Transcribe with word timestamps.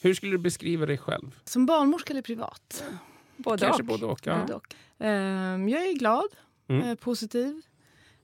Hur 0.00 0.14
skulle 0.14 0.32
du 0.32 0.38
beskriva 0.38 0.86
dig 0.86 0.98
själv? 0.98 1.38
Som 1.44 1.66
barnmorska 1.66 2.12
eller 2.12 2.22
privat? 2.22 2.84
Både 3.36 3.58
Kanske 3.66 3.82
och. 3.82 3.88
både 3.88 4.06
och. 4.06 4.20
Ja. 4.26 4.40
Både 4.40 4.54
och. 4.54 4.74
Ehm, 4.98 5.68
jag 5.68 5.86
är 5.86 5.92
glad, 5.98 6.28
Mm. 6.68 6.88
eh, 6.88 6.94
positiv. 6.94 7.60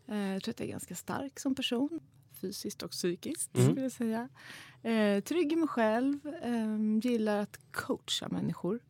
Eh, 0.08 0.16
jag 0.32 0.42
tror 0.42 0.52
att 0.52 0.60
jag 0.60 0.66
är 0.66 0.70
ganska 0.72 0.94
stark 0.94 1.40
som 1.40 1.54
person. 1.54 2.00
Fysiskt 2.40 2.82
och 2.82 2.90
psykiskt. 2.90 3.56
Mm. 3.56 3.66
Skulle 3.68 3.82
jag 3.82 3.92
säga. 3.92 4.28
Eh, 4.82 5.20
trygg 5.22 5.52
i 5.52 5.56
mig 5.56 5.68
själv. 5.68 6.18
ehm, 6.42 7.00
gillar 7.00 7.38
att 7.38 7.58
coacha 7.72 8.28
människor. 8.30 8.80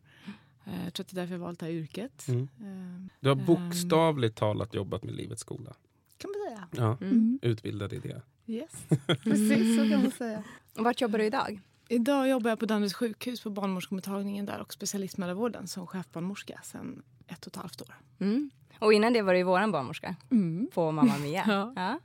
Jag 0.84 0.94
tror 0.94 1.04
att 1.04 1.08
det 1.08 1.14
är 1.14 1.20
därför 1.20 1.34
jag 1.34 1.38
valt 1.40 1.58
det 1.60 1.66
här 1.66 1.72
yrket. 1.72 2.28
Mm. 2.28 2.48
Ehm, 2.62 3.08
Du 3.20 3.28
har 3.28 3.36
bokstavligt 3.36 4.36
talat 4.36 4.74
jobbat 4.74 5.04
med 5.04 5.14
Livets 5.14 5.40
skola. 5.40 5.74
kan 6.18 6.30
man 6.30 6.48
säga. 6.50 6.68
Ja. 6.86 6.98
Mm. 7.06 7.38
Utbildad 7.42 7.92
i 7.92 7.98
det. 7.98 8.22
Yes, 8.46 8.70
precis 9.06 9.76
så 9.78 9.90
kan 9.90 10.02
man 10.02 10.10
säga. 10.10 10.42
Och 10.78 10.84
vart 10.84 11.00
jobbar 11.00 11.18
du 11.18 11.24
idag? 11.24 11.60
Idag 11.88 12.28
jobbar 12.28 12.50
jag 12.50 12.58
på 12.58 12.66
Danderyds 12.66 12.94
sjukhus 12.94 13.40
på 13.40 13.50
barnmorskemottagningen 13.50 14.46
där 14.46 14.60
och 14.60 14.72
specialistmödravården 14.72 15.66
som 15.68 15.86
chefbarnmorska 15.86 16.60
sedan 16.64 17.02
ett 17.26 17.46
och 17.46 17.52
ett 17.52 17.56
halvt 17.56 17.82
år. 17.82 17.94
Mm. 18.20 18.50
Och 18.78 18.92
innan 18.92 19.12
det 19.12 19.22
var 19.22 19.32
du 19.32 19.38
ju 19.38 19.44
våran 19.44 19.72
barnmorska 19.72 20.16
Mm. 20.30 20.68
på 20.74 20.90
Mamma 20.92 21.18
Mia. 21.18 21.44
Ja. 21.48 21.72
ja. 21.76 21.98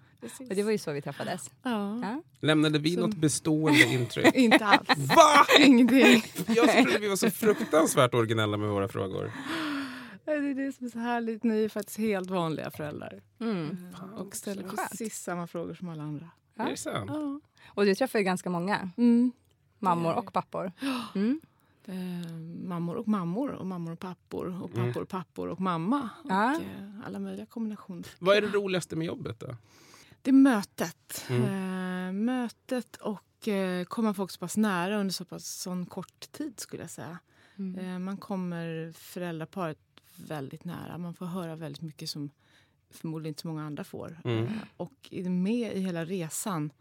Och 0.50 0.56
det 0.56 0.64
var 0.64 0.72
ju 0.72 0.78
så 0.78 0.92
vi 0.92 1.02
träffades. 1.02 1.52
Ja. 1.64 2.00
Ja. 2.02 2.22
Lämnade 2.40 2.80
vi 2.80 2.96
Så- 2.96 3.02
något 3.02 3.16
bestående 3.16 3.84
intryck? 3.94 4.26
Inte 4.36 4.66
alls. 4.66 4.88
Va? 4.98 5.46
Ingenting. 5.60 6.24
Jag 6.48 6.72
trodde 6.72 7.00
vi 7.00 7.08
var 7.08 7.16
så 7.16 7.32
fruktansvärt 7.32 8.14
originella 8.14 8.58
med 8.58 8.70
våra 8.70 8.88
frågor. 8.88 9.32
Det 10.26 10.32
är 10.32 10.54
det 10.66 10.72
som 10.72 10.86
är 10.86 10.90
så 10.92 11.00
härligt. 11.00 11.44
Ni 11.44 11.64
är 11.64 11.70
faktiskt 11.70 11.98
helt 11.98 12.30
vanliga 12.30 12.72
föräldrar. 12.72 13.22
Mm. 13.42 13.78
Och 14.18 14.36
ställer 14.36 14.64
precis 14.64 15.16
samma 15.20 15.48
frågor 15.48 15.74
som 15.74 15.90
alla 15.90 16.04
andra. 16.04 16.30
Ja. 16.56 16.66
Är 16.66 16.70
det 16.72 16.78
sant? 16.78 17.12
Ja. 17.14 17.40
Och 17.68 17.86
du 17.86 17.96
träffar 17.96 18.20
ju 18.20 18.26
ganska 18.26 18.50
många. 18.50 18.90
Mm. 18.98 19.32
Mammor 19.80 20.14
och 20.16 20.34
pappor. 20.34 20.72
Mm. 21.16 21.42
Eh, 21.86 22.32
mammor 22.68 22.96
och 22.96 23.08
mammor 23.08 23.50
och 23.52 23.66
mammor 23.66 23.92
och 23.92 24.00
pappor 24.00 24.62
och 24.62 24.72
Mm. 24.76 24.88
pappor 24.88 25.02
och 25.02 25.10
pappor 25.10 25.48
och 25.48 25.60
mamma. 25.62 26.10
Och 26.24 26.32
Ja. 26.32 26.54
eh, 26.56 27.06
alla 27.06 27.20
möjliga 27.20 27.46
kombinationer. 27.46 28.08
Vad 28.20 28.38
är 28.38 28.42
det 28.42 28.48
roligaste 28.48 28.96
med 28.96 29.08
jobbet 29.08 29.40
då? 29.40 29.56
Det 30.22 30.30
är 30.32 30.34
mötet. 30.34 31.26
Mm. 31.30 31.44
Eh, 32.08 32.14
mötet 32.14 32.96
och 32.96 33.48
eh, 33.48 33.84
komma 33.86 34.14
folk 34.14 34.32
så 34.32 34.40
pass 34.40 34.58
nära 34.58 34.98
under 35.00 35.14
så 35.14 35.26
pass 35.26 35.46
sån 35.62 35.86
kort 35.86 36.32
tid 36.32 36.60
skulle 36.60 36.84
jag 36.84 36.90
säga. 36.90 37.20
Mm. 37.58 38.04
Man 38.04 38.18
kommer 38.18 38.92
föräldraparet 38.92 39.80
väldigt 40.16 40.66
nära. 40.66 40.98
Man 40.98 41.14
får 41.14 41.26
höra 41.26 41.56
väldigt 41.56 41.82
mycket 41.82 42.10
som 42.10 42.30
förmodligen 42.92 43.32
inte 43.32 43.42
så 43.42 43.48
många 43.48 43.66
andra 43.66 43.84
får. 43.84 44.18
Mm. 44.24 44.48
Och 44.78 45.10
är 45.12 45.30
med 45.30 45.78
i 45.78 45.80
hela 45.80 46.06
resan. 46.06 46.72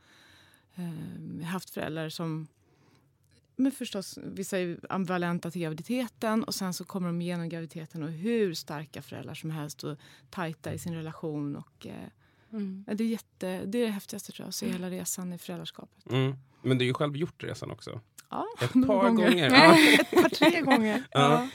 Jag 0.75 0.84
har 1.45 1.53
haft 1.53 1.71
föräldrar 1.71 2.09
som 2.09 2.47
men 3.59 3.73
förstås, 3.73 4.19
vissa 4.23 4.59
är 4.59 4.79
ambivalenta 4.89 5.51
till 5.51 5.63
graviditeten 5.63 6.45
och 6.45 6.55
sen 6.55 6.75
så 6.75 6.85
kommer 6.85 7.07
de 7.09 7.21
igenom 7.23 7.49
graviditeten 7.49 8.03
och 8.03 8.11
hur 8.11 8.55
starka 8.55 9.03
föräldrar 9.03 9.35
som 9.35 9.51
helst 9.51 9.85
och 9.85 9.99
tajta 10.31 10.73
i 10.75 10.79
sin 10.79 10.95
relation. 10.95 11.57
Och, 11.57 11.87
eh, 11.87 12.09
Mm. 12.53 12.85
Det 12.87 13.05
är, 13.05 13.09
jätte, 13.09 13.65
det 13.67 13.79
är 13.79 13.87
det 13.87 13.91
häftigaste 13.91 14.33
tror 14.33 14.45
jag, 14.45 14.49
att 14.49 14.55
se 14.55 14.69
hela 14.69 14.91
resan 14.91 15.33
i 15.33 15.39
föräldraskapet. 15.39 16.11
Mm. 16.11 16.35
Men 16.63 16.79
du 16.79 16.85
har 16.85 16.87
ju 16.87 16.95
själv 16.95 17.17
gjort 17.17 17.45
resan 17.45 17.71
också. 17.71 18.01
Ja, 18.31 18.47
Ett 18.61 18.73
par 18.87 19.05
gånger. 19.11 19.37
Ja, 19.37 19.47
Ja. 19.47 19.77
ett 20.01 20.11
par, 20.11 20.29
tre 20.29 20.61
gånger. 20.61 21.03
Ja. 21.11 21.49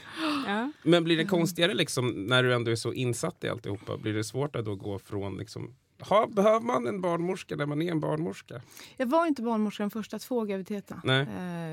Ja. 0.48 0.72
Men 0.84 1.04
blir 1.04 1.18
det 1.18 1.26
konstigare 1.26 1.74
liksom, 1.74 2.10
när 2.26 2.44
du 2.44 2.54
ändå 2.54 2.72
är 2.72 2.76
så 2.76 2.94
insatt 2.94 3.44
i 3.44 3.50
alltihopa? 3.50 3.98
Blir 3.98 4.14
det 4.14 4.24
svårt 4.24 4.56
att 4.56 4.66
då 4.66 4.76
gå 4.76 5.00
från... 5.00 5.38
Liksom, 5.38 5.76
ha, 6.04 6.28
behöver 6.28 6.60
man 6.60 6.88
en 6.88 7.02
barnmorska 7.02 7.56
när 7.56 7.66
man 7.66 7.82
är 7.82 7.92
en 7.92 8.00
barnmorska? 8.00 8.62
Jag 8.98 9.06
var 9.08 9.26
inte 9.28 9.42
barnmorska 9.42 9.84
de 9.84 9.90
första 9.90 10.20
två 10.20 10.44
graviditeterna, 10.44 11.22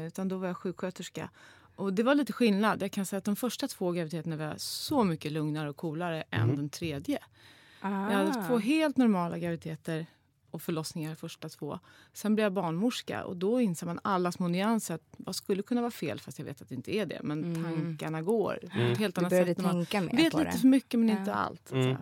eh, 0.01 0.07
utan 0.07 0.29
då 0.29 0.37
var 0.39 0.47
jag 0.47 0.57
sjuksköterska. 0.57 1.31
Och 1.77 1.93
det 1.93 2.03
var 2.03 2.15
lite 2.15 2.33
skillnad. 2.33 2.83
Jag 2.83 2.93
kan 2.93 3.07
säga 3.07 3.19
att 3.19 3.25
de 3.25 3.37
första 3.37 3.69
två 3.69 3.93
graviditeterna 3.93 4.37
var 4.37 4.55
så 4.57 5.05
mycket 5.05 5.33
lugnare 5.33 5.71
och 5.71 5.77
coolare 5.77 6.25
än 6.31 6.47
Mhm. 6.49 6.57
den 6.57 6.69
tredje. 6.69 7.19
Ah. 7.81 8.11
Jag 8.11 8.19
hade 8.19 8.47
två 8.49 8.59
helt 8.59 8.97
normala 8.97 9.39
graviditeter 9.39 10.07
och 10.51 10.63
förlossningar 10.63 11.15
första 11.15 11.49
två. 11.49 11.79
Sen 12.13 12.35
blev 12.35 12.43
jag 12.45 12.53
barnmorska 12.53 13.25
och 13.25 13.37
då 13.37 13.61
inser 13.61 13.87
man 13.87 14.01
alla 14.05 14.33
små 14.33 14.49
nyanser. 14.49 14.95
Att 14.95 15.03
vad 15.17 15.37
skulle 15.37 15.63
kunna 15.63 15.81
vara 15.81 15.91
fel 15.91 16.21
fast 16.21 16.39
jag 16.39 16.47
vet 16.47 16.63
att 16.63 16.69
det 16.69 16.75
inte 16.75 16.95
är 16.97 17.07
det. 17.07 17.21
Men 17.23 17.45
Mm. 17.45 17.65
tankarna 17.65 18.23
går. 18.23 18.59
Mm. 18.73 18.97
Helt 18.97 19.15
Du 19.15 19.21
annat 19.21 19.31
började 19.31 19.55
sätt. 19.55 19.65
man 19.65 19.77
mer 19.79 20.17
vet 20.17 20.33
på 20.33 20.39
lite 20.39 20.59
för 20.59 20.67
mycket 20.69 21.01
men 21.01 21.09
Ja. 21.09 21.19
inte 21.19 21.35
allt. 21.35 21.71
Mm. 21.73 21.97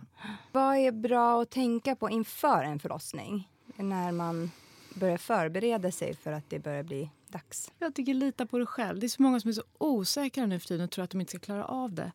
Vad 0.53 0.76
är 0.76 0.92
bra 0.92 1.42
att 1.42 1.50
tänka 1.50 1.97
på 1.97 2.10
inför 2.10 2.62
en 2.64 2.78
förlossning? 2.78 3.48
När 3.76 4.12
man 4.12 4.50
börjar 4.94 5.19
förbereda 5.19 5.91
sig 5.92 6.15
för 6.16 6.32
att 6.32 6.50
det 6.50 6.59
börjar 6.59 6.82
bli 6.82 7.10
dags. 7.28 7.72
Jag 7.78 7.94
tycker 7.94 8.15
lita 8.15 8.47
på 8.47 8.59
dig 8.59 8.66
själv. 8.66 8.98
Det 9.00 9.06
är 9.06 9.09
så 9.09 9.22
många 9.22 9.41
som 9.41 9.48
är 9.48 9.53
så 9.53 9.62
osäkra 9.78 10.47
nu 10.47 10.59
för 10.60 10.69
tiden 10.69 10.84
och 10.84 10.91
tror 10.91 11.04
att 11.04 11.10
de 11.10 11.20
inte 11.20 11.30
ska 11.30 11.38
klara 11.38 11.65
av 11.65 11.92
det. 11.92 12.12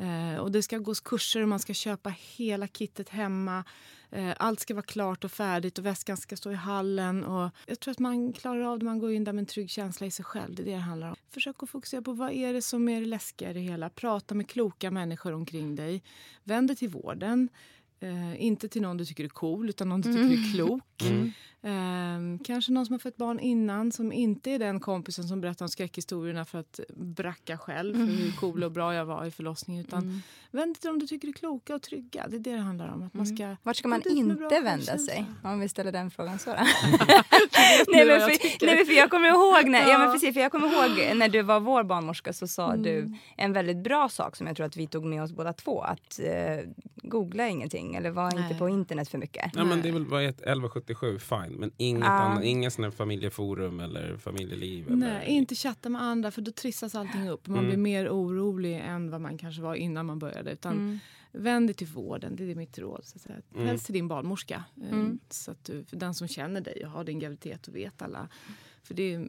Eh, 0.00 0.40
och 0.40 0.52
det 0.52 0.62
ska 0.62 0.78
gås 0.78 1.00
kurser 1.00 1.42
och 1.42 1.48
man 1.48 1.58
ska 1.58 1.74
köpa 1.74 2.14
hela 2.36 2.66
kittet 2.68 3.08
hemma. 3.08 3.64
Eh, 4.10 4.32
allt 4.36 4.60
ska 4.60 4.74
vara 4.74 4.84
klart 4.84 5.24
och 5.24 5.32
färdigt 5.32 5.78
och 5.78 5.86
väskan 5.86 6.16
ska 6.16 6.36
stå 6.36 6.52
i 6.52 6.54
hallen. 6.54 7.24
Och 7.24 7.50
jag 7.66 7.80
tror 7.80 7.92
att 7.92 7.98
man 7.98 8.32
klarar 8.32 8.62
av 8.62 8.78
det. 8.78 8.84
Man 8.84 8.98
går 8.98 9.12
in 9.12 9.24
där 9.24 9.32
med 9.32 9.42
en 9.42 9.46
trygg 9.46 9.70
känsla 9.70 10.06
i 10.06 10.10
sig 10.10 10.24
själv. 10.24 10.54
Det 10.54 10.62
är 10.62 10.64
det 10.64 10.70
det 10.70 10.76
handlar 10.76 11.08
om. 11.08 11.16
Försök 11.30 11.62
att 11.62 11.70
fokusera 11.70 12.02
på 12.02 12.12
vad 12.12 12.32
är 12.32 12.52
det 12.52 12.62
som 12.62 12.88
är 12.88 13.00
det 13.00 13.06
läskiga 13.06 13.50
i 13.50 13.54
det 13.54 13.60
hela. 13.60 13.90
Prata 13.90 14.34
med 14.34 14.48
kloka 14.48 14.90
människor 14.90 15.32
omkring 15.32 15.76
dig. 15.76 16.02
Vänd 16.44 16.68
dig 16.68 16.76
till 16.76 16.88
vården. 16.88 17.48
Eh, 18.00 18.44
inte 18.44 18.68
till 18.68 18.82
någon 18.82 18.96
du 18.96 19.04
tycker 19.04 19.24
är 19.24 19.28
cool, 19.28 19.68
utan 19.68 19.88
någon 19.88 20.00
du 20.00 20.12
tycker 20.12 20.48
är 20.48 20.52
klok. 20.52 21.02
Mm. 21.02 21.32
Ehm, 21.62 22.38
kanske 22.38 22.72
någon 22.72 22.86
som 22.86 22.92
har 22.92 22.98
fött 22.98 23.16
barn 23.16 23.38
innan 23.40 23.92
som 23.92 24.12
inte 24.12 24.50
är 24.50 24.58
den 24.58 24.80
kompisen 24.80 25.24
som 25.28 25.40
berättar 25.40 25.64
om 25.64 25.68
skräckhistorierna 25.68 26.44
för 26.44 26.58
att 26.58 26.80
bracka 26.96 27.58
själv 27.58 27.94
för 27.94 28.04
hur 28.22 28.32
cool 28.32 28.64
och 28.64 28.72
bra 28.72 28.94
jag 28.94 29.04
var 29.04 29.24
i 29.24 29.30
förlossningen. 29.30 29.84
Utan 29.84 30.02
Mm. 30.02 30.20
vänd 30.50 30.74
dig 30.74 30.80
till 30.80 30.88
dem 30.88 30.98
du 30.98 31.06
tycker 31.06 31.28
är 31.28 31.32
kloka 31.32 31.74
och 31.74 31.82
trygga. 31.82 32.26
Det 32.28 32.36
är 32.36 32.40
det 32.40 32.52
det 32.52 32.58
handlar 32.58 32.88
om. 32.88 33.02
Att 33.02 33.14
man 33.14 33.26
Mm. 33.26 33.36
ska 33.36 33.56
Vart 33.62 33.76
ska 33.76 33.88
man 33.88 34.02
inte 34.08 34.60
vända 34.60 34.98
sig? 34.98 35.24
Om 35.44 35.60
vi 35.60 35.68
ställer 35.68 35.92
den 35.92 36.10
frågan 36.10 36.38
så. 36.38 36.50
Nej, 37.88 38.06
men 38.06 38.08
jag 38.08 38.20
för, 38.22 38.66
nej 38.66 38.76
men 38.76 38.86
för 38.86 38.92
jag 38.92 39.10
kommer 39.10 39.28
ihåg 39.28 39.68
när, 39.70 39.80
ja. 39.82 39.88
Ja. 39.88 39.98
men 39.98 40.12
precis, 40.12 40.34
för 40.34 40.40
jag 40.40 40.52
kommer 40.52 40.66
ihåg 40.66 41.16
när 41.16 41.28
du 41.28 41.42
var 41.42 41.60
vår 41.60 41.82
barnmorska 41.82 42.32
så 42.32 42.48
sa 42.48 42.70
Mm. 42.72 42.82
du 42.82 43.14
en 43.36 43.52
väldigt 43.52 43.76
bra 43.84 44.08
sak 44.08 44.36
som 44.36 44.46
jag 44.46 44.56
tror 44.56 44.66
att 44.66 44.76
vi 44.76 44.86
tog 44.86 45.04
med 45.04 45.22
oss 45.22 45.32
båda 45.32 45.52
två. 45.52 45.80
Att 45.82 46.20
eh, 46.22 46.58
googla 47.02 47.48
ingenting 47.48 47.94
eller 47.94 48.10
var 48.10 48.26
inte 48.26 48.40
Nej. 48.40 48.58
på 48.58 48.68
internet 48.68 49.08
för 49.08 49.18
mycket. 49.18 49.50
Ja, 49.54 49.64
men 49.64 49.82
det 49.82 49.88
är 49.88 49.92
väl 49.92 50.06
vad 50.06 50.22
är 50.24 50.28
ett 50.28 50.40
1177, 50.40 51.18
fine. 51.18 51.49
Men 51.58 51.70
inget 51.76 52.02
Ja. 52.04 52.08
annat, 52.10 52.44
inga 52.44 52.70
här 52.78 52.90
familjeforum 52.90 53.80
eller 53.80 54.16
familjeliv. 54.16 54.86
Eller, 54.86 54.96
Nej, 54.96 55.28
inte 55.28 55.54
chatta 55.54 55.88
med 55.88 56.02
andra 56.02 56.30
för 56.30 56.42
då 56.42 56.50
trissas 56.52 56.94
allting 56.94 57.28
upp. 57.28 57.46
Man 57.48 57.58
Mm. 57.58 57.68
blir 57.70 57.78
mer 57.78 58.08
orolig 58.08 58.80
än 58.84 59.10
vad 59.10 59.20
man 59.20 59.38
kanske 59.38 59.62
var 59.62 59.74
innan 59.74 60.06
man 60.06 60.18
började. 60.18 60.52
Utan 60.52 60.72
Mm. 60.72 60.98
Vänd 61.32 61.68
dig 61.68 61.74
till 61.74 61.86
vården, 61.86 62.36
det 62.36 62.50
är 62.50 62.54
mitt 62.54 62.78
råd. 62.78 63.04
Så 63.04 63.16
att 63.16 63.22
säga. 63.22 63.36
Mm. 63.54 63.66
Helst 63.66 63.86
till 63.86 63.92
din 63.92 64.08
barnmorska. 64.08 64.64
eh, 64.82 64.88
Mm. 64.92 65.18
Så 65.30 65.50
att 65.50 65.64
du, 65.64 65.84
för 65.84 65.96
den 65.96 66.14
som 66.14 66.28
känner 66.28 66.60
dig 66.60 66.84
och 66.84 66.90
har 66.90 67.04
din 67.04 67.18
graviditet 67.18 67.68
och 67.68 67.76
vet 67.76 68.02
alla. 68.02 68.28
För 68.82 68.94
det 68.94 69.14
är, 69.14 69.28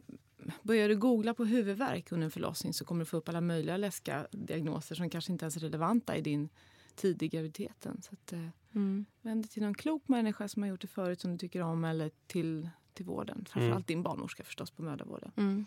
börjar 0.62 0.88
du 0.88 0.96
googla 0.96 1.34
på 1.34 1.44
huvudvärk 1.44 2.12
under 2.12 2.24
en 2.24 2.30
förlossning 2.30 2.72
så 2.74 2.84
kommer 2.84 3.00
du 3.00 3.04
få 3.04 3.16
upp 3.16 3.28
alla 3.28 3.40
möjliga 3.40 3.76
läskiga 3.76 4.26
diagnoser 4.32 4.94
som 4.94 5.10
kanske 5.10 5.32
inte 5.32 5.44
ens 5.44 5.56
är 5.56 5.60
relevanta 5.60 6.16
i 6.16 6.20
din 6.20 6.48
tid 6.94 7.22
i 7.22 7.28
graviditeten. 7.28 8.02
Så 8.02 8.10
att, 8.12 8.32
eh, 8.32 8.46
Mm. 8.74 9.06
Vänd 9.22 9.42
dig 9.42 9.48
till 9.48 9.62
någon 9.62 9.74
klok 9.74 10.08
människa 10.08 10.48
som 10.48 10.62
har 10.62 10.70
gjort 10.70 10.80
det 10.80 10.86
förut 10.86 11.20
som 11.20 11.32
du 11.32 11.38
tycker 11.38 11.60
om 11.60 11.84
eller 11.84 12.10
till, 12.26 12.68
till 12.94 13.06
vården. 13.06 13.44
Framförallt 13.50 13.86
din 13.86 14.02
barnmorska 14.02 14.44
förstås 14.44 14.70
på 14.70 14.82
mödravården. 14.82 15.32
Mm. 15.36 15.66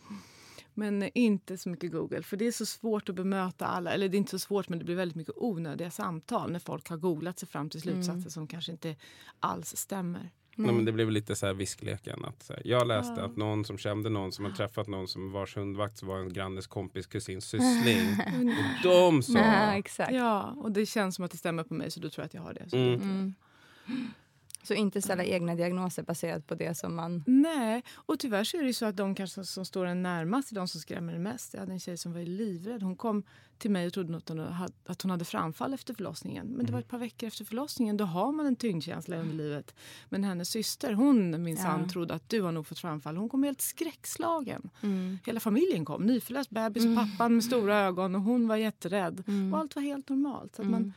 Men 0.73 1.01
eh, 1.01 1.09
inte 1.13 1.57
så 1.57 1.69
mycket 1.69 1.91
Google 1.91 2.23
för 2.23 2.37
det 2.37 2.47
är 2.47 2.51
så 2.51 2.65
svårt 2.65 3.09
att 3.09 3.15
bemöta 3.15 3.65
alla. 3.65 3.91
Eller 3.91 4.09
det 4.09 4.15
är 4.15 4.19
inte 4.19 4.31
så 4.31 4.39
svårt 4.39 4.69
men 4.69 4.79
det 4.79 4.85
blir 4.85 4.95
väldigt 4.95 5.15
mycket 5.15 5.33
onödiga 5.37 5.91
samtal 5.91 6.51
när 6.51 6.59
folk 6.59 6.89
har 6.89 6.97
googlat 6.97 7.39
sig 7.39 7.49
fram 7.49 7.69
till 7.69 7.81
slutsatser 7.81 8.29
som 8.29 8.47
kanske 8.47 8.71
inte 8.71 8.95
alls 9.39 9.75
stämmer. 9.75 10.31
Nej, 10.55 10.73
men 10.73 10.85
det 10.85 10.91
blev 10.91 11.11
lite 11.11 11.35
så 11.35 11.45
här 11.45 11.53
viskleken. 11.53 12.25
Att, 12.25 12.43
så 12.43 12.53
här, 12.53 12.61
jag 12.65 12.87
läste 12.87 13.13
Ja. 13.17 13.25
att 13.25 13.37
någon 13.37 13.65
som 13.65 13.77
kände 13.77 14.09
någon 14.09 14.31
som 14.31 14.45
har 14.45 14.51
träffat 14.51 14.87
någon 14.87 15.07
som 15.07 15.31
vars 15.31 15.57
hundvakt 15.57 16.03
var 16.03 16.17
en 16.19 16.33
grannes 16.33 16.67
kompis 16.67 17.07
kusins 17.07 17.45
syssling. 17.45 18.07
Och 18.83 18.83
de 18.83 19.23
sa... 19.23 19.33
Ja, 19.39 19.73
exakt. 19.77 20.11
Ja, 20.13 20.41
och 20.57 20.71
det 20.71 20.85
känns 20.85 21.15
som 21.15 21.25
att 21.25 21.31
det 21.31 21.37
stämmer 21.37 21.63
på 21.63 21.73
mig 21.73 21.91
så 21.91 21.99
då 21.99 22.09
tror 22.09 22.23
jag 22.23 22.25
att 22.25 22.33
jag 22.33 22.41
har 22.41 22.53
det. 22.53 22.69
Så 22.69 22.77
Mm. 22.77 22.93
Mm. 23.01 23.33
Så 24.65 24.73
inte 24.73 25.01
ställa 25.01 25.23
egna 25.23 25.55
diagnoser 25.55 26.03
baserat 26.03 26.47
på 26.47 26.55
det 26.55 26.77
som 26.77 26.95
man... 26.95 27.23
Nej, 27.27 27.83
och 27.95 28.19
tyvärr 28.19 28.43
så 28.43 28.57
är 28.57 28.63
det 28.63 28.73
så 28.73 28.85
att 28.85 28.97
de 28.97 29.15
kanske 29.15 29.43
som 29.45 29.65
står 29.65 29.85
en 29.85 30.03
närmast 30.03 30.51
är 30.51 30.55
de 30.55 30.67
som 30.67 30.81
skrämmer 30.81 31.13
en 31.13 31.23
mest. 31.23 31.53
Jag 31.53 31.59
hade 31.59 31.71
en 31.71 31.79
tjej 31.79 31.97
som 31.97 32.13
var 32.13 32.19
livrädd. 32.21 32.83
Hon 32.83 32.95
kom 32.95 33.23
till 33.57 33.71
mig 33.71 33.87
och 33.87 33.93
trodde 33.93 34.17
att 34.17 34.29
hon 34.29 34.39
hade, 34.39 34.73
att 34.85 35.01
hon 35.01 35.11
hade 35.11 35.25
framfall 35.25 35.73
efter 35.73 35.93
förlossningen. 35.93 36.47
Men 36.47 36.65
det 36.65 36.71
var 36.71 36.79
ett 36.79 36.87
par 36.87 36.97
veckor 36.97 37.27
efter 37.27 37.45
förlossningen. 37.45 37.97
Då 37.97 38.05
har 38.05 38.31
man 38.31 38.45
en 38.45 38.55
tyngdkänsla 38.55 39.17
under 39.17 39.33
livet. 39.35 39.75
Men 40.09 40.23
hennes 40.23 40.49
syster, 40.49 40.93
hon 40.93 41.43
minsann 41.43 41.81
Ja. 41.81 41.89
trodde 41.89 42.13
att 42.13 42.29
du 42.29 42.41
har 42.41 42.51
nog 42.51 42.67
fått 42.67 42.79
framfall. 42.79 43.17
Hon 43.17 43.29
kom 43.29 43.43
helt 43.43 43.61
skräckslagen. 43.61 44.69
Hela 45.25 45.39
familjen 45.39 45.85
kom. 45.85 46.03
Nyförlöst 46.05 46.49
bebis 46.49 46.85
och 46.85 46.95
pappan 46.95 47.33
med 47.35 47.43
stora 47.43 47.75
ögon 47.79 48.15
och 48.15 48.21
hon 48.21 48.47
var 48.47 48.55
jätterädd. 48.55 49.23
Och 49.53 49.59
allt 49.59 49.75
var 49.75 49.83
helt 49.83 50.09
normalt. 50.09 50.55
Så 50.55 50.63
man, 50.63 50.93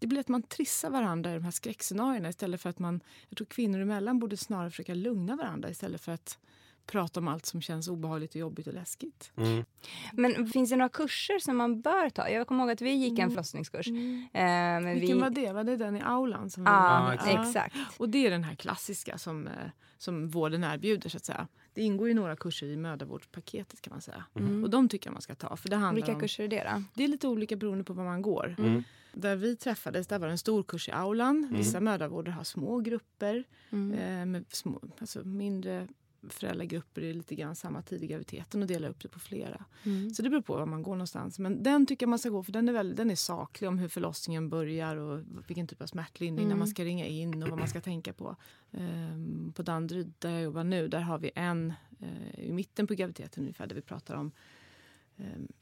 det 0.00 0.06
blir 0.06 0.20
att 0.20 0.28
man 0.28 0.42
trissar 0.42 0.90
varandra 0.90 1.30
i 1.30 1.34
de 1.34 1.44
här 1.44 1.50
skräckscenarierna 1.50 2.28
istället 2.28 2.60
för 2.60 2.70
att 2.70 2.78
man, 2.78 3.00
jag 3.28 3.36
tror 3.36 3.46
kvinnor 3.46 3.80
emellan 3.80 4.18
borde 4.18 4.36
snarare 4.36 4.70
försöka 4.70 4.94
lugna 4.94 5.36
varandra 5.36 5.70
istället 5.70 6.00
för 6.00 6.12
att 6.12 6.38
prata 6.86 7.20
om 7.20 7.28
allt 7.28 7.46
som 7.46 7.62
känns 7.62 7.88
obehagligt 7.88 8.30
och 8.30 8.36
jobbigt 8.40 8.66
och 8.66 8.74
läskigt. 8.74 9.32
Mm. 9.36 9.64
Men 10.12 10.46
finns 10.46 10.70
det 10.70 10.76
några 10.76 10.88
kurser 10.88 11.38
som 11.38 11.56
man 11.56 11.80
bör 11.80 12.10
ta? 12.10 12.28
Jag 12.28 12.46
kommer 12.46 12.62
ihåg 12.64 12.70
att 12.70 12.80
vi 12.80 12.90
gick 12.90 13.18
en 13.18 13.30
förlossningskurs. 13.30 13.86
Eh, 13.86 13.92
men 13.92 14.76
Mm. 14.76 14.94
Vilken 14.94 15.16
vi... 15.16 15.22
var 15.22 15.30
det? 15.30 15.52
Var 15.52 15.64
det 15.64 15.76
den 15.76 15.96
i 15.96 16.00
aulan? 16.02 16.50
Som 16.50 16.64
vi 16.64 16.70
Ja, 16.70 17.16
var? 17.24 17.40
exakt. 17.48 17.76
Och 17.98 18.08
det 18.08 18.26
är 18.26 18.30
den 18.30 18.44
här 18.44 18.54
klassiska 18.54 19.18
som, 19.18 19.46
eh, 19.46 19.52
som 19.98 20.28
vården 20.28 20.64
erbjuder 20.64 21.08
så 21.08 21.16
att 21.16 21.24
säga. 21.24 21.48
Det 21.74 21.82
ingår 21.82 22.08
ju 22.08 22.14
några 22.14 22.36
kurser 22.36 22.66
i 22.66 22.76
mödravårdspaketet 22.76 23.80
kan 23.82 23.90
man 23.90 24.00
säga. 24.00 24.24
Och 24.62 24.70
de 24.70 24.88
tycker 24.88 25.06
jag 25.08 25.12
man 25.12 25.22
ska 25.22 25.34
ta. 25.34 25.56
För 25.56 25.68
det 25.68 25.76
handlar 25.76 25.94
Vilka 25.94 26.14
om, 26.14 26.20
kurser 26.20 26.44
är 26.44 26.48
det 26.48 26.70
då? 26.74 26.82
Det 26.94 27.04
är 27.04 27.08
lite 27.08 27.28
olika 27.28 27.56
beroende 27.56 27.84
på 27.84 27.92
var 27.92 28.04
man 28.04 28.22
går. 28.22 28.54
Mm. 28.58 28.84
Där 29.12 29.36
vi 29.36 29.56
träffades 29.56 30.06
där 30.06 30.18
var 30.18 30.26
det 30.26 30.32
en 30.32 30.38
stor 30.38 30.62
kurs 30.62 30.88
i 30.88 30.92
aulan. 30.92 31.48
Vissa 31.52 31.80
mödravårder 31.80 32.32
har 32.32 32.44
små 32.44 32.80
grupper 32.80 33.44
Mm. 33.72 33.92
eh, 33.98 34.26
med 34.26 34.44
små, 34.48 34.80
alltså 34.98 35.24
mindre 35.24 35.88
föräldragrupper 36.28 37.02
i 37.02 37.12
lite 37.12 37.34
grann 37.34 37.56
samma 37.56 37.82
tid 37.82 38.04
i 38.04 38.06
graviditeten 38.06 38.62
och 38.62 38.68
delar 38.68 38.88
upp 38.88 39.02
det 39.02 39.08
på 39.08 39.18
flera. 39.18 39.64
Mm. 39.84 40.10
Så 40.10 40.22
det 40.22 40.30
beror 40.30 40.42
på 40.42 40.56
var 40.56 40.66
man 40.66 40.82
går 40.82 40.92
någonstans. 40.94 41.38
Men 41.38 41.62
den 41.62 41.86
tycker 41.86 42.06
jag 42.06 42.10
man 42.10 42.18
ska 42.18 42.28
gå 42.28 42.42
för 42.42 42.52
den 42.52 42.68
är, 42.68 42.72
väldigt, 42.72 42.96
den 42.96 43.10
är 43.10 43.16
saklig 43.16 43.68
om 43.68 43.78
hur 43.78 43.88
förlossningen 43.88 44.48
börjar 44.48 44.96
och 44.96 45.22
vilken 45.46 45.66
typ 45.66 45.82
av 45.82 45.86
smärtlindring, 45.86 46.48
när 46.48 46.56
man 46.56 46.68
ska 46.68 46.84
ringa 46.84 47.06
in 47.06 47.42
och 47.42 47.48
vad 47.48 47.58
man 47.58 47.68
ska 47.68 47.80
tänka 47.80 48.12
på. 48.12 48.36
Ehm, 48.72 49.52
på 49.56 49.62
Danderyd 49.62 50.12
där 50.18 50.30
jag 50.30 50.42
jobbar 50.42 50.64
nu, 50.64 50.88
där 50.88 51.00
har 51.00 51.18
vi 51.18 51.30
en 51.34 51.72
eh, 52.00 52.40
i 52.44 52.52
mitten 52.52 52.86
på 52.86 52.94
graviditeten 52.94 53.42
ungefär 53.42 53.66
där 53.66 53.74
vi 53.74 53.82
pratar 53.82 54.14
om 54.14 54.32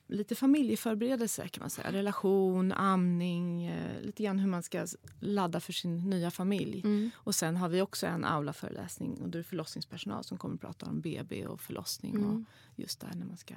lite 0.08 0.34
familjeförberedelse 0.34 1.48
kan 1.48 1.60
man 1.62 1.70
säga. 1.70 1.92
Relation, 1.92 2.72
amning, 2.72 3.64
eh, 3.66 4.00
lite 4.02 4.22
grann 4.22 4.38
hur 4.38 4.48
man 4.48 4.62
ska 4.62 4.86
ladda 5.20 5.60
för 5.60 5.72
sin 5.72 6.10
nya 6.10 6.30
familj. 6.30 6.80
Mm. 6.84 7.10
Och 7.16 7.34
sen 7.34 7.56
har 7.56 7.68
vi 7.68 7.80
också 7.80 8.06
en 8.06 8.24
aula-föreläsning 8.24 9.22
och 9.22 9.28
då 9.28 9.38
är 9.38 9.42
det 9.42 9.48
förlossningspersonal 9.48 10.24
som 10.24 10.38
kommer 10.38 10.54
att 10.54 10.60
prata 10.60 10.86
om 10.86 11.00
BB 11.00 11.46
och 11.46 11.60
förlossning 11.60 12.14
Mm. 12.14 12.30
och 12.30 12.40
just 12.76 13.00
där 13.00 13.10
när 13.14 13.26
man 13.26 13.36
ska, 13.36 13.54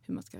hur 0.00 0.14
man 0.14 0.22
ska 0.22 0.38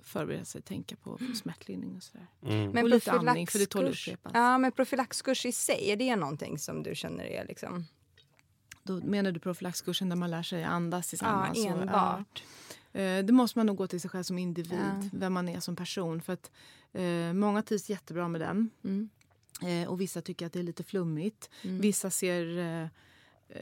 förbereda 0.00 0.44
sig, 0.44 0.62
tänka 0.62 0.96
på 0.96 1.18
smärtlindring 1.34 1.96
och 1.96 2.02
sådär. 2.02 2.26
Mm. 2.42 2.70
Men 2.70 2.84
Och 2.84 2.88
lite 2.90 3.12
amning, 3.12 3.46
för 3.46 3.58
det 3.58 3.66
tål 3.66 3.84
upprepas. 3.84 4.32
Ja, 4.34 4.58
men 4.58 4.72
profylaxkurs 4.72 5.46
i 5.46 5.52
sig, 5.52 5.90
är 5.90 5.96
det 5.96 6.16
någonting 6.16 6.58
som 6.58 6.82
du 6.82 6.94
känner 6.94 7.24
är 7.24 7.46
liksom... 7.46 7.84
Då 8.82 8.92
menar 9.00 9.32
du 9.32 9.40
profylaxkursen 9.40 10.08
där 10.08 10.16
man 10.16 10.30
lär 10.30 10.42
sig 10.42 10.64
andas 10.64 11.06
Ja, 11.06 11.08
tillsammans? 11.10 11.58
och- 11.58 11.66
enbart. 11.82 12.42
Ja. 12.70 12.76
Eh, 12.92 13.24
Det 13.24 13.32
måste 13.32 13.58
man 13.58 13.66
nog 13.66 13.76
gå 13.76 13.86
till 13.86 14.00
sig 14.00 14.10
själv 14.10 14.22
som 14.22 14.38
individ, 14.38 14.78
Ja. 14.78 15.08
vem 15.12 15.32
man 15.32 15.48
är 15.48 15.60
som 15.60 15.76
person. 15.76 16.20
För 16.22 16.32
att 16.32 16.50
eh, 16.92 17.32
Många 17.32 17.62
trivs 17.62 17.90
jättebra 17.90 18.28
med 18.28 18.40
den. 18.40 18.70
Mm. 18.84 19.08
Eh, 19.62 19.88
och 19.88 20.00
vissa 20.00 20.20
tycker 20.22 20.46
att 20.46 20.52
det 20.52 20.58
är 20.58 20.62
lite 20.62 20.82
flummigt. 20.82 21.50
Mm. 21.62 21.80
Vissa 21.80 22.10
ser 22.10 22.58
eh, 22.58 22.88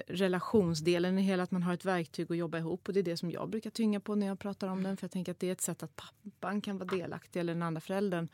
relationsdelen 0.07 1.19
i 1.19 1.23
hela, 1.23 1.43
att 1.43 1.51
man 1.51 1.63
har 1.63 1.75
ett 1.75 1.85
verktyg 1.85 2.31
att 2.31 2.37
jobba 2.37 2.59
ihop. 2.59 2.89
Och 2.89 2.95
det 2.95 3.01
är 3.01 3.05
det 3.05 3.17
som 3.17 3.31
jag 3.31 3.49
brukar 3.49 3.71
tynga 3.71 4.01
på 4.01 4.15
när 4.15 4.27
jag 4.27 4.39
pratar 4.39 4.69
om 4.69 4.83
den. 4.83 4.97
För 4.97 5.05
jag 5.05 5.11
tänker 5.11 5.33
att 5.33 5.41
det 5.41 5.49
är 5.49 5.53
ett 5.53 5.61
sätt 5.61 5.83
att 5.83 5.97
pappan 5.97 6.61
kan 6.61 6.79
vara 6.79 6.89
delaktig, 6.89 7.41
eller 7.41 7.55
den 7.55 7.63
andra 7.63 7.81
föräldern, 7.81 8.29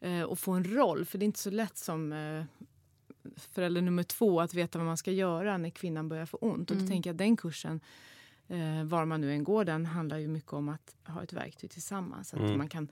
eh, 0.00 0.22
och 0.22 0.38
få 0.38 0.52
en 0.52 0.64
roll. 0.64 1.04
För 1.04 1.18
det 1.18 1.22
är 1.24 1.26
inte 1.26 1.38
så 1.38 1.50
lätt 1.50 1.76
som 1.76 2.12
eh, 2.12 2.44
förälder 3.36 3.80
nummer 3.82 4.02
två 4.02 4.40
att 4.40 4.54
veta 4.54 4.78
vad 4.78 4.86
man 4.86 4.96
ska 4.96 5.10
göra 5.10 5.58
när 5.58 5.70
kvinnan 5.70 6.08
börjar 6.08 6.26
få 6.26 6.36
ont. 6.36 6.70
Och 6.70 6.76
då 6.76 6.86
tänker 6.86 7.10
jag 7.10 7.16
den 7.16 7.36
kursen, 7.36 7.80
eh, 8.48 8.84
var 8.84 9.04
man 9.04 9.20
nu 9.20 9.32
än 9.32 9.44
går 9.44 9.64
den, 9.64 9.86
handlar 9.86 10.18
ju 10.18 10.28
mycket 10.28 10.52
om 10.52 10.68
att 10.68 10.96
ha 11.06 11.22
ett 11.22 11.32
verktyg 11.32 11.70
tillsammans. 11.70 12.34
Att 12.34 12.40
Mm. 12.40 12.58
man 12.58 12.68
kan 12.68 12.88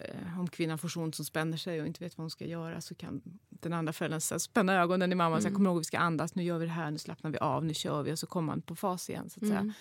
eh, 0.00 0.40
om 0.40 0.48
kvinnan 0.48 0.78
får 0.78 0.88
så 0.88 1.02
ont 1.02 1.14
som 1.14 1.24
spänner 1.24 1.56
sig 1.56 1.80
och 1.80 1.86
inte 1.86 2.04
vet 2.04 2.18
vad 2.18 2.22
hon 2.22 2.30
ska 2.30 2.46
göra 2.46 2.80
så 2.80 2.94
kan 2.94 3.22
den 3.48 3.72
andra 3.72 3.92
föräldern 3.92 4.20
så 4.20 4.38
spänna 4.38 4.74
ögonen 4.74 5.12
i 5.12 5.14
mamman 5.14 5.36
och 5.36 5.42
säga 5.42 5.54
kom 5.54 5.66
ihåg 5.66 5.78
vi 5.78 5.84
ska 5.84 5.98
andas, 5.98 6.34
nu 6.34 6.42
gör 6.42 6.58
vi 6.58 6.64
det 6.66 6.72
här, 6.72 6.90
nu 6.90 6.98
slappnar 6.98 7.30
vi 7.30 7.38
av, 7.38 7.64
nu 7.64 7.74
kör 7.74 8.02
vi 8.02 8.12
och 8.12 8.18
så 8.18 8.26
kommer 8.26 8.46
man 8.46 8.62
på 8.62 8.76
fas 8.76 9.10
igen. 9.10 9.30
Så 9.30 9.40
att 9.40 9.48
säga. 9.48 9.72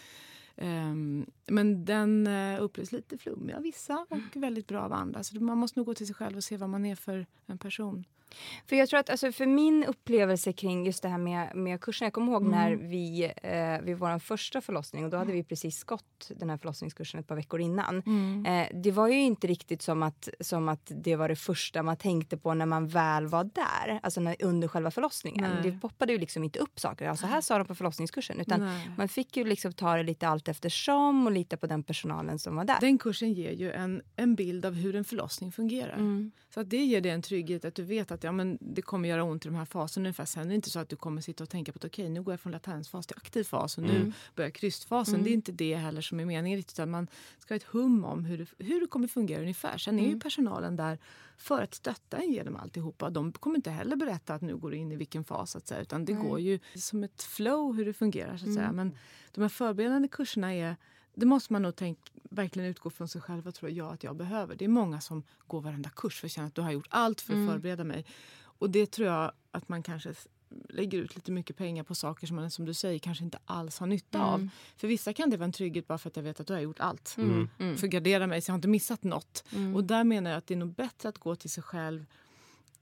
Ehm, 0.56 1.26
men 1.48 1.86
den 1.86 2.28
uh, 2.28 2.62
upplevs 2.64 2.92
lite 2.92 3.18
flummig 3.18 3.54
av 3.54 3.62
vissa 3.62 4.06
och 4.10 4.36
väldigt 4.36 4.68
bra 4.68 4.82
av 4.82 4.94
andra. 4.94 5.24
Så 5.24 5.44
man 5.44 5.58
måste 5.58 5.80
nog 5.80 5.86
gå 5.86 5.94
till 5.94 6.06
sig 6.08 6.16
själv 6.16 6.38
och 6.38 6.44
se 6.44 6.58
vad 6.58 6.70
man 6.70 6.86
är 6.86 6.96
för 6.96 7.26
en 7.46 7.58
person. 7.58 8.06
För 8.68 8.76
jag 8.76 8.90
tror 8.90 9.00
att 9.00 9.10
alltså, 9.10 9.32
för 9.32 9.46
min 9.46 9.84
upplevelse 9.84 10.54
kring 10.54 10.86
just 10.86 11.04
det 11.04 11.10
här 11.10 11.18
med, 11.18 11.56
med 11.56 11.82
kursen, 11.82 12.06
jag 12.06 12.14
kommer 12.14 12.32
ihåg 12.32 12.40
Mm. 12.42 12.52
när 12.52 12.88
vi 12.88 13.32
eh, 13.44 13.86
vid 13.86 13.98
vår 13.98 14.20
första 14.20 14.62
förlossning 14.62 15.06
och 15.06 15.12
då 15.12 15.18
hade 15.18 15.32
vi 15.32 15.44
precis 15.44 15.84
gått 15.84 16.32
den 16.36 16.50
här 16.50 16.58
förlossningskursen 16.58 17.20
ett 17.20 17.28
par 17.28 17.36
veckor 17.36 17.60
innan. 17.60 18.04
Mm. 18.06 18.46
Eh, 18.46 18.82
det 18.82 18.92
var 18.92 19.08
ju 19.08 19.22
inte 19.22 19.48
riktigt 19.48 19.82
som 19.82 20.04
att, 20.04 20.30
som 20.40 20.70
att 20.70 20.92
det 20.96 21.16
var 21.16 21.30
det 21.30 21.36
första 21.36 21.84
man 21.84 21.98
tänkte 21.98 22.38
på 22.38 22.54
när 22.54 22.66
man 22.66 22.88
väl 22.88 23.28
var 23.28 23.44
där, 23.44 24.00
alltså 24.04 24.22
när, 24.22 24.36
under 24.40 24.68
själva 24.68 24.92
förlossningen. 24.92 25.52
Nej. 25.54 25.72
Det 25.72 25.80
poppade 25.80 26.14
ju 26.14 26.20
liksom 26.20 26.44
inte 26.44 26.60
upp 26.60 26.80
saker, 26.80 27.10
alltså 27.10 27.26
här 27.26 27.42
sa 27.42 27.58
de 27.58 27.68
på 27.68 27.76
förlossningskursen, 27.76 28.40
utan 28.40 28.60
Nej. 28.60 28.92
man 28.98 29.08
fick 29.08 29.38
ju 29.38 29.44
liksom 29.44 29.74
ta 29.74 29.96
det 29.96 30.04
lite 30.04 30.28
allt 30.28 30.48
eftersom 30.48 31.26
och 31.26 31.32
lita 31.32 31.58
på 31.58 31.68
den 31.68 31.84
personalen 31.84 32.40
som 32.40 32.56
var 32.56 32.66
där. 32.66 32.78
Den 32.82 32.98
kursen 32.98 33.34
ger 33.34 33.52
ju 33.52 33.72
en, 33.72 34.02
en 34.16 34.36
bild 34.36 34.66
av 34.66 34.74
hur 34.74 34.96
en 34.96 35.04
förlossning 35.06 35.52
fungerar. 35.52 35.94
Mm. 35.94 36.32
Så 36.54 36.60
att 36.60 36.70
det 36.70 36.86
ger 36.86 37.02
dig 37.02 37.12
en 37.12 37.22
trygghet 37.22 37.66
att 37.66 37.76
du 37.76 37.84
vet 37.84 38.12
att 38.12 38.19
ja, 38.24 38.32
men 38.32 38.58
det 38.62 38.82
kommer 38.82 39.10
göra 39.10 39.24
ont 39.24 39.46
i 39.46 39.50
de 39.50 39.56
här 39.56 39.66
faserna 39.66 40.04
ungefär. 40.04 40.26
Sen 40.26 40.44
är 40.44 40.48
det 40.48 40.56
inte 40.56 40.70
så 40.70 40.80
att 40.80 40.90
du 40.90 40.96
kommer 40.96 41.22
sitta 41.22 41.44
och 41.44 41.50
tänka 41.50 41.72
på 41.72 41.78
att 41.78 41.86
okej, 41.86 42.10
nu 42.10 42.22
går 42.22 42.34
jag 42.34 42.40
från 42.40 42.52
latensfas 42.52 43.08
till 43.08 43.18
aktiv 43.18 43.44
fas 43.44 43.78
och 43.78 43.84
nu 43.84 44.14
börjar 44.36 44.50
krystfasen. 44.50 45.24
Det 45.24 45.30
är 45.30 45.34
inte 45.34 45.52
det 45.52 45.76
heller 45.76 46.02
som 46.02 46.20
är 46.20 46.26
meningen 46.26 46.58
riktigt. 46.58 46.76
Utan 46.76 46.92
man 46.92 47.08
ska 47.40 47.54
ha 47.54 47.56
ett 47.56 47.64
hum 47.64 48.06
om 48.06 48.26
hur 48.26 48.38
det, 48.38 48.64
hur 48.66 48.82
det 48.82 48.88
kommer 48.88 49.08
fungera 49.08 49.42
ungefär. 49.42 49.78
Sen 49.78 50.00
är 50.00 50.10
ju 50.10 50.20
personalen 50.20 50.76
där 50.76 50.98
för 51.38 51.62
att 51.62 51.74
stötta 51.74 52.18
en 52.18 52.32
genom 52.32 52.56
alltihopa. 52.56 53.10
De 53.10 53.32
kommer 53.32 53.56
inte 53.56 53.72
heller 53.72 53.96
berätta 53.96 54.34
att 54.34 54.42
nu 54.42 54.58
går 54.58 54.72
du 54.72 54.78
in 54.78 54.92
i 54.92 54.96
vilken 54.96 55.24
fas. 55.24 55.56
Att 55.56 55.68
säga, 55.68 55.82
utan 55.82 56.06
det 56.06 56.14
går 56.14 56.40
ju 56.40 56.60
som 56.76 57.04
ett 57.04 57.24
flow 57.24 57.76
hur 57.76 57.86
det 57.86 57.94
fungerar. 57.94 58.38
Så 58.38 58.48
att 58.48 58.54
säga. 58.54 58.72
Men 58.72 58.98
de 59.32 59.42
här 59.42 59.50
förberedande 59.50 60.08
kurserna 60.08 60.54
är 60.54 60.76
det 61.20 61.26
måste 61.26 61.54
man 61.54 61.62
nog 61.62 61.76
tänk, 61.76 62.00
verkligen 62.30 62.70
utgå 62.70 62.90
från 62.90 63.08
sig 63.08 63.22
själv. 63.22 63.44
Vad 63.44 63.54
tror 63.54 63.72
jag 63.72 63.94
att 63.94 64.04
jag 64.04 64.16
behöver? 64.16 64.56
Det 64.56 64.66
är 64.66 64.70
många 64.70 65.02
som 65.02 65.24
går 65.48 65.62
varenda 65.62 65.90
kurs 65.90 66.20
för 66.20 66.28
att 66.28 66.32
känna 66.32 66.48
att 66.48 66.56
du 66.56 66.62
har 66.62 66.72
gjort 66.72 66.88
allt 66.90 67.22
för 67.22 67.34
att 67.34 67.50
förbereda 67.50 67.84
mig. 67.84 68.06
Och 68.42 68.70
det 68.70 68.92
tror 68.92 69.08
jag 69.08 69.32
att 69.52 69.70
man 69.70 69.84
kanske 69.84 70.14
lägger 70.70 70.98
ut 70.98 71.16
lite 71.16 71.32
mycket 71.32 71.58
pengar 71.58 71.84
på 71.84 71.96
saker 71.96 72.28
som 72.28 72.36
man 72.36 72.52
som 72.52 72.66
du 72.66 72.74
säger 72.74 73.00
kanske 73.00 73.24
inte 73.24 73.40
alls 73.46 73.80
har 73.80 73.88
nytta 73.88 74.24
av. 74.24 74.50
För 74.78 74.88
vissa 74.88 75.14
kan 75.14 75.30
det 75.30 75.38
vara 75.38 75.46
en 75.46 75.52
trygghet 75.52 75.88
bara 75.88 75.98
för 75.98 76.10
att 76.10 76.16
jag 76.16 76.24
vet 76.24 76.40
att 76.40 76.48
du 76.48 76.54
har 76.54 76.60
gjort 76.60 76.80
allt. 76.80 77.10
För 77.58 77.88
att 77.88 77.92
gardera 77.92 78.28
mig 78.28 78.42
så 78.42 78.50
jag 78.50 78.54
har 78.54 78.58
inte 78.58 78.68
missat 78.68 79.04
något. 79.04 79.44
Och 79.76 79.84
där 79.84 80.04
menar 80.04 80.32
jag 80.32 80.38
att 80.38 80.48
det 80.48 80.54
är 80.54 80.58
nog 80.58 80.74
bättre 80.74 81.10
att 81.10 81.18
gå 81.18 81.36
till 81.36 81.50
sig 81.50 81.64
själv. 81.64 82.06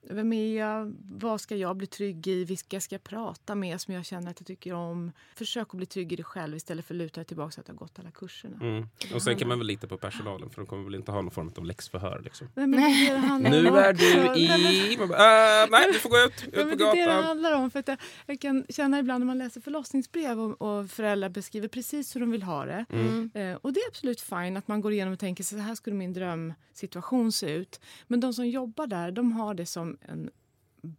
Vem 0.01 0.33
är 0.33 0.57
jag? 0.57 0.95
Vad 1.11 1.41
ska 1.41 1.55
jag 1.55 1.77
bli 1.77 1.87
trygg 1.87 2.27
i? 2.27 2.43
Vilka 2.45 2.79
ska 2.79 2.95
jag 2.95 3.03
prata 3.03 3.55
med 3.55 3.81
som 3.81 3.93
jag 3.93 4.05
känner 4.05 4.31
att 4.31 4.39
jag 4.39 4.47
tycker 4.47 4.73
om? 4.73 5.11
Försök 5.35 5.67
att 5.69 5.77
bli 5.77 5.85
trygg 5.85 6.13
i 6.13 6.15
dig 6.15 6.25
själv 6.25 6.55
istället 6.55 6.85
för 6.85 6.93
att 6.93 6.97
luta 6.97 7.15
dig 7.15 7.25
tillbaka 7.25 7.61
att 7.61 7.67
jag 7.67 7.73
har 7.73 7.79
gått 7.79 7.99
alla 7.99 8.11
kurserna. 8.11 8.57
Mm. 8.61 8.87
Och 9.13 9.21
sen 9.21 9.37
kan 9.37 9.47
man 9.47 9.57
väl 9.57 9.67
lita 9.67 9.87
på 9.87 9.97
personalen 9.97 10.49
för 10.49 10.61
de 10.61 10.65
kommer 10.67 10.83
väl 10.83 10.95
inte 10.95 11.11
ha 11.11 11.21
någon 11.21 11.31
form 11.31 11.51
av 11.57 11.65
läxförhör. 11.65 12.21
Liksom. 12.23 12.47
Nej, 12.55 12.67
men 12.67 12.79
det 12.81 13.49
det 13.49 13.61
Nu 13.61 13.67
är 13.67 13.93
du 13.93 14.39
i... 14.39 14.97
Bara, 14.97 15.63
äh, 15.63 15.69
nej, 15.71 15.93
du 15.93 15.99
får 15.99 16.09
gå 16.09 16.17
ut, 16.17 16.43
ut 16.47 16.55
men 16.55 16.69
på 16.69 16.75
det 16.75 16.83
är 16.83 16.95
det 16.95 17.01
det 17.01 17.05
gatan. 17.05 17.23
handlar 17.23 17.55
om. 17.55 17.71
För 17.71 17.79
att 17.79 17.87
jag, 17.87 17.97
jag 18.25 18.39
kan 18.39 18.65
känna 18.69 18.99
ibland 18.99 19.19
när 19.19 19.25
man 19.25 19.37
läser 19.37 19.61
förlossningsbrev 19.61 20.39
och, 20.39 20.61
och 20.61 20.89
föräldrar 20.89 21.29
beskriver 21.29 21.67
precis 21.67 22.15
hur 22.15 22.19
de 22.19 22.31
vill 22.31 22.43
ha 22.43 22.65
det. 22.65 22.85
Mm. 22.89 23.31
Eh, 23.33 23.55
och 23.55 23.73
det 23.73 23.79
är 23.79 23.87
absolut 23.87 24.21
fine 24.21 24.57
att 24.57 24.67
man 24.67 24.81
går 24.81 24.91
igenom 24.93 25.13
och 25.13 25.19
tänker 25.19 25.43
så 25.43 25.57
här 25.57 25.75
skulle 25.75 25.95
min 25.95 26.13
drömsituation 26.13 27.31
se 27.31 27.55
ut. 27.55 27.79
Men 28.07 28.19
de 28.19 28.33
som 28.33 28.47
jobbar 28.47 28.87
där, 28.87 29.11
de 29.11 29.31
har 29.31 29.53
det 29.53 29.65
som 29.65 29.86
en 30.01 30.29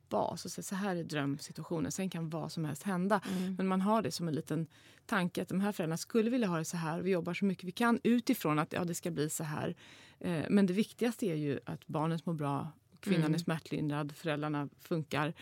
bas 0.09 0.45
och 0.45 0.51
säga 0.51 0.63
så 0.63 0.75
här 0.75 0.97
är 0.97 1.05
drömsituationen. 1.05 1.93
Sen 1.93 2.11
kan 2.11 2.31
vad 2.31 2.53
som 2.53 2.65
helst 2.65 2.83
hända. 2.83 3.21
Mm. 3.39 3.55
Men 3.55 3.67
man 3.67 3.81
har 3.81 4.03
det 4.03 4.11
som 4.11 4.29
en 4.29 4.35
liten 4.35 4.67
tanke 5.07 5.43
att 5.43 5.49
de 5.49 5.61
här 5.61 5.73
föräldrarna 5.73 5.97
skulle 5.97 6.31
vilja 6.31 6.49
ha 6.49 6.59
det 6.59 6.65
så 6.65 6.77
här. 6.77 7.01
Vi 7.01 7.11
jobbar 7.11 7.35
så 7.35 7.45
mycket 7.45 7.65
vi 7.65 7.73
kan 7.73 8.01
utifrån 8.03 8.59
att 8.59 8.73
ja, 8.73 8.85
det 8.85 8.95
ska 8.95 9.11
bli 9.11 9.31
så 9.31 9.45
här. 9.45 9.77
Eh, 10.21 10.45
men 10.51 10.67
det 10.67 10.73
viktigaste 10.73 11.27
är 11.27 11.35
ju 11.35 11.61
att 11.65 11.87
barnet 11.87 12.27
mår 12.27 12.35
bra, 12.35 12.73
kvinnan 13.01 13.21
Mm. 13.23 13.35
är 13.35 13.39
smärtlindrad, 13.39 14.13
föräldrarna 14.17 14.69
funkar. 14.89 15.35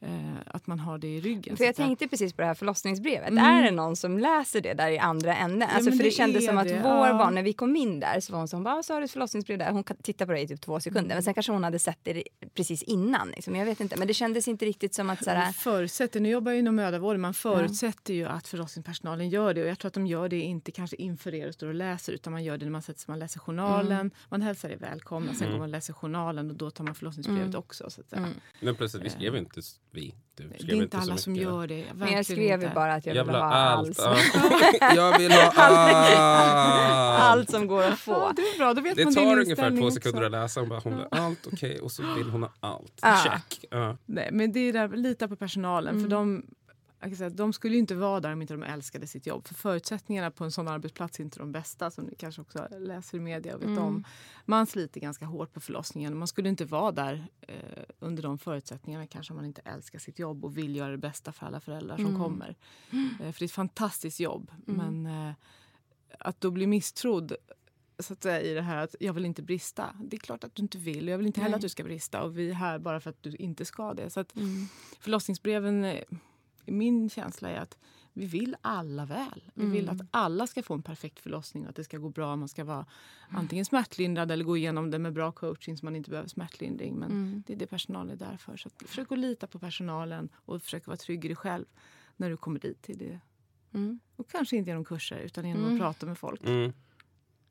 Eh, 0.00 0.08
att 0.46 0.66
man 0.66 0.78
har 0.80 0.98
det 0.98 1.08
i 1.08 1.20
ryggen. 1.20 1.56
För 1.56 1.64
jag 1.64 1.70
att 1.70 1.76
tänkte 1.76 2.08
precis 2.08 2.32
på 2.32 2.42
det 2.42 2.46
här 2.46 2.54
förlossningsbrevet. 2.54 3.28
Mm. 3.30 3.44
Är 3.44 3.62
det 3.62 3.70
någon 3.70 3.96
som 3.96 4.18
läser 4.18 4.60
det 4.60 4.74
där 4.74 4.90
i 4.90 4.98
andra 4.98 5.36
änden? 5.36 5.68
Alltså 5.68 5.90
men 5.90 5.98
för 5.98 6.04
det, 6.04 6.10
det 6.10 6.14
kändes 6.14 6.46
som 6.46 6.58
att 6.58 6.68
det, 6.68 6.80
vår 6.82 7.06
ja. 7.06 7.18
barn, 7.18 7.34
när 7.34 7.42
vi 7.42 7.52
kom 7.52 7.76
in 7.76 8.00
där 8.00 8.20
så 8.20 8.32
var 8.32 8.38
hon 8.38 8.48
som 8.48 8.62
bara, 8.64 8.82
så 8.82 8.92
har 8.92 9.00
du 9.00 9.04
ett 9.04 9.10
förlossningsbrev 9.10 9.58
där. 9.58 9.70
Hon 9.70 9.84
kan 9.84 9.96
titta 9.96 10.26
på 10.26 10.32
det 10.32 10.40
i 10.40 10.48
typ 10.48 10.60
två 10.60 10.80
sekunder. 10.80 11.00
Mm. 11.00 11.14
Men 11.16 11.22
sen 11.22 11.34
kanske 11.34 11.52
hon 11.52 11.64
hade 11.64 11.78
sett 11.78 11.98
det 12.02 12.22
precis 12.54 12.82
innan. 12.82 13.28
Liksom. 13.30 13.56
Jag 13.56 13.66
vet 13.66 13.80
inte. 13.80 13.96
Men 13.96 14.08
det 14.08 14.14
kändes 14.14 14.48
inte 14.48 14.64
riktigt 14.66 14.94
som 14.94 15.10
att 15.10 15.24
så 15.24 15.30
här, 15.30 15.52
förutsätter, 15.52 16.20
nu 16.20 16.28
jobbar 16.28 16.52
jag 16.52 16.58
inom 16.58 16.76
mödravården, 16.76 17.20
man 17.20 17.34
förutsätter 17.34 18.14
ju 18.14 18.26
att 18.26 18.48
förlossningspersonalen 18.48 19.28
gör 19.28 19.54
det. 19.54 19.62
Och 19.62 19.68
jag 19.68 19.78
tror 19.78 19.88
att 19.88 19.94
de 19.94 20.06
gör 20.06 20.28
det 20.28 20.40
inte 20.40 20.72
kanske 20.72 20.96
inför 20.96 21.34
er 21.34 21.48
och 21.48 21.54
står 21.54 21.66
och 21.66 21.74
läser 21.74 22.12
utan 22.12 22.32
man 22.32 22.44
gör 22.44 22.58
det 22.58 22.64
när 22.64 22.72
man 22.72 22.82
sätter 22.82 23.00
sig, 23.00 23.06
man 23.12 23.18
läser 23.18 23.40
journalen, 23.40 23.92
Mm. 24.00 24.10
man 24.28 24.42
hälsar 24.42 24.70
er 24.70 24.76
välkomna, 24.76 25.34
sen 25.34 25.46
går 25.50 25.58
man 25.58 25.62
och 25.62 25.68
läser 25.68 25.92
journalen 25.92 26.50
och 26.50 26.56
då 26.56 26.70
tar 26.70 26.84
man 26.84 26.94
förlossningsbrevet 27.00 27.42
Mm. 27.48 27.58
också. 27.58 27.90
Så 27.90 28.00
att 28.00 28.08
säga. 28.10 28.28
Men 28.60 28.74
plötsligt, 28.74 29.04
vi 29.04 29.10
skrev 29.10 29.36
inte 29.36 29.60
vi. 29.90 30.14
Du 30.34 30.42
skrev 30.48 30.66
Det 30.66 30.72
är 30.72 30.82
inte 30.82 30.96
så 30.96 31.02
alla 31.02 31.16
som 31.16 31.36
gör 31.36 31.66
det. 31.66 31.84
men 31.88 31.98
verkligen 31.98 32.16
jag 32.16 32.24
skrev 32.26 32.38
ju 32.60 32.66
inte. 32.66 32.74
bara 32.74 32.94
att 32.94 33.06
jag, 33.06 33.16
Jag 33.16 33.24
vill 33.24 33.32
vill 33.32 33.40
ha 33.42 33.52
allt. 33.54 34.00
allt. 34.00 34.24
Ja. 34.80 34.92
Jag 34.96 35.18
vill 35.18 35.32
ha 35.32 35.52
allt. 35.56 37.22
Allt 37.22 37.50
som 37.50 37.66
går 37.66 37.82
att 37.82 37.90
Ja, 37.90 37.96
få. 37.96 38.32
det 38.36 38.42
är 38.42 38.58
bra, 38.58 38.74
då 38.74 38.80
vet 38.80 38.96
Det 38.96 39.04
man 39.04 39.14
tar 39.14 39.38
ungefär 39.40 39.70
två 39.70 39.84
också. 39.86 39.94
sekunder 39.94 40.22
att 40.22 40.30
läsa. 40.30 40.60
Hon 40.60 40.68
bara, 40.68 40.80
hon 40.80 40.92
vill 40.96 41.02
ha 41.02 41.08
allt, 41.26 41.46
okej. 41.52 41.80
Och 41.80 41.92
så 41.92 42.02
vill 42.14 42.30
hon 42.30 42.42
ha 42.42 42.50
allt. 42.60 42.98
Ja. 43.02 43.16
Check. 43.24 43.64
Ja. 43.70 43.96
Nej, 44.06 44.28
men 44.32 44.52
det 44.52 44.60
är 44.60 44.72
där, 44.72 44.88
lita 44.88 45.28
på 45.28 45.36
personalen. 45.36 45.94
Mm. 45.94 46.02
För 46.04 46.10
de, 46.16 46.42
jag 46.46 46.59
säga, 47.16 47.30
de 47.30 47.52
skulle 47.52 47.76
inte 47.76 47.94
vara 47.94 48.20
där 48.20 48.32
om 48.32 48.42
inte 48.42 48.54
de 48.54 48.62
älskade 48.62 49.06
sitt 49.06 49.26
jobb. 49.26 49.46
För 49.48 49.54
förutsättningarna 49.54 50.30
på 50.30 50.44
en 50.44 50.52
sån 50.52 50.68
arbetsplats 50.68 51.20
är 51.20 51.24
inte 51.24 51.38
de 51.38 51.52
bästa 51.52 51.90
som 51.90 52.04
ni 52.04 52.14
kanske 52.14 52.42
också 52.42 52.68
läser 52.78 53.18
i 53.18 53.20
media 53.20 53.56
vet 53.56 53.66
Mm. 53.66 53.78
om. 53.82 54.04
Man 54.44 54.66
sliter 54.66 55.00
ganska 55.00 55.24
hårt 55.24 55.52
på 55.52 55.60
förlossningen. 55.60 56.16
Man 56.18 56.28
skulle 56.28 56.48
inte 56.48 56.64
vara 56.64 56.92
där 56.92 57.26
eh, 57.40 57.54
under 57.98 58.22
de 58.22 58.38
förutsättningarna 58.38 59.06
kanske 59.06 59.32
om 59.32 59.36
man 59.36 59.46
inte 59.46 59.62
älskar 59.64 59.98
sitt 59.98 60.18
jobb 60.18 60.44
och 60.44 60.58
vill 60.58 60.76
göra 60.76 60.90
det 60.90 60.98
bästa 60.98 61.32
för 61.32 61.46
alla 61.46 61.60
föräldrar 61.60 61.96
som 61.96 62.06
Mm. 62.06 62.20
kommer. 62.20 62.56
Eh, 62.92 63.32
för 63.32 63.38
det 63.38 63.42
är 63.42 63.44
ett 63.44 63.52
fantastiskt 63.52 64.20
jobb. 64.20 64.50
Men 64.64 65.06
eh, 65.06 65.32
att 66.18 66.40
då 66.40 66.50
bli 66.50 66.66
misstrodd 66.66 67.32
så 67.98 68.12
att 68.12 68.22
säga, 68.22 68.40
i 68.40 68.54
det 68.54 68.62
här 68.62 68.76
att 68.76 68.94
jag 69.00 69.12
vill 69.12 69.24
inte 69.24 69.42
brista. 69.42 69.94
Det 70.04 70.16
är 70.16 70.20
klart 70.20 70.44
att 70.44 70.54
du 70.54 70.62
inte 70.62 70.78
vill 70.78 71.04
och 71.08 71.12
jag 71.12 71.18
vill 71.18 71.26
inte 71.26 71.40
heller 71.40 71.50
Nej. 71.50 71.56
att 71.56 71.62
du 71.62 71.68
ska 71.68 71.84
brista 71.84 72.22
och 72.22 72.38
vi 72.38 72.50
är 72.50 72.54
här 72.54 72.78
bara 72.78 73.00
för 73.00 73.10
att 73.10 73.22
du 73.22 73.36
inte 73.36 73.64
ska 73.64 73.94
det. 73.94 74.10
Så 74.10 74.20
att 74.20 74.36
Mm. 74.36 74.66
förlossningsbreven, 75.00 75.84
eh, 75.84 76.02
min 76.70 77.10
känsla 77.10 77.50
är 77.50 77.60
att 77.60 77.78
vi 78.12 78.26
vill 78.26 78.56
alla 78.60 79.04
väl. 79.06 79.50
Vi 79.54 79.66
vill 79.66 79.88
Mm. 79.88 79.96
att 80.00 80.06
alla 80.10 80.46
ska 80.46 80.62
få 80.62 80.74
en 80.74 80.82
perfekt 80.82 81.20
förlossning 81.20 81.62
och 81.62 81.68
att 81.70 81.76
det 81.76 81.84
ska 81.84 81.98
gå 81.98 82.08
bra. 82.08 82.36
Man 82.36 82.48
ska 82.48 82.64
vara 82.64 82.86
antingen 83.28 83.64
smärtlindrad 83.64 84.30
eller 84.30 84.44
gå 84.44 84.56
igenom 84.56 84.90
det 84.90 84.98
med 84.98 85.12
bra 85.12 85.32
coaching 85.32 85.76
så 85.76 85.84
man 85.84 85.96
inte 85.96 86.10
behöver 86.10 86.28
smärtlindring. 86.28 86.94
Men 86.98 87.10
Mm. 87.10 87.42
det 87.46 87.52
är 87.52 87.56
det 87.56 87.66
personalen 87.66 88.10
är 88.10 88.16
där 88.16 88.36
för. 88.36 88.56
Så 88.56 88.68
att 88.68 88.88
försök 88.88 89.12
att 89.12 89.18
lita 89.18 89.46
på 89.46 89.58
personalen 89.58 90.28
och 90.34 90.62
försök 90.62 90.86
vara 90.86 90.96
trygg 90.96 91.24
i 91.24 91.28
dig 91.28 91.36
själv 91.36 91.64
när 92.16 92.30
du 92.30 92.36
kommer 92.36 92.60
dit. 92.60 92.82
Till 92.82 92.98
det. 92.98 93.20
Mm. 93.74 94.00
Och 94.16 94.30
kanske 94.30 94.56
inte 94.56 94.70
genom 94.70 94.84
kurser 94.84 95.18
utan 95.18 95.48
genom 95.48 95.62
Mm. 95.62 95.74
att 95.74 95.80
prata 95.80 96.06
med 96.06 96.18
folk. 96.18 96.40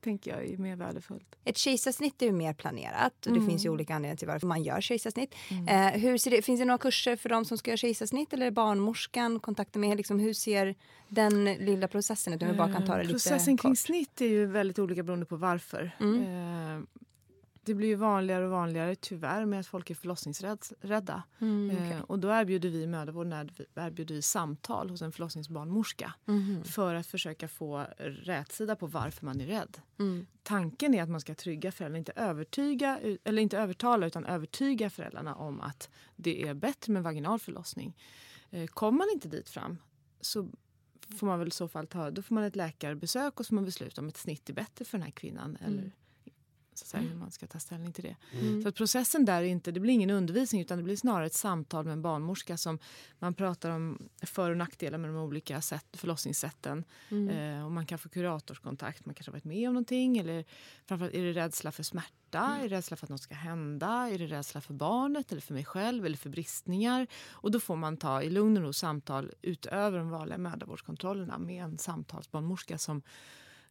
Mm. 0.05 0.17
tänker 0.17 0.31
jag 0.31 0.49
är 0.53 0.57
mer 0.57 0.75
värdefullt. 0.75 1.35
Ett 1.45 1.57
kejsarsnitt 1.57 2.21
är 2.21 2.25
ju 2.25 2.31
mer 2.31 2.53
planerat 2.53 3.25
och 3.25 3.31
det 3.33 3.37
Mm. 3.39 3.49
finns 3.49 3.65
ju 3.65 3.69
olika 3.69 3.95
anledningar 3.95 4.15
till 4.17 4.27
varför 4.27 4.47
man 4.47 4.63
gör 4.63 4.81
kejsarsnitt. 4.81 5.35
Eh, 5.69 5.87
hur 5.87 6.17
ser 6.17 6.31
det, 6.31 6.41
finns 6.41 6.59
det 6.59 6.65
några 6.65 6.77
kurser 6.77 7.15
för 7.15 7.29
de 7.29 7.45
som 7.45 7.57
ska 7.57 7.71
göra 7.71 7.77
kejsarsnitt 7.77 8.33
eller 8.33 8.51
barnmorskan 8.51 9.39
kontakta 9.39 9.79
med? 9.79 9.97
Liksom, 9.97 10.19
hur 10.19 10.33
ser 10.33 10.75
den 11.09 11.45
lilla 11.45 11.87
processen 11.87 12.33
ut? 12.33 12.41
Om 12.41 12.47
vi 12.51 12.53
bara 12.57 12.73
kan 12.73 12.85
ta 12.85 12.93
det 12.95 12.99
Eh, 13.01 13.03
lite 13.07 13.13
Processen 13.13 13.57
kring 13.57 13.71
kort. 13.71 13.77
snitt 13.77 14.21
är 14.21 14.25
ju 14.27 14.45
väldigt 14.45 14.79
olika 14.79 15.03
beroende 15.03 15.25
på 15.25 15.35
varför. 15.35 15.91
Mm. 15.99 16.21
Eh, 16.21 16.83
det 17.69 17.75
blir 17.75 17.87
ju 17.87 17.95
vanligare 17.95 18.45
och 18.45 18.51
vanligare 18.51 18.95
tyvärr 18.95 19.45
med 19.45 19.59
att 19.59 19.67
folk 19.67 19.89
är 19.89 19.95
förlossningsrädda. 19.95 21.23
Mm, 21.39 21.71
okej. 21.77 21.91
Eh, 21.91 22.01
och 22.01 22.19
då 22.19 22.27
erbjuder 22.29 22.69
vi 22.69 22.87
mödravården 22.87 23.49
erbjuder 23.75 24.15
vi 24.15 24.21
samtal 24.21 24.89
hos 24.89 25.01
en 25.01 25.11
förlossningsbarnmorska 25.11 26.13
Mhm. 26.25 26.63
för 26.63 26.95
att 26.95 27.07
försöka 27.07 27.47
få 27.47 27.85
rätsida 27.97 28.75
på 28.75 28.87
varför 28.87 29.25
man 29.25 29.41
är 29.41 29.45
rädd. 29.45 29.77
Mm. 29.99 30.27
Tanken 30.43 30.93
är 30.93 31.03
att 31.03 31.09
man 31.09 31.21
ska 31.21 31.35
trygga 31.35 31.71
föräldrarna, 31.71 31.97
inte 31.97 32.13
övertyga, 32.15 32.99
eller 33.23 33.41
inte 33.41 33.57
övertala 33.57 34.07
utan 34.07 34.25
övertyga 34.25 34.89
föräldrarna 34.89 35.35
om 35.35 35.61
att 35.61 35.89
det 36.15 36.47
är 36.47 36.53
bättre 36.53 36.93
med 36.93 37.03
vaginal 37.03 37.39
förlossning. 37.39 37.97
Eh, 38.49 38.67
kommer 38.67 38.97
man 38.97 39.07
inte 39.13 39.27
dit 39.27 39.49
fram 39.49 39.77
så 40.21 40.49
får 41.19 41.27
man 41.27 41.39
väl 41.39 41.47
i 41.47 41.51
så 41.51 41.67
fall 41.67 41.87
ta, 41.87 42.11
då 42.11 42.21
får 42.21 42.35
man 42.35 42.43
ett 42.43 42.55
läkarbesök 42.55 43.39
och 43.39 43.45
så 43.45 43.55
man 43.55 43.65
besluta 43.65 44.01
om 44.01 44.07
ett 44.07 44.17
snitt 44.17 44.49
är 44.49 44.53
bättre 44.53 44.85
för 44.85 44.97
den 44.97 45.05
här 45.05 45.11
kvinnan. 45.11 45.57
Eller 45.65 45.91
så 46.79 46.85
säga, 46.85 47.03
hur 47.03 47.15
man 47.15 47.31
ska 47.31 47.47
ta 47.47 47.59
ställning 47.59 47.93
till 47.93 48.03
det. 48.03 48.15
Mm. 48.31 48.61
Så 48.61 48.69
att 48.69 48.75
processen 48.75 49.25
där 49.25 49.41
är 49.41 49.45
inte, 49.45 49.71
det 49.71 49.79
blir 49.79 49.93
ingen 49.93 50.09
undervisning 50.09 50.61
utan 50.61 50.77
det 50.77 50.83
blir 50.83 50.95
snarare 50.95 51.25
ett 51.25 51.33
samtal 51.33 51.85
med 51.85 51.93
en 51.93 52.01
barnmorska 52.01 52.57
som 52.57 52.79
man 53.19 53.33
pratar 53.33 53.71
om 53.71 54.09
för 54.21 54.51
och 54.51 54.57
nackdelar 54.57 54.97
med 54.97 55.09
de 55.09 55.17
olika 55.17 55.61
sätt, 55.61 55.85
förlossningssätten. 55.93 56.83
Mm. 57.09 57.29
Eh, 57.29 57.65
och 57.65 57.71
man 57.71 57.85
kan 57.85 57.99
få 57.99 58.09
kuratorskontakt, 58.09 59.05
man 59.05 59.15
kanske 59.15 59.31
har 59.31 59.33
varit 59.33 59.43
med 59.43 59.67
om 59.67 59.73
någonting. 59.73 60.17
Eller 60.17 60.45
framförallt, 60.85 61.15
är 61.15 61.23
det 61.23 61.33
rädsla 61.33 61.71
för 61.71 61.83
smärta? 61.83 62.39
Mm. 62.39 62.59
Är 62.59 62.69
det 62.69 62.75
rädsla 62.75 62.97
för 62.97 63.05
att 63.05 63.09
något 63.09 63.21
ska 63.21 63.35
hända? 63.35 64.09
Är 64.11 64.17
det 64.17 64.27
rädsla 64.27 64.61
för 64.61 64.73
barnet 64.73 65.31
eller 65.31 65.41
för 65.41 65.53
mig 65.53 65.65
själv 65.65 66.05
eller 66.05 66.17
för 66.17 66.29
bristningar? 66.29 67.07
Och 67.29 67.51
då 67.51 67.59
får 67.59 67.75
man 67.75 67.97
ta 67.97 68.21
i 68.21 68.29
lugn 68.29 68.57
och 68.57 68.63
ro 68.63 68.73
samtal 68.73 69.31
utöver 69.41 69.97
de 69.97 70.09
vanliga 70.09 70.37
mödravårdskontrollerna 70.37 71.37
med 71.37 71.63
en 71.63 71.77
samtalsbarnmorska 71.77 72.77
som 72.77 73.01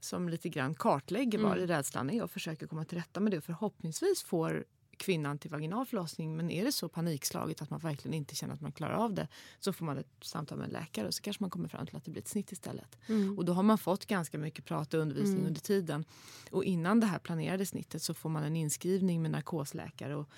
som 0.01 0.29
lite 0.29 0.49
grann 0.49 0.75
kartlägger 0.75 1.39
Mm. 1.39 1.51
vad 1.51 1.59
rädslan 1.59 2.11
är 2.11 2.23
och 2.23 2.31
försöker 2.31 2.67
komma 2.67 2.85
till 2.85 2.99
rätta 2.99 3.21
med 3.21 3.33
det. 3.33 3.41
Förhoppningsvis 3.41 4.23
får 4.23 4.65
kvinnan 4.97 5.39
till 5.39 5.51
vaginal 5.51 5.87
förlossning. 5.87 6.37
Men 6.37 6.51
är 6.51 6.65
det 6.65 6.73
så 6.73 6.89
panikslaget 6.89 7.63
att 7.63 7.71
man 7.71 7.81
verkligen 7.81 8.15
inte 8.15 8.35
känner 8.35 8.55
att 8.55 8.61
man 8.61 8.73
klarar 8.73 8.95
av 8.95 9.15
det 9.15 9.29
så 9.61 9.73
får 9.73 9.85
man 9.85 9.99
ett 9.99 10.07
samtal 10.23 10.59
med 10.59 10.65
en 10.65 10.71
läkare 10.73 11.07
och 11.07 11.15
så 11.15 11.23
kanske 11.23 11.43
man 11.43 11.51
kommer 11.51 11.69
fram 11.69 11.87
till 11.87 11.97
att 11.97 12.05
det 12.05 12.11
blir 12.11 12.23
ett 12.23 12.29
snitt 12.29 12.53
istället. 12.53 12.99
Mm. 13.07 13.39
Och 13.39 13.45
då 13.45 13.53
har 13.53 13.63
man 13.63 13.79
fått 13.79 14.07
ganska 14.07 14.39
mycket 14.39 14.65
prat 14.65 14.95
och 14.95 15.01
undervisning 15.01 15.35
Mm. 15.37 15.47
under 15.47 15.61
tiden. 15.61 16.05
Och 16.51 16.65
innan 16.65 17.01
det 17.01 17.07
här 17.07 17.19
planerade 17.19 17.67
snittet 17.67 18.03
så 18.03 18.15
får 18.15 18.29
man 18.29 18.43
en 18.43 18.57
inskrivning 18.57 19.23
med 19.23 19.31
narkosläkare 19.31 20.17
och 20.17 20.29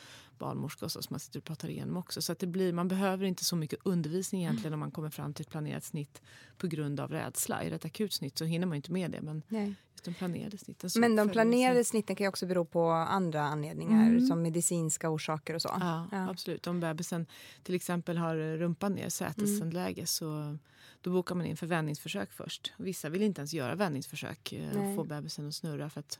barnmorska 0.40 0.84
och 0.84 0.92
så 0.92 1.02
som 1.02 1.14
man 1.14 1.20
sitter 1.20 1.38
och 1.40 1.44
pratar 1.44 1.68
igenom 1.70 1.96
också. 1.96 2.22
Så 2.22 2.32
att 2.32 2.38
det 2.38 2.46
blir, 2.46 2.72
man 2.72 2.88
behöver 2.88 3.24
inte 3.24 3.44
så 3.44 3.56
mycket 3.56 3.78
undervisning 3.84 4.40
egentligen 4.42 4.74
om 4.74 4.80
man 4.80 4.90
kommer 4.90 5.10
fram 5.10 5.34
till 5.34 5.42
ett 5.42 5.50
planerat 5.50 5.84
snitt 5.84 6.22
på 6.58 6.66
grund 6.66 7.00
av 7.00 7.10
rädsla. 7.10 7.58
Det 7.64 7.66
ett 7.74 7.84
akut 7.84 8.12
snitt 8.12 8.38
så 8.38 8.44
hinner 8.44 8.66
man 8.66 8.76
inte 8.76 8.92
med 8.92 9.10
det. 9.10 9.20
Men 9.22 9.42
Nej. 9.48 9.74
just 9.92 10.04
de 10.04 10.14
planerade 10.14 10.58
snitten 10.58 10.90
Men 10.96 11.16
de 11.16 11.28
planerade 11.28 11.74
sig. 11.74 11.84
snitten 11.84 12.16
kan 12.16 12.24
ju 12.24 12.28
också 12.28 12.46
bero 12.46 12.64
på 12.64 12.90
andra 12.90 13.42
anledningar 13.42 14.06
Mm. 14.08 14.26
som 14.26 14.42
medicinska 14.42 15.10
orsaker 15.10 15.54
och 15.54 15.62
så. 15.62 15.68
Ja, 15.80 16.08
Ja. 16.12 16.30
absolut. 16.30 16.66
Om 16.66 16.80
bebisen 16.80 17.26
till 17.62 17.74
exempel 17.74 18.16
har 18.18 18.36
rumpan 18.56 18.92
ner, 18.92 19.08
sätesläge, 19.08 20.06
så 20.06 20.58
då 21.00 21.10
bokar 21.12 21.34
man 21.34 21.46
in 21.46 21.56
för 21.56 21.66
vändningsförsök 21.66 22.32
först. 22.32 22.72
Vissa 22.78 23.08
vill 23.08 23.22
inte 23.22 23.40
ens 23.40 23.52
göra 23.52 23.74
vändningsförsök 23.74 24.52
eh, 24.52 24.68
och 24.78 24.96
få 24.96 25.04
bebisen 25.04 25.48
att 25.48 25.54
snurra 25.54 25.90
för 25.90 26.00
att 26.00 26.18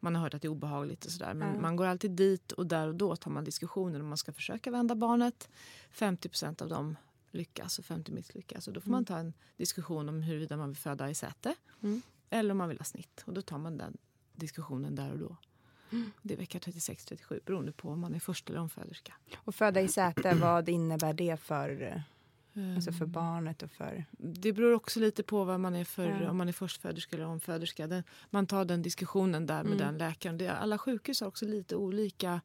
man 0.00 0.14
har 0.14 0.22
hört 0.22 0.34
att 0.34 0.42
det 0.42 0.48
är 0.48 0.50
obehagligt 0.50 1.04
och 1.04 1.12
sådär. 1.12 1.34
Men 1.34 1.54
Ja. 1.54 1.60
man 1.60 1.76
går 1.76 1.86
alltid 1.86 2.10
dit 2.10 2.52
och 2.52 2.66
där 2.66 2.88
och 2.88 2.94
då 2.94 3.16
tar 3.16 3.30
man 3.30 3.44
diskussioner 3.44 4.00
om 4.00 4.08
man 4.08 4.18
ska 4.18 4.32
försöka 4.32 4.70
vända 4.70 4.94
barnet. 4.94 5.48
50% 5.92 6.62
av 6.62 6.68
dem 6.68 6.96
lyckas 7.30 7.78
och 7.78 7.84
50 7.84 8.12
misslyckas. 8.12 8.68
Och 8.68 8.74
då 8.74 8.80
får 8.80 8.90
man 8.90 9.04
ta 9.04 9.18
en 9.18 9.32
diskussion 9.56 10.08
om 10.08 10.22
huruvida 10.22 10.56
man 10.56 10.68
vill 10.68 10.76
föda 10.76 11.10
i 11.10 11.14
säte 11.14 11.54
Mm. 11.82 12.02
eller 12.30 12.50
om 12.50 12.58
man 12.58 12.68
vill 12.68 12.78
ha 12.78 12.84
snitt. 12.84 13.22
Och 13.26 13.32
då 13.32 13.42
tar 13.42 13.58
man 13.58 13.76
den 13.78 13.96
diskussionen 14.34 14.94
där 14.94 15.12
och 15.12 15.18
då. 15.18 15.36
Det 16.22 16.34
är 16.34 16.38
vecka 16.38 16.58
36-37 16.58 17.40
beroende 17.44 17.72
på 17.72 17.88
om 17.90 18.00
man 18.00 18.14
är 18.14 18.20
först 18.20 18.50
eller 18.50 18.58
omföderska. 18.60 19.14
Och 19.36 19.54
föda 19.54 19.80
i 19.80 19.88
säte, 19.88 20.34
vad 20.34 20.68
innebär 20.68 21.12
det 21.12 21.40
för, 21.40 22.02
alltså 22.76 22.92
för 22.92 23.04
Ehm, 23.04 23.12
barnet 23.12 23.62
och 23.62 23.70
för... 23.70 24.04
Det 24.18 24.52
beror 24.52 24.72
också 24.74 25.00
lite 25.00 25.22
på 25.22 25.44
vad 25.44 25.60
man 25.60 25.76
är 25.76 25.84
för, 25.84 26.20
Ja. 26.22 26.30
om 26.30 26.36
man 26.36 26.48
är 26.48 26.52
förstföderska 26.52 27.16
eller 27.16 27.26
omföderska. 27.26 27.86
Den, 27.86 28.02
man 28.30 28.46
tar 28.46 28.64
den 28.64 28.82
diskussionen 28.82 29.46
där 29.46 29.62
med 29.64 29.72
Mm. 29.72 29.78
den 29.86 29.98
läkaren. 29.98 30.38
Det, 30.38 30.48
alla 30.52 30.78
sjukhus 30.78 31.20
har 31.20 31.28
också 31.28 31.46
lite 31.46 31.76
olika 31.76 32.40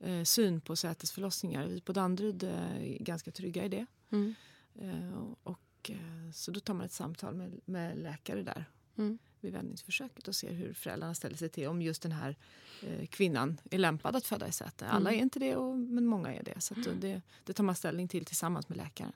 eh, 0.00 0.22
syn 0.24 0.60
på 0.60 0.76
sätesförlossningar. 0.76 1.66
Vi 1.66 1.80
på 1.80 1.92
Danderyd 1.92 2.42
eh, 2.42 2.50
är 2.82 2.98
ganska 3.02 3.30
trygga 3.30 3.64
i 3.64 3.68
det. 3.68 3.86
Mm. 4.10 4.34
Eh, 4.80 5.22
och, 5.42 5.60
eh, 5.90 6.30
så 6.34 6.50
då 6.50 6.60
tar 6.60 6.74
man 6.74 6.86
ett 6.86 6.92
samtal 6.92 7.34
med, 7.34 7.60
med 7.64 7.98
läkare 7.98 8.42
där 8.42 8.64
Mm. 8.98 9.18
vid 9.40 9.52
vändningsförsöket 9.52 10.28
och 10.28 10.34
ser 10.34 10.52
hur 10.52 10.72
föräldrarna 10.72 11.14
ställer 11.14 11.36
sig 11.36 11.48
till 11.48 11.68
om 11.68 11.82
just 11.82 12.02
den 12.02 12.12
här 12.12 12.36
eh, 12.82 13.06
kvinnan 13.06 13.60
är 13.70 13.78
lämpad 13.78 14.16
att 14.16 14.26
föda 14.26 14.48
i 14.48 14.52
säte. 14.52 14.86
Alla 14.86 15.10
Mm. 15.10 15.18
är 15.20 15.22
inte 15.22 15.38
det, 15.38 15.56
och, 15.56 15.78
men 15.78 16.06
många 16.06 16.34
är 16.34 16.42
det. 16.42 16.60
Så 16.60 16.74
att 16.74 17.00
det, 17.00 17.22
det 17.44 17.52
tar 17.52 17.64
man 17.64 17.74
ställning 17.74 18.08
till 18.08 18.24
tillsammans 18.24 18.68
med 18.68 18.78
läkaren. 18.78 19.12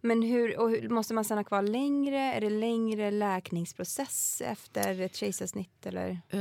Men 0.00 0.22
hur, 0.22 0.58
och 0.58 0.70
hur, 0.70 0.88
måste 0.88 1.14
man 1.14 1.24
stanna 1.24 1.44
kvar 1.44 1.62
längre? 1.62 2.18
Är 2.18 2.40
det 2.40 2.50
längre 2.50 3.10
läkningsprocess 3.10 4.40
efter 4.46 5.00
ett 5.00 5.16
kejsarsnitt? 5.16 5.86
Eller? 5.86 6.20
Eh, 6.28 6.40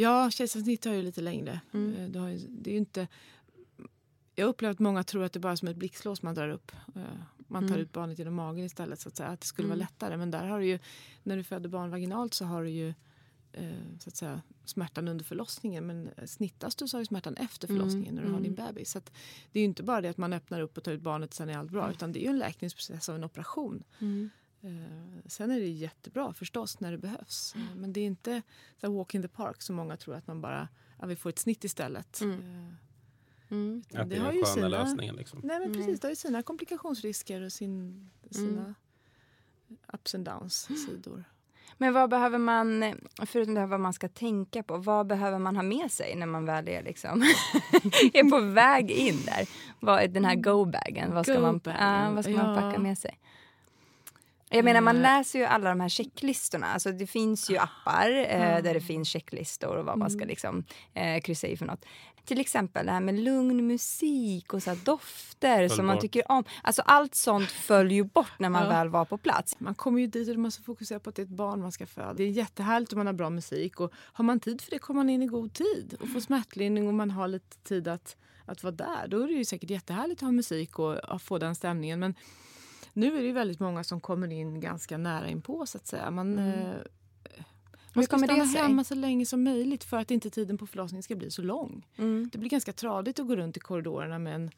ja, 0.00 0.30
kejsarsnitt 0.30 0.82
tar 0.82 0.92
ju 0.92 1.02
lite 1.02 1.20
längre. 1.20 1.60
Mm. 1.74 2.14
Har 2.14 2.28
ju, 2.28 2.38
det 2.48 2.70
är 2.72 2.76
inte... 2.76 3.08
jag 4.34 4.48
upplever 4.48 4.72
att 4.72 4.78
många 4.78 5.04
tror 5.04 5.24
att 5.24 5.32
det 5.32 5.38
bara 5.40 5.52
är 5.52 5.56
som 5.56 5.68
ett 5.68 5.76
blixtlås 5.76 6.22
man 6.22 6.34
drar 6.34 6.48
upp. 6.48 6.72
Eh, 6.96 7.02
Man 7.48 7.62
tar 7.62 7.74
Mm. 7.74 7.80
ut 7.80 7.92
barnet 7.92 8.18
genom 8.18 8.34
magen 8.34 8.64
istället. 8.64 9.00
Så 9.00 9.08
att, 9.08 9.16
säga, 9.16 9.28
att 9.28 9.40
det 9.40 9.46
skulle 9.46 9.66
Mm. 9.66 9.78
vara 9.78 9.86
lättare. 9.88 10.16
Men 10.16 10.30
där 10.30 10.44
har 10.46 10.60
du 10.60 10.66
ju, 10.66 10.78
när 11.22 11.36
du 11.36 11.44
föder 11.44 11.68
barn 11.68 11.90
vaginalt 11.90 12.34
så 12.34 12.44
har 12.44 12.62
du 12.62 12.70
ju 12.70 12.94
så 13.98 14.08
att 14.10 14.16
säga, 14.16 14.42
smärtan 14.64 15.08
under 15.08 15.24
förlossningen. 15.24 15.86
Men 15.86 16.08
eh, 16.16 16.24
snittas 16.26 16.76
du 16.76 16.88
så 16.88 16.96
har 16.96 17.00
du 17.02 17.06
smärtan 17.06 17.36
efter 17.36 17.68
Mm. 17.68 17.78
förlossningen 17.80 18.14
när 18.14 18.22
du 18.22 18.30
har 18.32 18.40
din 18.40 18.54
bebis. 18.54 18.90
Så 18.90 18.98
att 18.98 19.12
det 19.52 19.58
är 19.58 19.60
ju 19.60 19.64
inte 19.66 19.82
bara 19.82 20.00
det 20.00 20.08
att 20.08 20.16
man 20.16 20.32
öppnar 20.32 20.60
upp 20.60 20.76
och 20.76 20.84
tar 20.84 20.92
ut 20.92 21.00
barnet 21.02 21.30
och 21.30 21.34
sen 21.36 21.48
är 21.48 21.58
allt 21.58 21.70
bra. 21.70 21.90
Utan 21.90 22.12
det 22.12 22.18
är 22.20 22.22
ju 22.22 22.30
en 22.30 22.38
läkningsprocess 22.38 23.08
av 23.08 23.14
en 23.16 23.24
operation. 23.24 23.82
Mm. 24.00 24.30
Eh, 24.60 25.26
sen 25.26 25.50
är 25.50 25.60
det 25.60 25.66
jättebra 25.68 26.32
förstås 26.32 26.80
när 26.80 26.92
det 26.92 26.98
behövs. 26.98 27.54
Eh, 27.56 27.74
Men 27.76 27.92
det 27.92 28.00
är 28.00 28.06
inte 28.06 28.42
så 28.80 28.92
walk 28.96 29.14
in 29.14 29.22
the 29.22 29.28
park 29.28 29.62
som 29.62 29.76
många 29.76 29.96
tror 29.96 30.14
att 30.14 30.26
man 30.26 30.40
bara, 30.40 30.68
ja, 31.00 31.06
vi 31.06 31.16
får 31.16 31.30
ett 31.30 31.38
snitt 31.38 31.64
istället. 31.64 32.20
Mm. 32.20 32.40
Eh, 32.68 32.72
Mm. 33.48 33.82
Att 33.88 33.92
det, 33.92 34.04
Det 34.04 34.20
har 34.20 34.28
är 34.28 34.32
ju 34.32 34.38
den 34.42 34.44
sköna 34.46 34.54
sina- 34.54 34.68
lösningen. 34.68 35.16
Liksom. 35.16 35.40
Nej 35.44 35.60
men 35.60 35.72
precis, 35.72 36.00
det 36.00 36.06
har 36.06 36.10
ju 36.10 36.16
sina 36.16 36.42
komplikationsrisker 36.42 37.40
och 37.40 37.52
sin, 37.52 38.10
sina 38.30 38.62
Mm. 38.62 38.74
ups 39.92 40.14
and 40.14 40.24
downs 40.24 40.68
sidor. 40.86 41.24
Men 41.78 41.92
vad 41.92 42.10
behöver 42.10 42.38
man, 42.38 42.94
förutom 43.26 43.54
det 43.54 43.60
här 43.60 43.66
vad 43.66 43.80
man 43.80 43.92
ska 43.92 44.08
tänka 44.08 44.62
på, 44.62 44.76
vad 44.76 45.06
behöver 45.06 45.38
man 45.38 45.56
ha 45.56 45.62
med 45.62 45.92
sig 45.92 46.14
när 46.16 46.26
man 46.26 46.44
väl 46.44 46.68
är, 46.68 46.82
liksom, 46.82 47.22
är 48.12 48.30
på 48.30 48.40
väg 48.40 48.90
in 48.90 49.16
där? 49.26 49.48
Vad 49.80 50.02
är 50.02 50.08
den 50.08 50.24
här 50.24 50.34
go-bagen? 50.34 51.14
Vad 51.14 51.26
ska, 51.26 51.40
man, 51.40 51.52
Go-bagen, 51.52 51.80
ja, 51.80 52.10
vad 52.14 52.24
ska 52.24 52.32
man 52.32 52.62
packa 52.62 52.78
med 52.78 52.98
sig? 52.98 53.18
Jag 54.50 54.64
menar 54.64 54.80
man 54.80 54.96
Eh. 54.96 55.02
läser 55.02 55.38
ju 55.38 55.44
alla 55.44 55.68
de 55.68 55.80
här 55.80 55.88
checklistorna. 55.88 56.66
Alltså 56.66 56.92
det 56.92 57.06
finns 57.06 57.50
ju 57.50 57.56
appar 57.58 58.10
eh, 58.28 58.56
Ah. 58.56 58.60
där 58.60 58.74
det 58.74 58.80
finns 58.80 59.08
checklistor 59.08 59.76
och 59.76 59.84
vad 59.84 59.98
man 59.98 60.10
ska 60.10 60.18
Mm. 60.18 60.28
liksom, 60.28 60.64
eh, 60.94 61.20
kryssa 61.20 61.46
i 61.46 61.56
för 61.56 61.66
något. 61.66 61.84
Till 62.24 62.40
exempel 62.40 62.86
det 62.86 62.92
här 62.92 63.00
med 63.00 63.18
lugn 63.18 63.66
musik 63.66 64.54
och 64.54 64.62
så 64.62 64.74
dofter 64.84 65.68
Föll 65.68 65.76
som 65.76 65.86
man 65.86 65.96
bort. 65.96 66.00
tycker 66.02 66.32
om. 66.32 66.44
Alltså 66.62 66.82
allt 66.82 67.14
sånt 67.14 67.50
föll 67.50 67.92
ju 67.92 68.04
bort 68.04 68.32
när 68.38 68.48
man 68.48 68.62
Ja. 68.62 68.68
väl 68.68 68.88
var 68.88 69.04
på 69.04 69.18
plats. 69.18 69.56
Man 69.60 69.74
kommer 69.74 70.00
ju 70.00 70.06
dit 70.06 70.28
och 70.28 70.34
man 70.34 70.42
måste 70.42 70.62
fokusera 70.62 71.00
på 71.00 71.10
att 71.10 71.16
det 71.16 71.22
är 71.22 71.26
ett 71.26 71.30
barn 71.30 71.60
man 71.60 71.72
ska 71.72 71.86
föda. 71.86 72.14
Det 72.14 72.22
är 72.24 72.28
jättehärligt 72.30 72.92
om 72.92 72.98
man 72.98 73.06
har 73.06 73.14
bra 73.14 73.30
musik 73.30 73.80
och 73.80 73.92
har 74.12 74.24
man 74.24 74.40
tid 74.40 74.60
för 74.60 74.70
det 74.70 74.78
kommer 74.78 74.98
man 75.00 75.10
in 75.10 75.22
i 75.22 75.26
god 75.26 75.52
tid 75.54 75.96
och 76.00 76.08
får 76.08 76.20
smärtlindring 76.20 76.88
och 76.88 76.94
man 76.94 77.10
har 77.10 77.28
lite 77.28 77.56
tid 77.58 77.88
att, 77.88 78.16
att 78.44 78.62
vara 78.62 78.74
där. 78.74 79.08
Då 79.08 79.22
är 79.22 79.26
det 79.26 79.32
ju 79.32 79.44
säkert 79.44 79.70
jättehärligt 79.70 80.18
att 80.22 80.26
ha 80.26 80.32
musik 80.32 80.78
och 80.78 81.14
att 81.14 81.22
få 81.22 81.38
den 81.38 81.54
stämningen. 81.54 82.00
Men 82.00 82.14
nu 82.96 83.18
är 83.18 83.22
det 83.22 83.32
väldigt 83.32 83.60
många 83.60 83.84
som 83.84 84.00
kommer 84.00 84.32
in 84.32 84.60
ganska 84.60 84.98
nära 84.98 85.28
inpå 85.28 85.66
så 85.66 85.78
att 85.78 85.86
säga. 85.86 86.10
Man, 86.10 86.38
eh, 86.38 86.74
man 87.92 88.04
ska 88.04 88.18
stanna 88.18 88.44
hemma 88.44 88.84
så 88.84 88.94
länge 88.94 89.26
som 89.26 89.42
möjligt 89.44 89.84
för 89.84 89.96
att 89.96 90.10
inte 90.10 90.30
tiden 90.30 90.58
på 90.58 90.66
förlossningen 90.66 91.02
ska 91.02 91.14
bli 91.16 91.30
så 91.30 91.42
lång. 91.42 91.86
Mm. 91.96 92.28
Det 92.32 92.38
blir 92.38 92.50
ganska 92.50 92.72
tradigt 92.72 93.18
att 93.20 93.26
gå 93.26 93.36
runt 93.36 93.56
i 93.56 93.60
korridorerna 93.60 94.18
med 94.18 94.34
en 94.34 94.50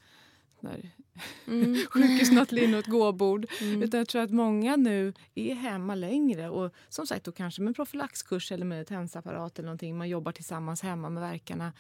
Mm. 1.47 1.77
sjukhusnattlinne 1.91 2.77
och 2.77 2.85
ett 2.85 2.91
gåbord. 2.91 3.47
Mm. 3.61 3.83
Utan 3.83 3.99
jag 3.99 4.09
tror 4.09 4.23
att 4.23 4.31
många 4.31 4.77
nu 4.77 5.13
är 5.35 5.55
hemma 5.55 5.95
längre 5.95 6.49
och 6.51 6.73
som 6.89 7.07
sagt 7.07 7.25
då 7.25 7.33
kanske 7.33 7.63
med 7.63 7.69
en 7.69 7.75
profylaxkurs 7.75 8.53
eller 8.53 8.65
med 8.67 8.87
tensapparat 8.87 9.59
eller 9.59 9.67
någonting. 9.67 9.99
Man 9.99 10.09
jobbar 10.09 10.33
tillsammans 10.33 10.83
hemma 10.83 11.11
med 11.11 11.23
verkarna. 11.23 11.73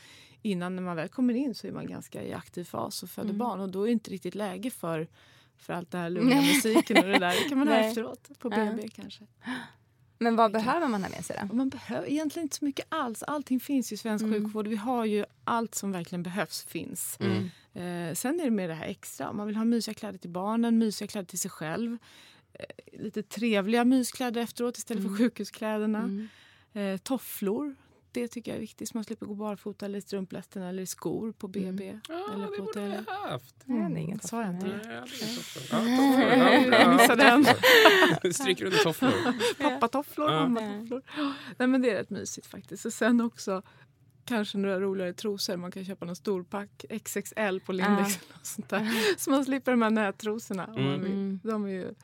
Innan 0.43 0.77
när 0.77 0.83
man 0.83 0.97
väl 0.97 1.09
kommer 1.09 1.35
in 1.35 1.55
så 1.55 1.67
är 1.67 1.73
man 1.73 1.87
ganska 1.87 2.23
i 2.23 2.33
aktiv 2.33 2.65
fas 2.65 3.03
och 3.03 3.11
föder 3.11 3.29
Mm. 3.29 3.39
barn 3.39 3.61
och 3.61 3.69
då 3.69 3.83
är 3.83 3.87
det 3.87 3.93
inte 3.93 4.11
riktigt 4.11 4.35
läge 4.35 4.71
för 4.71 5.09
för 5.59 5.73
allt 5.73 5.91
det 5.91 5.99
här 5.99 6.11
lugna 6.11 6.37
musiken 6.43 6.97
och 6.99 7.05
det 7.05 7.19
där. 7.19 7.43
Det 7.43 7.49
kan 7.49 7.59
man 7.59 7.69
ha 7.75 7.75
efteråt 7.77 8.31
på 8.39 8.49
Ja. 8.53 8.57
BB 8.65 8.89
kanske. 8.89 9.25
Men 10.19 10.37
vad 10.37 10.53
behöver 10.53 10.89
man 10.89 11.03
ha 11.03 11.11
med 11.11 11.25
sig 11.25 11.37
då? 11.49 11.55
Man 11.55 11.69
behöver 11.69 12.09
egentligen 12.11 12.45
inte 12.45 12.57
så 12.57 12.65
mycket 12.65 12.87
alls. 12.89 13.23
Allting 13.23 13.61
finns 13.61 13.93
ju 13.93 13.95
i 13.95 13.97
svensk 13.97 14.25
Mm. 14.25 14.45
sjukvård. 14.45 14.67
Vi 14.69 14.77
har 14.77 15.05
ju 15.05 15.25
allt 15.45 15.75
som 15.75 15.93
verkligen 15.93 16.23
behövs 16.23 16.65
finns. 16.65 17.19
Mm. 17.21 17.45
Eh, 17.75 18.15
sen 18.15 18.41
är 18.41 18.45
det 18.45 18.51
med 18.51 18.71
det 18.71 18.75
här 18.75 18.87
extra. 18.87 19.33
Man 19.33 19.47
vill 19.47 19.57
ha 19.57 19.65
mysiga 19.65 19.95
kläder 19.95 20.19
till 20.19 20.31
barnen, 20.31 20.79
mysiga 20.79 21.09
kläder 21.09 21.27
till 21.27 21.39
sig 21.39 21.51
själv. 21.51 21.99
Eh, 22.53 23.01
lite 23.01 23.23
trevliga 23.23 23.85
myskläder 23.85 24.41
efteråt 24.41 24.79
istället 24.79 25.03
för 25.03 25.17
sjukhuskläderna. 25.17 25.99
Mm. 25.99 26.29
Eh, 26.73 26.97
tofflor. 26.97 27.75
Det 28.19 28.29
tycker 28.29 28.51
jag 28.51 28.57
är 28.57 28.61
viktigt 28.61 28.89
så 28.89 28.97
man 28.97 29.05
slipper 29.05 29.27
gå 29.27 29.35
barfota 29.35 29.87
eller 29.87 29.99
i 29.99 30.03
strumplästen 30.03 30.63
eller 30.63 30.83
i 30.83 30.87
skor 30.87 31.33
på 31.33 31.49
BB. 31.49 31.99
Ja, 32.09 32.15
eller 32.35 32.45
det 32.51 32.57
på 32.57 32.63
borde 32.63 32.81
hotell. 32.81 32.91
vi 33.07 33.13
ha 33.13 33.29
haft. 33.31 33.55
Jag 33.65 33.75
hade 33.83 34.01
ingen 34.01 34.21
Sa 34.21 34.43
jag 34.43 34.51
inte 34.55 34.67
Nej, 34.67 34.79
det? 34.79 34.95
jag. 35.71 36.81
Jag 36.81 36.97
missade 36.97 37.23
den. 38.23 38.33
Stryker 38.35 38.65
under 38.65 38.79
tofflor. 38.79 39.13
Pappatofflor, 39.63 40.31
Ja. 40.31 40.49
mammatofflor. 40.49 41.03
Nej, 41.59 41.69
men 41.69 41.83
det 41.83 41.91
är 41.91 41.95
rätt 41.95 42.11
mysigt 42.11 42.47
faktiskt. 42.47 42.85
Och 42.87 42.93
sen 42.93 43.21
också 43.21 43.63
kanske 44.25 44.59
några 44.59 44.81
roligare 44.81 45.13
trosor. 45.13 45.57
Man 45.57 45.71
kan 45.71 45.85
köpa 45.85 46.05
någon 46.07 46.17
storpack 46.17 46.85
XXL 47.05 47.61
på 47.67 47.73
Lindex. 47.73 47.99
eller 47.99 48.33
något 48.35 48.47
sånt 48.47 48.69
där. 48.69 49.19
Så 49.19 49.31
man 49.31 49.45
slipper 49.45 49.71
de 49.71 49.83
här 49.83 49.91
nättrosorna. 49.91 50.67
vill. 50.77 50.85
Mm. 50.87 51.41
De 51.43 51.65
är 51.65 51.69
ju, 51.69 51.95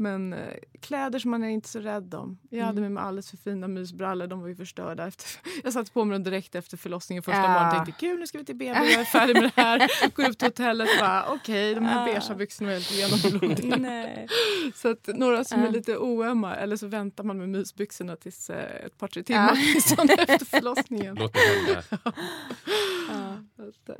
men 0.00 0.32
eh, 0.32 0.38
kläder 0.80 1.18
som 1.18 1.30
man 1.30 1.44
är 1.44 1.48
inte 1.48 1.68
så 1.68 1.78
rädd 1.80 2.14
om. 2.14 2.38
Jag 2.50 2.64
hade 2.64 2.78
Mm. 2.78 2.82
med 2.82 2.92
mig 2.92 3.08
alldeles 3.08 3.30
för 3.30 3.36
fina 3.36 3.68
mysbrallor. 3.68 4.26
De 4.26 4.40
var 4.40 4.48
ju 4.48 4.56
förstörda. 4.56 5.06
Efter, 5.06 5.26
jag 5.64 5.72
satte 5.72 5.92
på 5.92 6.04
mig 6.04 6.14
dem 6.14 6.22
direkt 6.24 6.54
efter 6.54 6.76
förlossningen. 6.76 7.22
Första 7.22 7.40
Ja. 7.40 7.48
barnet 7.48 7.74
tänkte 7.74 7.92
kul 8.06 8.18
nu 8.20 8.26
ska 8.26 8.38
vi 8.38 8.44
till 8.44 8.56
BB. 8.56 8.66
Jag 8.66 8.92
är 8.92 9.04
färdig 9.04 9.34
med 9.34 9.42
det 9.42 9.62
här. 9.62 9.90
Går 10.14 10.28
upp 10.30 10.38
till 10.38 10.48
hotellet 10.48 10.88
och 10.88 11.00
bara 11.06 11.32
okej 11.32 11.74
de 11.74 11.84
här 11.84 12.08
Ja. 12.08 12.14
beiga 12.14 12.34
byxorna 12.34 12.68
var 12.70 12.74
helt 12.74 12.90
genomblodiga. 12.92 13.76
Nej. 13.76 14.26
Så 14.74 14.88
att 14.90 15.06
några 15.14 15.44
som 15.44 15.60
är 15.60 15.64
Ja. 15.66 15.70
lite 15.70 15.96
oömma 15.98 16.56
eller 16.56 16.76
så 16.76 16.86
väntar 16.86 17.24
man 17.24 17.38
med 17.38 17.48
mysbyxorna 17.48 18.16
tills 18.16 18.50
eh, 18.50 18.86
ett 18.86 18.98
par 18.98 19.08
tre 19.08 19.22
timmar 19.22 19.52
åtminstone 19.52 20.12
efter 20.28 20.44
förlossningen. 20.46 21.14
Låt 21.14 21.32
det 21.32 21.40
hända. 21.40 21.82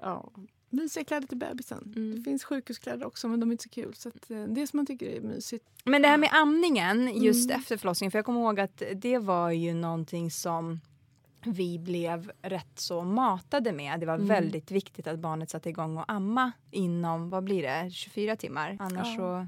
Ja. 0.03 0.33
Mysiga 0.71 1.05
kläder 1.05 1.29
till 1.29 1.39
bebisen. 1.39 1.93
Mm. 1.97 2.15
Det 2.17 2.23
finns 2.23 2.45
sjukhuskläder 2.45 3.07
också 3.07 3.29
men 3.29 3.41
de 3.41 3.49
är 3.49 3.53
inte 3.53 3.65
så 3.65 3.69
kul. 3.71 3.95
Så 3.95 4.09
att, 4.09 4.31
eh, 4.31 4.43
det 4.45 4.67
som 4.67 4.77
man 4.77 4.87
tycker 4.87 5.07
är 5.07 5.21
mysigt. 5.21 5.65
Men 5.85 6.03
det 6.03 6.09
här 6.09 6.19
med 6.19 6.29
amningen 6.33 7.23
just 7.23 7.51
Mm. 7.51 7.61
efter 7.61 7.77
förlossningen, 7.77 8.11
för 8.11 8.19
jag 8.19 8.25
kommer 8.27 8.41
ihåg 8.41 8.61
att 8.61 8.83
det 8.97 9.19
var 9.19 9.51
ju 9.51 9.75
någonting 9.75 10.31
som 10.31 10.81
vi 11.45 11.79
blev 11.79 12.33
rätt 12.43 12.79
så 12.81 13.03
matade 13.05 13.73
med. 13.73 14.01
Det 14.01 14.07
var 14.07 14.15
Mm. 14.15 14.27
väldigt 14.27 14.71
viktigt 14.71 15.07
att 15.07 15.19
barnet 15.19 15.51
satte 15.51 15.69
igång 15.69 15.97
och 15.99 16.05
amma 16.13 16.53
inom, 16.71 17.31
vad 17.31 17.45
blir 17.45 17.63
det, 17.63 17.91
24 17.93 18.37
timmar? 18.37 18.77
Annars 18.81 19.09
Ja. 19.09 19.17
så, 19.17 19.47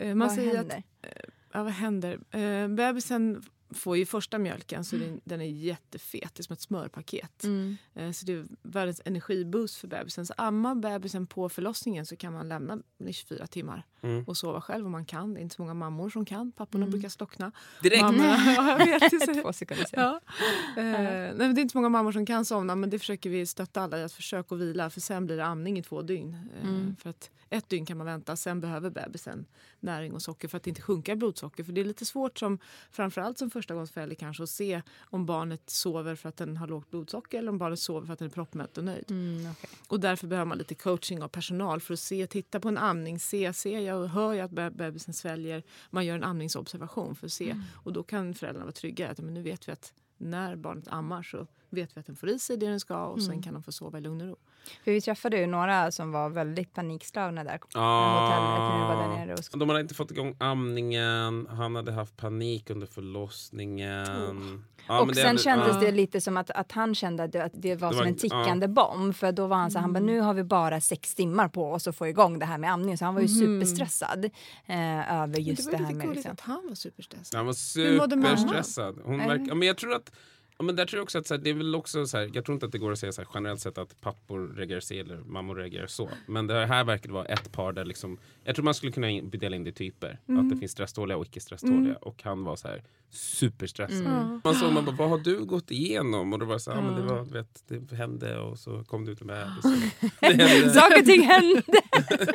Eh, 0.00 0.08
man 0.14 0.18
vad 0.28 0.36
säger 0.36 0.56
händer? 0.56 0.76
att 0.76 1.10
Ja, 1.52 1.62
vad 1.62 1.72
händer? 1.72 2.18
Eh, 2.30 2.68
bebisen 2.68 3.42
får 3.70 3.96
ju 3.96 4.06
första 4.06 4.38
mjölken 4.38 4.84
så 4.84 4.96
den, 4.96 5.20
den 5.24 5.40
är 5.40 5.44
jättefet. 5.44 6.34
Det 6.34 6.40
är 6.40 6.42
som 6.42 6.52
ett 6.52 6.60
smörpaket. 6.60 7.44
Mm. 7.44 7.76
Eh, 7.94 8.10
så 8.12 8.26
det 8.26 8.32
är 8.32 8.44
världens 8.62 9.00
energiboost 9.04 9.74
för 9.76 9.88
bebisen. 9.88 10.26
Så 10.26 10.34
ammar 10.36 10.74
bebisen 10.74 11.26
på 11.26 11.48
förlossningen 11.48 12.06
så 12.06 12.16
kan 12.16 12.32
man 12.32 12.48
lämna 12.48 12.78
i 12.98 13.12
24 13.12 13.46
timmar 13.46 13.82
Mm. 14.00 14.24
och 14.24 14.36
sova 14.36 14.60
själv 14.60 14.86
om 14.86 14.92
man 14.92 15.04
kan. 15.04 15.34
Det 15.34 15.40
är 15.40 15.42
inte 15.42 15.54
så 15.56 15.62
många 15.62 15.74
mammor 15.74 16.10
som 16.10 16.24
kan. 16.24 16.52
Papporna 16.52 16.84
Mm. 16.84 16.90
brukar 16.90 17.08
slockna. 17.08 17.52
Direkt. 17.82 18.02
Mammorna, 18.02 18.36
ja, 18.56 18.78
jag 18.78 18.86
vet. 19.00 19.10
det 19.10 19.16
är 19.16 19.34
så- 19.34 19.40
Två 19.42 19.52
sekunder 19.52 19.84
sen. 19.84 20.00
Ja. 20.02 20.20
Eh, 20.76 20.82
nej, 20.82 21.34
men 21.36 21.54
det 21.54 21.60
är 21.60 21.62
inte 21.62 21.72
så 21.72 21.78
många 21.78 21.88
mammor 21.88 22.12
som 22.12 22.26
kan 22.26 22.44
somna 22.44 22.74
men 22.74 22.90
det 22.90 22.98
försöker 22.98 23.30
vi 23.30 23.46
stötta 23.46 23.80
alla 23.82 23.98
i 23.98 24.02
att 24.02 24.12
försöka 24.12 24.54
vila 24.54 24.90
för 24.90 25.00
sen 25.00 25.26
blir 25.26 25.36
det 25.36 25.44
amning 25.44 25.78
i 25.78 25.82
två 25.82 26.02
dygn. 26.02 26.38
Mm. 26.62 26.96
För 27.02 27.10
att 27.10 27.30
ett 27.50 27.68
dygn 27.68 27.86
kan 27.86 27.96
man 27.96 28.06
vänta, 28.06 28.36
sen 28.36 28.60
behöver 28.60 28.90
bebisen 28.90 29.46
näring 29.80 30.12
och 30.14 30.22
socker 30.22 30.48
för 30.48 30.56
att 30.56 30.66
inte 30.66 30.82
sjunka 30.82 31.12
i 31.12 31.16
blodsocker. 31.16 31.64
För 31.64 31.72
det 31.72 31.80
är 31.80 31.84
lite 31.84 32.06
svårt 32.06 32.38
som 32.38 32.58
framförallt 32.90 33.38
som 33.38 33.50
förstagångsförälder 33.50 34.16
kanske 34.16 34.42
att 34.42 34.50
se 34.50 34.82
om 34.98 35.26
barnet 35.26 35.70
sover 35.70 36.14
för 36.14 36.28
att 36.28 36.36
den 36.36 36.56
har 36.56 36.66
lågt 36.66 36.90
blodsocker 36.90 37.38
eller 37.38 37.50
om 37.50 37.58
barnet 37.58 37.78
sover 37.78 38.06
för 38.06 38.12
att 38.12 38.18
den 38.18 38.28
är 38.28 38.32
proppmätt 38.32 38.78
och 38.78 38.84
nöjd. 38.84 39.10
Mm, 39.10 39.50
okej. 39.50 39.70
Och 39.88 40.00
därför 40.00 40.26
behöver 40.26 40.46
man 40.48 40.58
lite 40.58 40.74
coaching 40.74 41.22
av 41.22 41.28
personal 41.28 41.80
för 41.80 41.94
att 41.94 42.00
se, 42.00 42.26
titta 42.26 42.60
på 42.60 42.68
en 42.68 42.78
amning, 42.78 43.20
se, 43.20 43.52
ser 43.52 43.78
jag 43.80 44.06
hör 44.06 44.34
jag 44.34 44.44
att 44.44 44.50
be- 44.50 44.70
bebisen 44.70 45.14
sväljer. 45.14 45.62
Man 45.90 46.06
gör 46.06 46.14
en 46.16 46.24
amningsobservation 46.24 47.14
för 47.14 47.26
att 47.26 47.32
se. 47.32 47.62
Och 47.74 47.92
då 47.92 48.02
kan 48.02 48.34
föräldrarna 48.34 48.64
vara 48.64 48.72
trygga 48.72 49.10
att 49.10 49.18
men 49.18 49.34
nu 49.34 49.42
vet 49.42 49.68
vi 49.68 49.72
att 49.72 49.92
när 50.18 50.56
barnet 50.56 50.88
ammar 50.88 51.22
så 51.22 51.46
vet 51.70 51.96
vi 51.96 52.00
att 52.00 52.06
den 52.06 52.16
får 52.16 52.28
i 52.28 52.38
sig 52.38 52.56
det 52.56 52.66
den 52.66 52.80
ska 52.80 53.04
och 53.06 53.22
sen 53.22 53.42
kan 53.42 53.54
de 53.54 53.62
få 53.62 53.72
sova 53.72 53.98
i 53.98 54.00
lugn 54.00 54.20
och 54.20 54.28
ro. 54.28 54.36
För 54.84 54.90
vi 54.92 55.00
träffade 55.00 55.38
ju 55.38 55.46
några 55.46 55.90
som 55.90 56.12
var 56.12 56.28
väldigt 56.30 56.72
panikslagna 56.74 57.44
där 57.44 57.58
på 57.58 57.66
Ah. 57.74 58.20
hotellet 58.20 58.58
när 58.60 58.78
vi 58.78 58.94
var 58.94 59.18
där 59.18 59.26
nere. 59.26 59.36
Och 59.52 59.58
De 59.58 59.68
hade 59.68 59.80
inte 59.80 59.94
fått 59.94 60.10
igång 60.10 60.36
amningen, 60.40 61.46
han 61.50 61.74
hade 61.76 61.92
haft 61.92 62.16
panik 62.16 62.70
under 62.70 62.86
förlossningen. 62.86 64.64
Ja, 64.88 65.00
och 65.00 65.06
men 65.06 65.14
det 65.14 65.20
sen 65.20 65.26
hade- 65.26 65.38
kändes 65.38 65.68
ja. 65.74 65.80
det 65.80 65.90
lite 65.92 66.20
som 66.20 66.36
att, 66.36 66.50
att 66.50 66.72
han 66.72 66.94
kände 66.94 67.22
att 67.24 67.32
det, 67.32 67.44
att 67.44 67.52
det 67.54 67.76
var 67.76 67.88
Det 67.88 67.94
som 67.94 67.98
var 67.98 68.06
en 68.06 68.12
en- 68.12 68.18
tickande 68.18 68.68
bomb. 68.68 69.14
För 69.14 69.32
då 69.32 69.46
var 69.46 69.56
han 69.56 69.70
så 69.70 69.78
han 69.78 69.92
bara, 69.92 70.00
nu 70.00 70.20
har 70.20 70.34
vi 70.34 70.44
bara 70.44 70.80
sex 70.80 71.14
timmar 71.14 71.48
på 71.48 71.72
oss 71.72 71.86
att 71.88 71.96
få 71.96 72.06
igång 72.08 72.38
det 72.38 72.46
här 72.46 72.58
med 72.58 72.72
amning. 72.72 72.98
Så 72.98 73.04
han 73.04 73.14
var 73.14 73.22
ju 73.22 73.28
superstressad 73.28 74.24
eh, 74.66 75.22
över 75.22 75.38
just 75.38 75.64
det 75.64 75.70
det, 75.70 75.76
var 75.76 75.84
här 75.84 75.92
lite 75.92 75.94
med 75.96 76.06
gulligt 76.06 76.16
liksom. 76.16 76.32
att 76.32 76.40
han 76.40 76.68
var 76.68 76.74
superstressad. 76.74 77.36
Han 77.38 77.46
var 77.46 77.52
superstressad. 77.52 78.98
Hon 79.04 79.18
verkar, 79.18 79.54
men 79.54 79.68
jag 79.68 79.76
tror 79.78 79.94
att 79.94 80.12
Ja, 80.58 80.64
men 80.64 80.76
där 80.76 80.86
tror 80.86 80.98
jag 80.98 81.02
också 81.02 81.18
att 81.18 81.26
så 81.26 81.34
här, 81.34 81.40
det 81.42 81.50
är 81.50 81.54
väl 81.54 81.74
också 81.74 82.06
så 82.06 82.16
här, 82.16 82.30
jag 82.34 82.44
tror 82.44 82.54
inte 82.54 82.66
att 82.66 82.72
det 82.72 82.78
går 82.78 82.92
att 82.92 82.98
säga 82.98 83.12
så 83.12 83.20
här, 83.22 83.28
generellt 83.34 83.60
sett 83.60 83.78
att 83.78 84.00
pappor 84.00 84.54
reagerar 84.56 84.80
så 84.80 84.94
eller 84.94 85.16
mammor 85.16 85.54
reagerar 85.54 85.86
så. 85.86 86.10
Men 86.26 86.46
det 86.46 86.66
här 86.66 86.84
verkar 86.84 87.10
vara 87.10 87.24
ett 87.24 87.52
par 87.52 87.72
där 87.72 87.84
liksom, 87.84 88.18
jag 88.44 88.54
tror 88.54 88.64
man 88.64 88.74
skulle 88.74 88.92
kunna 88.92 89.10
in- 89.10 89.30
dela 89.30 89.56
in 89.56 89.64
det 89.64 89.70
i 89.70 89.72
typer. 89.72 90.18
Att 90.38 90.50
det 90.50 90.56
finns 90.56 90.72
stresståliga 90.72 91.16
och 91.16 91.26
icke 91.26 91.40
stresståliga. 91.40 91.96
Och 91.96 92.22
han 92.22 92.44
var 92.44 92.56
så 92.56 92.68
här 92.68 92.82
superstressad. 93.10 94.40
Man 94.44 94.54
såg 94.54 94.72
man 94.72 94.84
bara, 94.84 94.96
vad 94.96 95.08
har 95.08 95.18
du 95.18 95.44
gått 95.44 95.70
igenom? 95.70 96.32
Och 96.32 96.38
då 96.38 96.46
var 96.46 96.54
det 96.54 96.60
så 96.60 96.70
här, 96.70 96.78
ja, 96.78 96.84
men 96.90 96.94
det 97.00 97.14
var, 97.14 97.22
vet, 97.24 97.62
det 97.68 97.96
hände 97.96 98.38
och 98.38 98.58
så 98.58 98.84
kom 98.84 99.04
du 99.04 99.14
till 99.14 99.26
med. 99.26 99.52
Så. 99.62 99.68
Det 100.20 100.26
hände, 100.42 100.70
Saker 100.74 100.98
och 101.00 101.04
ting 101.06 101.22
hände. 101.22 101.62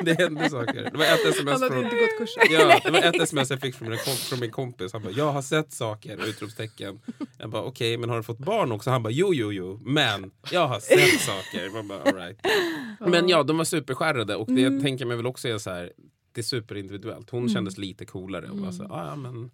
det 0.02 0.14
hände 0.20 0.50
saker. 0.50 0.88
Det 0.92 0.98
var 0.98 1.04
ett 1.04 1.26
sms 1.34 1.60
Han 1.60 1.70
från 1.70 1.84
inte 1.84 1.96
gått 1.96 2.18
kursen. 2.18 2.42
Ja, 2.50 2.80
det 2.84 2.90
var 2.90 2.98
ett 3.02 3.20
sms 3.22 3.50
jag 3.50 3.60
fick 3.60 3.74
från 3.74 3.88
min, 3.88 3.98
komp- 3.98 4.28
från 4.28 4.40
min 4.40 4.50
kompis. 4.50 4.92
Han 4.92 5.02
bara, 5.02 5.12
jag 5.12 5.32
har 5.32 5.42
sett 5.42 5.72
saker! 5.72 6.28
Utropstecken. 6.28 7.00
Jag 7.38 7.50
bara, 7.50 7.62
okej, 7.62 7.98
men 7.98 8.10
har 8.12 8.18
du 8.18 8.22
fått 8.22 8.38
barn 8.38 8.72
också? 8.72 8.90
Han 8.90 9.02
bara, 9.02 9.12
jo, 9.12 9.34
jo, 9.34 9.52
jo, 9.52 9.80
men 9.84 10.30
jag 10.52 10.68
har 10.68 10.80
sett 10.80 11.20
saker. 11.26 11.70
Man 11.74 11.88
bara, 11.88 12.02
all 12.02 12.14
right. 12.14 12.40
Men 13.00 13.28
ja, 13.28 13.42
de 13.42 13.58
var 13.58 13.64
superskärrade 13.64 14.36
och 14.36 14.46
det 14.46 14.80
tänker 14.80 15.04
jag 15.04 15.08
mig 15.08 15.16
väl 15.16 15.26
också 15.26 15.48
är 15.48 15.58
så 15.58 15.70
här, 15.70 15.92
det 16.32 16.40
är 16.40 16.42
superindividuellt. 16.42 17.30
Hon 17.30 17.48
kändes 17.48 17.78
lite 17.78 18.04
coolare 18.04 18.50
och 18.50 18.56
bara 18.56 18.72
så, 18.72 18.84
ah, 18.84 19.06
ja, 19.06 19.16
men... 19.16 19.50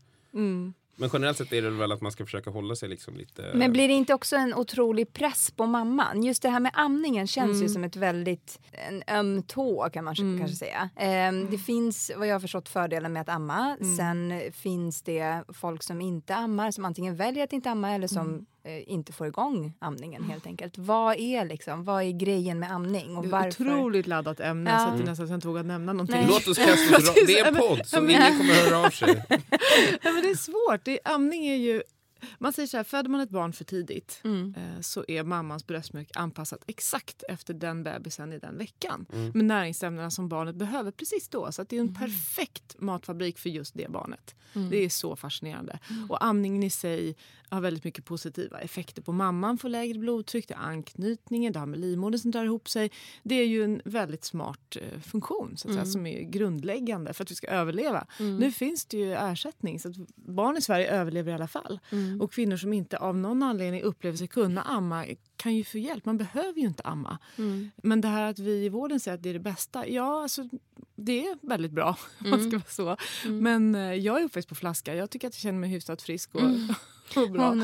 Men 1.00 1.11
generellt 1.12 1.38
sett 1.38 1.52
är 1.52 1.62
det 1.62 1.70
väl 1.70 1.92
att 1.92 2.00
man 2.00 2.12
ska 2.12 2.24
försöka 2.24 2.50
hålla 2.50 2.74
sig 2.74 2.88
liksom 2.88 3.16
lite... 3.16 3.50
Men 3.54 3.72
blir 3.72 3.88
det 3.88 3.94
inte 3.94 4.14
också 4.14 4.37
en 4.37 4.54
otrolig 4.54 5.12
press 5.12 5.50
på 5.50 5.66
mamman? 5.66 6.22
Just 6.22 6.42
det 6.42 6.48
här 6.48 6.61
med 6.61 6.72
amningen 6.74 7.26
känns 7.26 7.62
ju 7.62 7.68
som 7.68 7.84
ett 7.84 7.96
väldigt 7.96 8.61
en 8.72 9.02
öm 9.06 9.42
tå 9.42 9.88
kan 9.92 10.04
man 10.04 10.14
kanske 10.14 10.56
säga. 10.56 10.90
Ehm, 10.96 11.50
det 11.50 11.58
finns 11.58 12.11
vad 12.16 12.26
jag 12.26 12.34
har 12.34 12.40
förstått 12.40 12.68
fördelar 12.68 13.08
med 13.08 13.22
att 13.22 13.28
amma. 13.28 13.76
Sen 13.98 14.40
finns 14.52 15.02
det 15.02 15.42
folk 15.48 15.82
som 15.82 16.00
inte 16.00 16.34
ammar 16.34 16.70
som 16.70 16.84
antingen 16.84 17.16
väljer 17.16 17.44
att 17.44 17.52
inte 17.52 17.70
amma 17.70 17.94
eller 17.94 18.08
som 18.08 18.34
eh, 18.34 18.40
inte 18.87 19.12
får 19.12 19.27
igång 19.27 19.73
amningen 19.79 20.25
helt 20.25 20.47
enkelt. 20.47 20.79
Vad 20.79 21.16
är 21.18 21.44
liksom, 21.44 21.85
vad 21.85 22.03
är 22.03 22.11
grejen 22.11 22.59
med 22.59 22.73
amning 22.73 23.16
och 23.16 23.23
Det 23.23 23.29
är 23.29 23.31
varför? 23.31 23.64
otroligt 23.64 24.07
laddat 24.07 24.40
ämne 24.40 24.71
Ja. 24.71 24.79
så 24.79 24.85
att 24.92 24.99
jag 24.99 25.07
nästan 25.09 25.33
inte 25.35 25.47
vågar 25.49 25.62
nämna 25.62 25.92
någonting. 25.92 26.16
Nej. 26.16 26.27
Låt 26.29 26.49
oss 26.49 26.59
kasta 26.59 26.97
oss 26.97 27.14
Det 27.27 27.38
är 27.38 27.47
en 27.47 27.55
podd 27.57 27.87
så 27.87 27.97
ingen 28.05 28.38
kommer 28.38 28.71
höra 28.71 28.87
av 28.87 28.90
sig. 28.90 29.14
Nej, 29.31 29.42
men 30.03 30.23
det 30.23 30.31
är 30.31 30.37
svårt. 30.37 30.85
Det, 30.85 30.99
amning 31.05 31.47
är 31.47 31.57
ju... 31.57 31.83
Man 32.38 32.52
säger 32.52 32.66
så 32.66 32.76
här, 32.76 32.85
föder 32.85 33.11
man 33.11 33.20
ett 33.20 33.31
barn 33.31 33.52
för 33.52 33.64
tidigt 33.64 34.20
Mm. 34.24 34.54
eh, 34.57 34.81
så 34.81 35.04
är 35.09 35.22
mammans 35.24 35.66
bröstmjölk 35.66 36.11
anpassat 36.14 36.64
exakt 36.66 37.22
efter 37.28 37.54
den 37.54 37.83
bebisen 37.83 38.33
i 38.33 38.38
den 38.38 38.59
veckan. 38.59 39.07
Mm. 39.12 39.31
Med 39.35 39.44
näringsämnena 39.44 40.11
som 40.11 40.28
barnet 40.28 40.54
behöver 40.54 40.90
precis 40.90 41.28
då. 41.28 41.52
Så 41.52 41.62
att 41.62 41.68
det 41.68 41.76
är 41.76 41.81
en 41.81 41.87
Mm. 41.88 42.00
perfekt 42.00 42.76
matfabrik 42.78 43.38
för 43.38 43.50
just 43.50 43.74
det 43.74 43.88
barnet. 43.90 44.35
Mm. 44.54 44.70
Det 44.70 44.85
är 44.85 44.88
så 44.88 45.16
fascinerande. 45.16 45.78
Och 46.09 46.24
amningen 46.24 46.62
i 46.62 46.70
sig 46.70 47.16
har 47.50 47.61
väldigt 47.61 47.85
mycket 47.85 48.04
positiva 48.04 48.61
effekter 48.61 49.02
på 49.02 49.12
mamman. 49.12 49.59
Får 49.59 49.68
lägre 49.68 49.98
blodtryck, 49.98 50.48
det 50.48 50.54
är 50.54 50.59
anknytningen, 50.59 51.52
det 51.52 51.59
har 51.59 51.66
med 51.66 51.78
livmodern 51.81 52.18
som 52.18 52.31
drar 52.31 52.44
ihop 52.44 52.68
sig. 52.68 52.90
Det 53.22 53.35
är 53.35 53.46
ju 53.46 53.64
en 53.64 53.83
väldigt 53.85 54.24
smart 54.24 54.76
eh, 54.81 55.00
funktion 55.00 55.57
så 55.57 55.68
att 55.68 55.72
Mm. 55.74 55.85
säga, 55.85 55.92
som 55.92 56.07
är 56.07 56.22
grundläggande 56.22 57.12
för 57.14 57.22
att 57.24 57.31
vi 57.31 57.35
ska 57.35 57.46
överleva. 57.46 58.07
Nu 58.18 58.52
finns 58.52 58.85
det 58.87 58.96
ju 58.96 59.12
ersättning 59.14 59.81
så 59.81 59.88
att 59.88 59.96
barn 60.16 60.57
i 60.57 60.61
Sverige 60.61 60.90
överlever 60.90 61.33
i 61.33 61.35
alla 61.35 61.48
fall. 61.48 61.81
Mm. 62.09 62.21
Och 62.21 62.33
kvinnor 62.33 62.57
som 62.57 62.73
inte 62.73 62.97
av 62.97 63.16
någon 63.16 63.42
anledning 63.42 63.83
upplever 63.83 64.16
sig 64.16 64.29
kunna 64.29 64.62
amma 64.62 65.05
kan 65.37 65.55
ju 65.55 65.64
få 65.64 65.79
hjälp. 65.79 66.05
Man 66.05 66.18
behöver 66.18 66.61
ju 66.61 66.66
inte 66.66 66.83
amma. 66.83 67.18
Mm. 67.38 67.71
Men 67.77 68.01
det 68.01 68.09
här 68.09 68.23
att 68.23 68.38
vi 68.38 68.64
i 68.64 68.68
vården 68.68 69.01
säger 69.01 69.14
att 69.14 69.23
det 69.23 69.29
är 69.29 69.35
det 69.35 69.40
bästa, 69.40 69.88
ja 69.88 70.23
alltså 70.23 70.49
det 70.97 71.27
är 71.27 71.38
väldigt 71.42 71.73
bra 71.73 71.99
om 72.25 72.31
man 72.31 72.40
ska 72.40 72.51
vara 72.51 72.97
så. 72.97 72.97
Men 73.31 73.75
eh, 73.75 73.94
jag 73.94 74.21
är 74.21 74.25
uppväxt 74.25 74.49
på 74.49 74.55
flaska. 74.55 74.94
Jag 74.94 75.11
tycker 75.11 75.29
att 75.29 75.35
jag 75.35 75.40
känner 75.40 75.59
mig 75.59 75.71
hyfsat 75.71 76.03
frisk 76.03 76.35
och, 76.35 76.42
och 77.23 77.31
bra. 77.31 77.55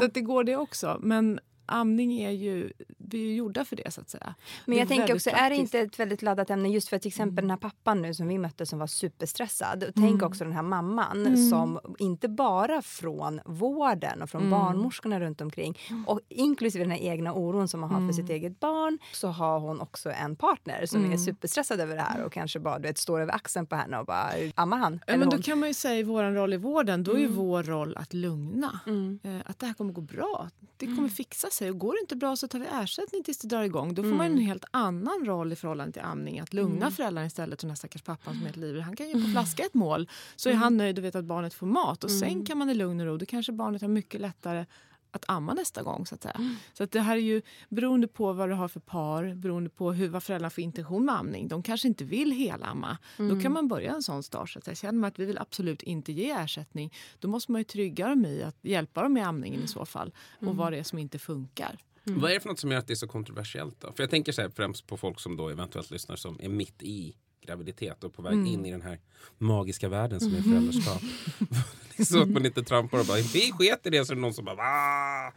Så 0.00 0.06
det 0.14 0.20
går 0.20 0.44
det 0.44 0.56
också. 0.56 0.98
Men 1.02 1.40
amning 1.66 2.20
är 2.20 2.30
ju, 2.30 2.72
vi 2.98 3.18
är 3.18 3.26
ju 3.26 3.34
gjorda 3.34 3.64
för 3.64 3.76
det 3.76 3.90
så 3.90 4.00
att 4.00 4.10
säga. 4.10 4.34
Men 4.66 4.78
jag 4.78 4.88
tänker 4.88 5.14
också, 5.14 5.30
är 5.30 5.32
det 5.32 5.38
praktiskt. 5.38 5.60
inte 5.60 5.78
ett 5.78 5.98
väldigt 5.98 6.22
laddat 6.22 6.50
ämne 6.50 6.68
just 6.68 6.88
för 6.88 6.98
till 6.98 7.08
exempel 7.08 7.42
den 7.42 7.50
här 7.50 7.56
pappan 7.56 8.02
nu 8.02 8.14
som 8.14 8.28
vi 8.28 8.38
mötte 8.38 8.66
som 8.66 8.78
var 8.78 8.86
superstressad. 8.86 9.84
Och 9.84 9.94
Tänk 9.94 10.22
också 10.22 10.44
den 10.44 10.52
här 10.52 10.62
mamman 10.62 11.48
som 11.50 11.80
inte 11.98 12.28
bara 12.28 12.82
från 12.82 13.40
vården 13.44 14.22
och 14.22 14.30
från 14.30 14.50
barnmorskorna 14.50 15.20
runt 15.20 15.40
omkring 15.40 15.78
och 16.06 16.20
inklusive 16.28 16.84
den 16.84 16.90
här 16.90 16.98
egna 16.98 17.32
oron 17.32 17.68
som 17.68 17.80
man 17.80 17.90
har 17.90 18.08
för 18.08 18.12
sitt 18.12 18.30
eget 18.30 18.60
barn 18.60 18.98
så 19.12 19.28
har 19.28 19.60
hon 19.60 19.80
också 19.80 20.10
en 20.10 20.36
partner 20.36 20.86
som 20.86 21.12
är 21.12 21.16
superstressad 21.16 21.80
över 21.80 21.96
det 21.96 22.02
här 22.02 22.24
och 22.24 22.32
kanske 22.32 22.60
bara 22.60 22.78
du 22.78 22.88
vet, 22.88 22.98
står 22.98 23.20
över 23.20 23.34
axeln 23.34 23.66
på 23.66 23.76
henne 23.76 23.98
och 23.98 24.06
bara 24.06 24.30
ammar 24.54 24.78
han? 24.78 25.00
Ja, 25.06 25.16
men 25.16 25.30
då 25.30 25.36
hon? 25.36 25.42
kan 25.42 25.58
man 25.58 25.68
ju 25.68 25.74
säga 25.74 25.98
i 25.98 26.02
vår 26.02 26.24
roll 26.24 26.52
i 26.52 26.56
vården, 26.56 27.04
då 27.04 27.12
är 27.12 27.18
ju 27.18 27.26
vår 27.26 27.62
roll 27.62 27.96
att 27.96 28.12
lugna. 28.12 28.80
Eh, 29.22 29.36
att 29.44 29.58
det 29.58 29.66
här 29.66 29.74
kommer 29.74 29.92
gå 29.92 30.00
bra. 30.00 30.48
Det 30.76 30.86
kommer 30.86 31.08
fixa 31.08 31.50
sig. 31.54 31.70
Och 31.70 31.78
går 31.78 31.92
det 31.92 32.00
inte 32.00 32.16
bra 32.16 32.36
så 32.36 32.48
tar 32.48 32.58
vi 32.58 32.66
ersättning 32.72 33.22
tills 33.22 33.38
det 33.38 33.48
drar 33.48 33.62
igång. 33.62 33.94
Då 33.94 34.02
får 34.02 34.10
man 34.10 34.26
en 34.26 34.38
helt 34.38 34.64
annan 34.70 35.24
roll 35.26 35.52
i 35.52 35.56
förhållande 35.56 35.92
till 35.92 36.02
amning. 36.02 36.40
Att 36.40 36.54
lugna 36.54 36.90
föräldrarna 36.90 37.26
istället. 37.26 37.58
Och 37.58 37.66
den 37.66 37.70
här 37.70 37.76
stackars 37.76 38.02
pappan 38.02 38.34
som 38.34 38.42
är 38.42 38.46
helt 38.46 38.56
livrädd. 38.56 38.82
Han 38.82 38.96
kan 38.96 39.08
ju 39.08 39.12
på 39.12 39.30
flaska 39.30 39.62
ett 39.62 39.74
mål. 39.74 40.08
Så 40.36 40.48
är 40.48 40.54
han 40.54 40.76
nöjd 40.76 40.98
och 40.98 41.04
vet 41.04 41.14
att 41.14 41.24
barnet 41.24 41.54
får 41.54 41.66
mat. 41.66 42.04
Och 42.04 42.10
sen 42.10 42.46
kan 42.46 42.58
man 42.58 42.70
i 42.70 42.74
lugn 42.74 43.00
och 43.00 43.06
ro, 43.06 43.16
då 43.16 43.26
kanske 43.26 43.52
barnet 43.52 43.82
har 43.82 43.88
mycket 43.88 44.20
lättare 44.20 44.66
att 45.14 45.24
amma 45.28 45.54
nästa 45.54 45.82
gång. 45.82 46.06
Så 46.06 46.14
att 46.14 46.22
säga. 46.22 46.56
Så 46.72 46.84
att 46.84 46.90
det 46.90 47.00
här 47.00 47.16
är 47.16 47.20
ju 47.20 47.42
beroende 47.68 48.08
på 48.08 48.32
vad 48.32 48.48
du 48.48 48.54
har 48.54 48.68
för 48.68 48.80
par, 48.80 49.34
beroende 49.34 49.70
på 49.70 49.92
hur, 49.92 50.08
vad 50.08 50.22
föräldrarna 50.22 50.50
får 50.50 50.64
intention 50.64 51.04
med 51.04 51.14
amning. 51.14 51.48
De 51.48 51.62
kanske 51.62 51.88
inte 51.88 52.04
vill 52.04 52.32
helamma. 52.32 52.98
Då 53.16 53.40
kan 53.40 53.52
man 53.52 53.68
börja 53.68 53.92
en 53.92 54.02
sån 54.02 54.22
start. 54.22 54.50
Så 54.50 54.58
att 54.58 54.64
säga. 54.64 54.74
Känner 54.74 54.98
man 54.98 55.08
att 55.08 55.18
vi 55.18 55.24
vill 55.24 55.38
absolut 55.38 55.82
inte 55.82 56.12
ge 56.12 56.30
ersättning, 56.30 56.92
då 57.18 57.28
måste 57.28 57.52
man 57.52 57.60
ju 57.60 57.64
trygga 57.64 58.08
dem 58.08 58.26
i 58.26 58.42
att 58.42 58.56
hjälpa 58.62 59.02
dem 59.02 59.12
med 59.12 59.26
amningen 59.26 59.62
i 59.62 59.68
så 59.68 59.86
fall. 59.86 60.14
Och 60.40 60.56
vad 60.56 60.72
det 60.72 60.78
är 60.78 60.82
som 60.82 60.98
inte 60.98 61.18
funkar. 61.18 61.78
Vad 62.04 62.30
är 62.30 62.34
det 62.34 62.40
för 62.40 62.48
något 62.48 62.58
som 62.58 62.70
gör 62.70 62.78
att 62.78 62.86
det 62.86 62.92
är 62.92 62.96
så 62.96 63.08
kontroversiellt 63.08 63.80
då? 63.80 63.92
För 63.92 64.02
jag 64.02 64.10
tänker 64.10 64.32
så 64.32 64.42
här, 64.42 64.48
främst 64.48 64.86
på 64.86 64.96
folk 64.96 65.20
som 65.20 65.36
då 65.36 65.48
eventuellt 65.48 65.90
lyssnar 65.90 66.16
som 66.16 66.38
är 66.40 66.48
mitt 66.48 66.82
i 66.82 67.16
graviditet 67.46 68.04
och 68.04 68.14
på 68.14 68.22
väg 68.22 68.46
in 68.46 68.66
i 68.66 68.70
den 68.70 68.82
här 68.82 68.98
magiska 69.38 69.88
världen 69.88 70.20
som 70.20 70.34
är 70.34 70.42
föräldraskap. 70.42 71.02
det 71.96 72.02
är 72.02 72.04
så 72.04 72.22
att 72.22 72.28
man 72.28 72.46
inte 72.46 72.62
trampar 72.62 72.98
och 73.00 73.06
bara 73.06 73.16
vi 73.16 73.52
sket 73.52 73.86
i 73.86 73.90
det 73.90 74.04
så 74.04 74.12
är 74.12 74.14
det 74.14 74.20
någon 74.20 74.34
som 74.34 74.44
bara 74.44 74.56
va? 74.56 75.32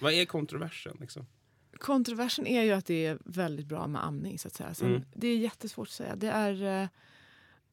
Vad 0.00 0.12
är 0.12 0.24
kontroversen 0.24 0.96
liksom? 1.00 1.26
Kontroversen 1.78 2.46
är 2.46 2.62
ju 2.62 2.72
att 2.72 2.86
det 2.86 3.06
är 3.06 3.18
väldigt 3.24 3.66
bra 3.66 3.86
med 3.86 4.04
amning. 4.04 4.38
Så 4.38 4.48
att 4.48 4.54
säga. 4.54 4.74
Sen, 4.74 5.04
Det 5.14 5.28
är 5.28 5.36
jättesvårt 5.36 5.88
att 5.88 5.94
säga. 5.94 6.16
Det 6.16 6.28
är, 6.28 6.82
eh, 6.82 6.88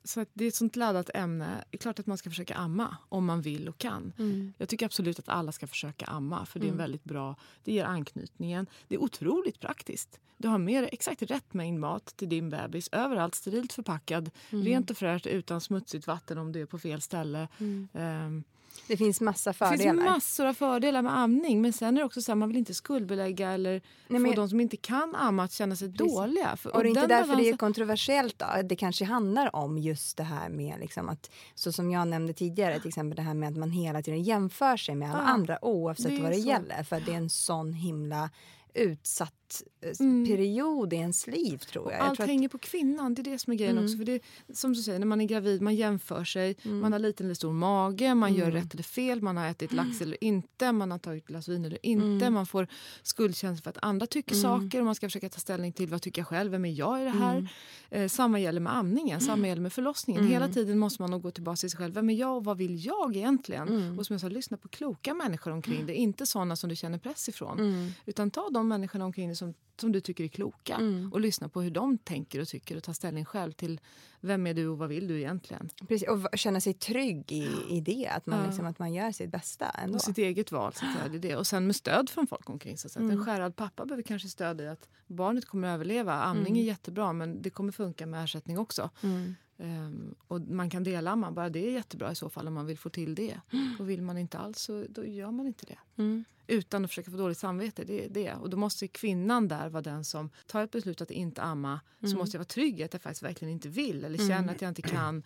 så 0.05 0.25
det 0.33 0.43
är 0.43 0.47
ett 0.47 0.55
sånt 0.55 0.75
laddat 0.75 1.09
ämne. 1.13 1.63
Det 1.71 1.75
är 1.75 1.79
klart 1.79 1.99
att 1.99 2.05
man 2.07 2.17
ska 2.17 2.29
försöka 2.29 2.55
amma 2.55 2.97
om 3.09 3.25
man 3.25 3.41
vill 3.41 3.69
och 3.69 3.77
kan. 3.77 4.13
Jag 4.57 4.69
tycker 4.69 4.85
absolut 4.85 5.19
att 5.19 5.29
alla 5.29 5.51
ska 5.51 5.67
försöka 5.67 6.05
amma. 6.05 6.45
För 6.45 6.59
Det 6.59 6.65
är 6.67 6.71
en 6.71 6.77
väldigt 6.77 7.03
bra, 7.03 7.35
det 7.63 7.71
ger 7.71 7.85
anknytningen. 7.85 8.67
Det 8.87 8.95
är 8.95 8.99
otroligt 9.03 9.59
praktiskt. 9.59 10.19
Du 10.37 10.47
har 10.47 10.57
med 10.57 10.83
dig 10.83 10.89
exakt 10.93 11.21
rätt 11.21 11.53
mängd 11.53 11.79
mat 11.79 12.05
till 12.17 12.29
din 12.29 12.49
bebis. 12.49 12.89
Överallt 12.91 13.35
sterilt 13.35 13.73
förpackad. 13.73 14.29
Rent 14.49 14.89
och 14.91 14.97
fräscht 14.97 15.25
utan 15.27 15.61
smutsigt 15.61 16.07
vatten 16.07 16.37
om 16.37 16.51
du 16.51 16.61
är 16.61 16.65
på 16.65 16.79
fel 16.79 17.01
ställe. 17.01 17.47
Ehm, 17.93 18.43
Det 18.87 18.97
finns 18.97 19.21
massa 19.21 19.49
det 19.49 19.53
finns 19.53 19.69
fördelar. 19.69 20.03
massor 20.03 20.45
av 20.45 20.53
fördelar 20.53 21.01
med 21.01 21.17
amning 21.17 21.61
men 21.61 21.73
sen 21.73 21.97
är 21.97 22.01
det 22.01 22.05
också 22.05 22.21
så 22.21 22.31
här, 22.31 22.35
man 22.35 22.49
vill 22.49 22.57
inte 22.57 22.73
skuldbelägga 22.73 23.51
eller 23.51 23.81
Nej, 24.07 24.31
få 24.31 24.41
de 24.41 24.49
som 24.49 24.59
inte 24.61 24.77
kan 24.77 25.15
amma 25.15 25.43
att 25.43 25.51
känna 25.51 25.75
sig 25.75 25.87
dåliga. 25.87 26.55
För, 26.57 26.75
Och 26.75 26.83
det 26.83 26.87
är 26.87 26.89
inte 26.89 27.07
därför 27.07 27.35
det 27.35 27.49
är 27.49 27.57
kontroversiellt. 27.57 28.39
Då. 28.39 28.45
Det 28.63 28.75
kanske 28.75 29.05
handlar 29.05 29.55
om 29.55 29.77
just 29.77 30.17
det 30.17 30.23
här 30.23 30.49
med 30.49 30.79
liksom 30.79 31.09
att, 31.09 31.31
så 31.55 31.71
som 31.71 31.91
jag 31.91 32.07
nämnde 32.07 32.33
tidigare, 32.33 32.79
till 32.79 32.87
exempel 32.87 33.15
det 33.15 33.21
här 33.21 33.33
med 33.33 33.49
att 33.49 33.57
man 33.57 33.71
hela 33.71 34.01
tiden 34.01 34.23
jämför 34.23 34.77
sig 34.77 34.95
med 34.95 35.09
alla 35.09 35.19
Ja, 35.23 35.27
andra 35.27 35.65
oavsett 35.65 36.15
det 36.15 36.21
vad 36.21 36.31
det 36.31 36.41
så. 36.41 36.47
gäller. 36.47 36.83
För 36.83 36.99
det 36.99 37.11
är 37.13 37.17
en 37.17 37.29
sån 37.29 37.73
himla 37.73 38.29
utsatt 38.73 39.33
eh, 39.81 39.91
Mm. 39.99 40.25
period 40.27 40.93
i 40.93 40.95
ens 40.95 41.27
liv 41.27 41.57
tror 41.57 41.91
jag. 41.91 41.99
jag 41.99 42.07
Allt 42.07 42.15
tror 42.17 42.23
att, 42.23 42.29
hänger 42.29 42.49
på 42.49 42.57
kvinnan, 42.57 43.13
det 43.13 43.21
är 43.21 43.23
det 43.23 43.39
som 43.39 43.53
är 43.53 43.57
grejen 43.57 43.77
Mm. 43.77 43.85
också. 43.85 43.97
För 43.97 44.05
det, 44.05 44.19
som 44.53 44.73
du 44.73 44.81
säger, 44.81 44.99
när 44.99 45.05
man 45.05 45.21
är 45.21 45.25
gravid, 45.25 45.61
man 45.61 45.75
jämför 45.75 46.23
sig. 46.23 46.55
Mm. 46.63 46.79
Man 46.79 46.91
har 46.91 46.99
liten 46.99 47.25
eller 47.25 47.35
stor 47.35 47.53
mage, 47.53 48.15
man 48.15 48.33
gör 48.33 48.51
rätt 48.51 48.73
eller 48.73 48.83
fel, 48.83 49.21
man 49.21 49.37
har 49.37 49.47
ätit 49.47 49.73
lax 49.73 50.01
eller 50.01 50.23
inte, 50.23 50.71
man 50.71 50.91
har 50.91 50.97
tagit 50.99 51.25
glas 51.27 51.47
vin 51.47 51.65
eller 51.65 51.85
inte. 51.85 52.25
Mm. 52.25 52.33
Man 52.33 52.45
får 52.45 52.67
skuldkänsla 53.03 53.61
för 53.63 53.69
att 53.69 53.77
andra 53.81 54.07
tycker 54.07 54.35
saker 54.35 54.79
och 54.79 54.85
man 54.85 54.95
ska 54.95 55.07
försöka 55.07 55.29
ta 55.29 55.39
ställning 55.39 55.71
till 55.71 55.89
vad 55.89 56.01
tycker 56.01 56.19
jag 56.21 56.27
själv, 56.27 56.51
vem 56.51 56.65
är 56.65 56.71
jag 56.71 57.01
i 57.01 57.03
det 57.03 57.09
här? 57.09 57.33
Mm. 57.37 57.47
Eh, 57.89 58.07
samma 58.07 58.39
gäller 58.39 58.59
med 58.61 58.75
amningen, 58.75 59.21
samma 59.21 59.47
gäller 59.47 59.61
med 59.61 59.73
förlossningen. 59.73 60.27
Hela 60.27 60.47
tiden 60.47 60.77
måste 60.79 61.01
man 61.01 61.11
nog 61.11 61.21
gå 61.21 61.31
tillbaka 61.31 61.55
till 61.55 61.69
sig 61.71 61.77
själv. 61.77 61.93
Vem 61.93 62.09
är 62.09 62.13
jag 62.13 62.35
och 62.37 62.43
vad 62.45 62.57
vill 62.57 62.85
jag 62.85 63.15
egentligen? 63.15 63.67
Mm. 63.67 63.99
Och 63.99 64.05
som 64.05 64.13
jag 64.13 64.21
sa, 64.21 64.27
lyssna 64.27 64.57
på 64.57 64.67
kloka 64.67 65.13
människor 65.13 65.51
omkring 65.51 65.85
dig, 65.85 65.95
inte 65.95 66.25
såna 66.25 66.55
som 66.55 66.69
du 66.69 66.75
känner 66.75 66.97
press 66.97 67.29
ifrån. 67.29 67.59
Mm. 67.59 67.91
Utan 68.05 68.31
ta 68.31 68.49
de 68.49 68.67
människorna 68.67 69.05
omkring 69.05 69.27
dig 69.27 69.34
som, 69.35 69.53
som 69.81 69.91
du 69.91 70.01
tycker 70.01 70.23
är 70.23 70.27
kloka 70.27 70.75
Mm. 70.75 71.13
och 71.13 71.21
lyssna 71.21 71.49
på 71.49 71.61
hur 71.61 71.71
de 71.71 71.97
tänker 71.97 72.39
och 72.41 72.47
tycker 72.47 72.77
och 72.77 72.83
ta 72.83 72.93
ställning 72.93 73.25
själv 73.25 73.51
till 73.51 73.79
vem 74.21 74.47
är 74.47 74.53
du 74.53 74.67
och 74.67 74.77
vad 74.77 74.89
vill 74.89 75.07
du 75.07 75.17
egentligen? 75.19 75.69
precis, 75.87 76.07
och 76.09 76.37
känna 76.37 76.61
sig 76.61 76.73
trygg 76.73 77.31
i, 77.31 77.49
i 77.69 77.81
det, 77.81 78.07
att 78.07 78.25
man, 78.25 78.39
Ja. 78.39 78.45
liksom, 78.45 78.65
att 78.65 78.79
man 78.79 78.93
gör 78.93 79.11
sitt 79.11 79.29
bästa 79.31 79.69
ändå. 79.69 79.95
Och 79.95 80.01
sitt 80.01 80.17
eget 80.17 80.51
val. 80.51 80.73
Så 80.73 80.85
att 80.85 81.11
det 81.11 81.17
är 81.17 81.19
det. 81.19 81.35
Och 81.35 81.47
sen 81.47 81.65
med 81.67 81.75
stöd 81.75 82.09
från 82.09 82.27
folk 82.27 82.49
omkring. 82.49 82.77
Säga. 82.77 82.93
Mm. 83.03 83.11
En 83.17 83.25
skärrad 83.25 83.55
pappa 83.55 83.85
behöver 83.85 84.03
kanske 84.03 84.27
stöd 84.29 84.61
i 84.61 84.67
att 84.67 84.89
barnet 85.07 85.45
kommer 85.45 85.67
att 85.67 85.73
överleva. 85.75 86.13
Amning 86.13 86.57
är 86.59 86.63
jättebra 86.63 87.13
men 87.13 87.41
det 87.41 87.49
kommer 87.49 87.71
funka 87.71 88.05
med 88.05 88.23
ersättning 88.23 88.57
också. 88.59 88.89
Mm. 89.03 89.35
Ehm, 89.57 90.15
och 90.27 90.41
man 90.41 90.69
kan 90.69 90.83
delamma, 90.83 91.31
bara 91.31 91.49
det 91.49 91.67
är 91.67 91.71
jättebra 91.71 92.11
i 92.11 92.15
så 92.15 92.29
fall 92.29 92.47
om 92.47 92.53
man 92.53 92.65
vill 92.65 92.77
få 92.77 92.89
till 92.89 93.15
det. 93.15 93.39
Och 93.79 93.89
vill 93.89 94.01
man 94.01 94.17
inte 94.17 94.37
alls 94.37 94.59
så 94.59 94.85
då 94.89 95.05
gör 95.05 95.31
man 95.31 95.47
inte 95.47 95.65
det. 95.65 95.77
Mm. 96.01 96.25
Utan 96.47 96.85
att 96.85 96.91
försöka 96.91 97.11
få 97.11 97.17
dåligt 97.17 97.37
samvete. 97.37 97.83
Det 97.83 98.05
är 98.05 98.09
det. 98.09 98.33
Och 98.33 98.49
då 98.49 98.57
måste 98.57 98.87
kvinnan 98.87 99.47
där 99.47 99.69
vara 99.69 99.81
den 99.81 100.03
som 100.05 100.29
tar 100.47 100.63
ett 100.63 100.71
beslut 100.71 101.01
att 101.01 101.11
inte 101.11 101.41
amma. 101.41 101.79
Så 102.01 102.17
måste 102.17 102.35
jag 102.35 102.39
vara 102.39 102.45
trygg 102.45 102.79
i 102.79 102.83
att 102.83 102.93
jag 102.93 103.01
faktiskt 103.01 103.23
verkligen 103.23 103.51
inte 103.53 103.69
vill 103.69 104.03
eller 104.03 104.17
känner 104.17 104.53
att 104.55 104.61
jag 104.61 104.69
inte 104.71 104.81
kan. 104.81 105.23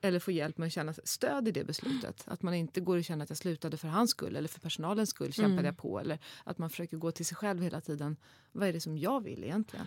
Eller 0.00 0.18
få 0.18 0.30
hjälp 0.30 0.58
med 0.58 0.66
att 0.66 0.72
känna 0.72 0.94
stöd 1.04 1.48
i 1.48 1.50
det 1.50 1.64
beslutet. 1.64 2.24
Att 2.26 2.42
man 2.42 2.54
inte 2.54 2.80
går 2.80 2.96
och 2.96 3.04
känner 3.04 3.22
att 3.22 3.30
jag 3.30 3.38
slutade 3.38 3.76
för 3.76 3.88
hans 3.88 4.10
skull 4.10 4.36
eller 4.36 4.48
för 4.48 4.60
personalens 4.60 5.10
skull 5.10 5.32
kämpade 5.32 5.68
jag 5.68 5.76
på. 5.76 6.00
Eller 6.00 6.18
att 6.44 6.58
man 6.58 6.70
försöker 6.70 6.96
gå 6.96 7.10
till 7.10 7.26
sig 7.26 7.36
själv 7.36 7.62
hela 7.62 7.80
tiden. 7.80 8.16
Vad 8.52 8.68
är 8.68 8.72
det 8.72 8.80
som 8.80 8.98
jag 8.98 9.22
vill 9.24 9.44
egentligen? 9.44 9.86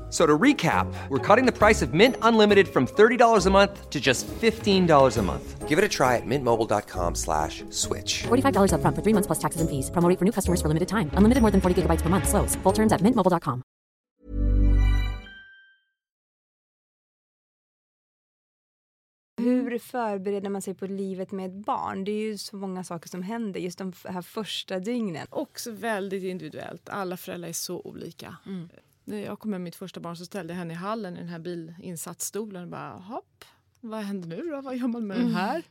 So 0.11 0.25
to 0.25 0.37
recap, 0.37 0.93
we're 1.07 1.25
cutting 1.25 1.45
the 1.45 1.57
price 1.57 1.81
of 1.81 1.93
Mint 1.93 2.17
Unlimited 2.21 2.67
from 2.67 2.85
$30 2.85 3.45
a 3.45 3.49
month 3.49 3.89
to 3.89 3.99
just 3.99 4.27
$15 4.27 5.17
a 5.17 5.21
month. 5.21 5.69
Give 5.69 5.79
it 5.79 5.85
a 5.85 5.87
try 5.87 6.17
at 6.17 6.25
mintmobile.com 6.25 7.15
slash 7.15 7.63
switch. 7.69 8.23
$45 8.23 8.73
upfront 8.75 8.95
for 8.95 9.01
three 9.01 9.13
months 9.13 9.27
plus 9.27 9.39
taxes 9.39 9.61
and 9.61 9.69
fees. 9.69 9.89
Promo 9.89 10.09
rate 10.09 10.19
for 10.19 10.25
new 10.25 10.33
customers 10.33 10.61
for 10.61 10.67
limited 10.67 10.89
time. 10.89 11.09
Unlimited 11.13 11.41
more 11.41 11.51
than 11.51 11.61
40 11.61 11.81
gigabytes 11.81 12.01
per 12.01 12.09
month. 12.09 12.27
Slows. 12.27 12.55
Full 12.63 12.73
terms 12.73 12.91
at 12.91 13.01
mintmobile.com. 13.01 13.63
Hur 19.41 19.79
förbereder 19.79 20.49
man 20.49 20.61
sig 20.61 20.73
på 20.73 20.87
livet 20.87 21.31
med 21.31 21.45
ett 21.45 21.65
barn? 21.65 22.03
Det 22.03 22.11
är 22.11 22.23
ju 22.23 22.37
så 22.37 22.55
många 22.55 22.83
saker 22.83 23.09
som 23.09 23.23
händer 23.23 23.59
just 23.59 23.77
de 23.77 23.93
här 24.05 24.21
första 24.21 24.79
dygnen. 24.79 25.27
Också 25.29 25.71
väldigt 25.71 26.23
individuellt. 26.23 26.89
Alla 26.89 27.17
föräldrar 27.17 27.49
är 27.49 27.53
så 27.53 27.81
olika. 27.81 28.35
Mm. 28.45 28.69
När 29.11 29.25
jag 29.25 29.39
kom 29.39 29.51
med 29.51 29.61
mitt 29.61 29.75
första 29.75 29.99
barn 29.99 30.15
så 30.17 30.25
ställde 30.25 30.53
jag 30.53 30.57
henne 30.57 30.73
i 30.73 30.77
hallen 30.77 31.15
i 31.15 31.19
den 31.19 31.27
här 31.29 31.39
bilinsatsstolen 31.39 32.63
och 32.63 32.69
bara 32.69 32.89
hopp. 32.91 33.45
Vad 33.81 33.99
händer 34.03 34.27
nu 34.29 34.49
då? 34.51 34.61
Vad 34.61 34.77
gör 34.77 34.87
man 34.87 35.07
med 35.07 35.17
den 35.17 35.31
här? 35.31 35.63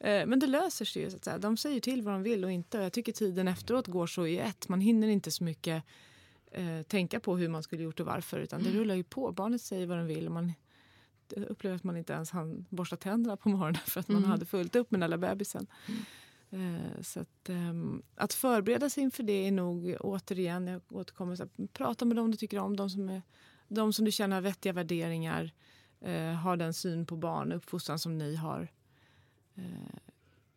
Eh, 0.00 0.26
Men 0.26 0.38
det 0.38 0.46
löser 0.46 0.84
sig 0.84 1.02
ju. 1.02 1.10
Så 1.10 1.16
att 1.16 1.24
säga. 1.24 1.38
De 1.38 1.56
säger 1.56 1.80
till 1.80 2.02
vad 2.02 2.14
de 2.14 2.22
vill 2.22 2.44
och 2.44 2.50
inte. 2.52 2.78
Och 2.78 2.84
Jag 2.84 2.92
tycker 2.92 3.12
tiden 3.12 3.48
efteråt 3.48 3.86
går 3.86 4.06
så 4.06 4.26
i 4.26 4.38
ett. 4.38 4.68
Man 4.68 4.80
hinner 4.80 5.08
inte 5.08 5.30
så 5.30 5.44
mycket 5.44 5.82
eh, 6.52 6.82
tänka 6.82 7.20
på 7.20 7.36
hur 7.36 7.48
man 7.48 7.62
skulle 7.62 7.82
gjort 7.82 8.00
och 8.00 8.06
varför. 8.06 8.38
Utan 8.40 8.62
det 8.62 8.70
rullar 8.70 8.94
ju 8.94 9.04
på. 9.04 9.32
Barnet 9.32 9.62
säger 9.62 9.86
vad 9.86 9.98
de 9.98 10.06
vill. 10.06 10.26
Och 10.26 10.32
man 10.32 10.52
upplever 11.36 11.76
att 11.76 11.84
man 11.84 11.96
inte 11.96 12.12
ens 12.12 12.30
hann 12.30 12.66
borsta 12.70 12.96
tänderna 12.96 13.36
på 13.36 13.48
morgonen 13.48 13.80
för 13.86 14.00
att 14.00 14.08
man 14.08 14.24
hade 14.24 14.46
fullt 14.46 14.76
upp 14.76 14.90
med 14.90 15.00
den 15.00 15.10
lilla 15.10 15.18
bebisen. 15.18 15.66
Eh, 15.88 15.94
Så 17.02 17.20
att, 17.20 17.48
ehm, 17.48 18.02
att 18.14 18.32
förbereda 18.34 18.90
sig 18.90 19.02
inför 19.02 19.22
det 19.22 19.46
är 19.46 19.52
nog 19.52 19.96
återigen, 20.00 20.66
jag 20.66 20.82
återkommer, 20.92 21.36
så 21.36 21.48
prata 21.72 22.04
med 22.04 22.16
dem 22.16 22.30
du 22.30 22.36
tycker 22.36 22.58
om, 22.58 22.76
de 22.76 22.90
som, 22.90 23.08
är, 23.08 23.22
de 23.68 23.92
som 23.92 24.04
du 24.04 24.12
känner 24.12 24.36
har 24.36 24.40
vettiga 24.42 24.72
värderingar, 24.72 25.52
eh, 26.00 26.32
har 26.32 26.56
den 26.56 26.74
syn 26.74 27.06
på 27.06 27.16
barn 27.16 27.52
och 27.52 27.56
uppfostran 27.56 27.98
som 27.98 28.18
ni 28.18 28.36
har. 28.36 28.68
Eh, 29.54 29.98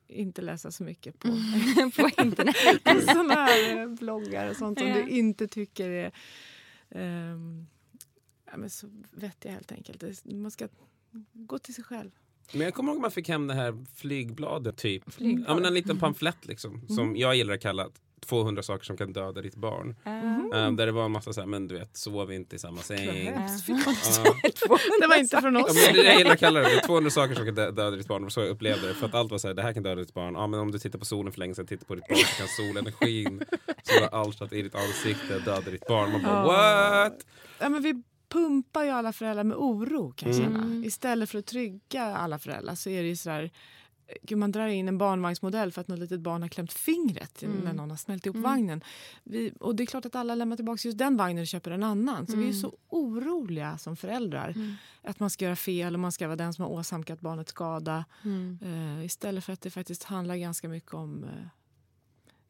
inte 0.07 0.41
läsa 0.41 0.71
så 0.71 0.83
mycket 0.83 1.19
på, 1.19 1.27
på 1.97 2.21
internet. 2.23 2.55
såna 3.13 3.33
här 3.33 3.77
eh, 3.77 3.87
bloggar 3.87 4.49
och 4.49 4.55
sånt 4.55 4.79
som 4.79 4.87
Ja. 4.87 4.95
du 4.95 5.09
inte 5.09 5.47
tycker 5.47 5.89
är 5.89 6.11
ehm, 6.89 7.67
ja, 8.45 8.57
men 8.57 8.69
så 8.69 8.87
vettiga 9.11 9.51
helt 9.51 9.71
enkelt. 9.71 10.25
Man 10.25 10.51
ska 10.51 10.67
gå 11.33 11.59
till 11.59 11.73
sig 11.73 11.83
själv. 11.83 12.11
Men 12.51 12.61
jag 12.61 12.73
kommer 12.73 12.91
ihåg 12.91 12.97
att 12.97 13.01
man 13.01 13.11
fick 13.11 13.29
hem 13.29 13.47
det 13.47 13.53
här 13.53 13.85
flygbladet 13.95 14.77
typ. 14.77 15.03
Ja, 15.17 15.55
men 15.55 15.65
en 15.65 15.73
liten 15.73 15.99
pamflett 15.99 16.45
liksom. 16.45 16.81
Som 16.89 17.15
jag 17.15 17.35
gillar 17.35 17.53
att 17.53 17.61
kalla 17.61 17.87
200 18.25 18.63
saker 18.63 18.85
som 18.85 18.97
kan 18.97 19.13
döda 19.13 19.41
ditt 19.41 19.55
barn. 19.55 19.95
Eh, 20.53 20.71
där 20.71 20.85
det 20.85 20.91
var 20.91 21.05
en 21.05 21.11
massa 21.11 21.33
så 21.33 21.41
här, 21.41 21.47
men 21.47 21.67
du 21.67 21.77
vet, 21.79 21.97
sov 21.97 22.31
inte 22.31 22.55
i 22.55 22.59
samma 22.59 22.77
säng. 22.81 23.25
Ja. 23.25 23.47
Det 25.01 25.07
var 25.07 25.19
inte 25.19 25.41
från 25.41 25.55
Ja, 25.55 25.63
oss. 25.65 25.85
men 25.85 25.93
det 25.95 26.03
jag 26.03 26.17
gillar 26.17 26.31
att 26.31 26.39
kalla 26.39 26.59
det. 26.59 26.65
Det 26.65 26.75
är 26.75 26.85
200 26.87 27.09
saker 27.11 27.35
som 27.35 27.45
kan 27.45 27.55
dö- 27.55 27.71
döda 27.71 27.97
ditt 27.97 28.07
barn. 28.07 28.21
Det 28.21 28.25
var 28.25 28.29
så 28.29 28.39
jag 28.39 28.49
upplevde 28.49 28.87
det. 28.87 28.93
För 28.93 29.05
att 29.05 29.13
allt 29.15 29.31
var 29.31 29.37
så 29.37 29.47
här, 29.47 29.55
det 29.55 29.61
här 29.61 29.73
kan 29.73 29.83
döda 29.83 30.01
ditt 30.01 30.13
barn. 30.13 30.33
Ja, 30.33 30.47
men 30.47 30.59
om 30.59 30.71
du 30.71 30.79
tittar 30.79 30.99
på 30.99 31.05
solen 31.05 31.31
för 31.33 31.39
länge 31.39 31.55
sedan, 31.55 31.67
tittar 31.67 31.85
på 31.85 31.95
ditt 31.95 32.07
barn 32.07 32.17
så 32.17 32.37
kan 32.37 32.47
solenergin 32.47 33.43
som 33.83 34.03
har 34.11 34.19
alstrat 34.21 34.53
i 34.53 34.61
ditt 34.61 34.75
ansikte 34.75 35.39
döda 35.39 35.71
ditt 35.71 35.87
barn. 35.87 36.11
Man 36.11 36.23
bara 36.23 36.43
what? 37.03 37.13
Ja, 37.59 37.69
men 37.69 37.81
vi 37.81 38.03
pumpar 38.29 38.83
ju 38.83 38.89
alla 38.89 39.13
föräldrar 39.13 39.43
med 39.43 39.57
oro 39.57 40.11
kan 40.11 40.29
jag 40.29 40.37
känna. 40.37 40.85
Istället 40.85 41.29
för 41.29 41.39
att 41.39 41.45
trygga 41.45 42.03
alla 42.03 42.39
föräldrar 42.39 42.75
så 42.75 42.89
är 42.89 43.01
det 43.01 43.07
ju 43.07 43.15
sådär 43.15 43.51
Gud, 44.21 44.37
man 44.37 44.51
drar 44.51 44.67
in 44.67 44.87
en 44.87 44.97
barnvagnsmodell 44.97 45.71
för 45.71 45.81
att 45.81 45.87
något 45.87 45.99
litet 45.99 46.19
barn 46.19 46.41
har 46.41 46.49
klämt 46.49 46.73
fingret 46.73 47.43
när 47.63 47.73
någon 47.73 47.89
har 47.89 47.97
smält 47.97 48.25
ihop 48.25 48.37
vagnen. 48.37 48.83
Vi, 49.23 49.53
och 49.59 49.75
det 49.75 49.83
är 49.83 49.85
klart 49.85 50.05
att 50.05 50.15
alla 50.15 50.35
lämnar 50.35 50.55
tillbaka 50.55 50.87
just 50.87 50.97
den 50.97 51.17
vagnen 51.17 51.41
och 51.41 51.47
köper 51.47 51.71
en 51.71 51.83
annan. 51.83 52.27
Så 52.27 52.37
vi 52.37 52.49
är 52.49 52.53
så 52.53 52.77
oroliga 52.89 53.77
som 53.77 53.95
föräldrar. 53.95 54.53
Att 55.01 55.19
man 55.19 55.29
ska 55.29 55.45
göra 55.45 55.55
fel 55.55 55.93
och 55.93 55.99
man 55.99 56.11
ska 56.11 56.27
vara 56.27 56.35
den 56.35 56.53
som 56.53 56.63
har 56.63 56.71
åsamkat 56.71 57.21
barnet 57.21 57.49
skada. 57.49 58.05
Eh, 58.61 59.05
istället 59.05 59.43
för 59.43 59.53
att 59.53 59.61
det 59.61 59.69
faktiskt 59.69 60.03
handlar 60.03 60.35
ganska 60.35 60.69
mycket 60.69 60.93
om 60.93 61.23
eh, 61.23 61.47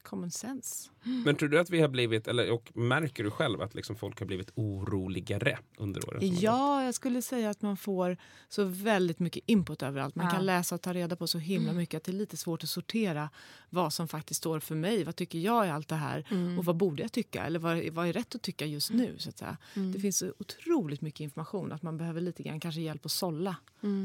common 0.04 0.32
sense. 0.32 0.90
Men 1.26 1.36
tror 1.36 1.50
du 1.50 1.60
att 1.60 1.70
vi 1.70 1.82
har 1.82 1.88
blivit, 1.88 2.28
eller 2.28 2.52
och 2.52 2.72
märker 2.76 3.24
du 3.24 3.32
själv 3.32 3.62
att 3.62 3.76
liksom 3.76 3.96
folk 3.96 4.20
har 4.20 4.26
blivit 4.26 4.52
oroligare 4.56 5.58
under 5.78 6.10
åren? 6.10 6.20
Ja, 6.40 6.84
jag 6.84 6.94
skulle 6.96 7.22
säga 7.22 7.50
att 7.50 7.62
man 7.62 7.78
får 7.78 8.18
så 8.50 8.64
väldigt 8.64 9.20
mycket 9.20 9.44
input 9.46 9.84
överallt. 9.84 10.16
Man 10.16 10.26
Ja. 10.26 10.32
kan 10.32 10.46
läsa 10.46 10.76
och 10.76 10.82
ta 10.82 10.94
reda 10.94 11.16
på 11.16 11.28
så 11.28 11.38
himla 11.38 11.74
mycket 11.74 11.98
att 11.98 12.04
det 12.04 12.12
är 12.12 12.14
lite 12.14 12.38
svårt 12.38 12.64
att 12.64 12.70
sortera 12.70 13.30
vad 13.70 13.94
som 13.94 14.08
faktiskt 14.08 14.38
står 14.38 14.60
för 14.60 14.76
mig. 14.76 15.04
Vad 15.04 15.16
tycker 15.16 15.40
jag 15.40 15.68
i 15.68 15.70
allt 15.70 15.88
det 15.88 15.96
här? 15.96 16.26
Och 16.58 16.66
vad 16.66 16.76
borde 16.76 17.02
jag 17.02 17.12
tycka? 17.12 17.46
Eller 17.46 17.60
vad, 17.60 17.90
vad 17.90 18.08
är 18.08 18.14
rätt 18.14 18.36
att 18.36 18.42
tycka 18.42 18.66
just 18.66 18.92
nu? 18.92 19.16
Så 19.18 19.30
att 19.30 19.38
säga. 19.38 19.58
Det 19.94 20.00
finns 20.00 20.18
så 20.18 20.34
otroligt 20.40 21.02
mycket 21.02 21.20
information 21.20 21.72
att 21.72 21.84
man 21.84 21.98
behöver 21.98 22.22
lite 22.22 22.44
grann 22.44 22.60
kanske 22.60 22.82
hjälp 22.82 23.06
att 23.06 23.12
sålla 23.12 23.56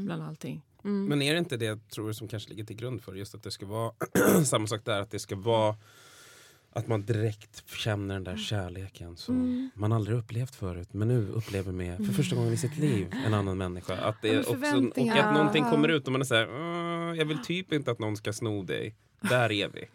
bland 0.05 0.23
allting. 0.23 0.61
Men 0.81 1.21
är 1.21 1.33
det 1.33 1.39
inte 1.39 1.57
det 1.57 1.89
tror 1.89 2.07
du 2.07 2.13
som 2.13 2.27
kanske 2.27 2.49
ligger 2.49 2.63
till 2.63 2.75
grund 2.75 3.01
för 3.01 3.15
just 3.15 3.35
att 3.35 3.43
det 3.43 3.51
ska 3.51 3.65
vara 3.65 3.93
samma 4.45 4.67
sak 4.67 4.85
där, 4.85 5.01
att 5.01 5.11
det 5.11 5.19
ska 5.19 5.35
vara 5.35 5.75
att 6.75 6.87
man 6.87 7.05
direkt 7.05 7.63
känner 7.69 8.13
den 8.15 8.23
där 8.23 8.37
kärleken 8.37 9.17
som 9.17 9.69
man 9.75 9.91
aldrig 9.91 10.17
upplevt 10.17 10.55
förut 10.55 10.89
men 10.91 11.07
nu 11.07 11.27
upplever 11.27 11.71
med 11.71 11.97
för 11.97 12.13
första 12.13 12.35
gången 12.35 12.53
i 12.53 12.57
sitt 12.57 12.77
liv 12.77 13.07
en 13.25 13.33
annan 13.33 13.57
människa. 13.57 13.95
Att 13.97 14.21
det 14.21 14.39
också, 14.39 14.51
och 14.95 15.17
att 15.17 15.33
någonting 15.33 15.63
kommer 15.63 15.89
ut 15.89 16.05
och 16.05 16.11
man 16.11 16.21
är 16.21 16.25
såhär, 16.25 16.45
"Mm, 16.45 17.15
jag 17.15 17.25
vill 17.25 17.43
typ 17.43 17.73
inte 17.73 17.91
att 17.91 17.99
någon 17.99 18.17
ska 18.17 18.33
sno 18.33 18.63
dig. 18.63 18.95
Där 19.29 19.51
är 19.51 19.67
vi. 19.69 19.87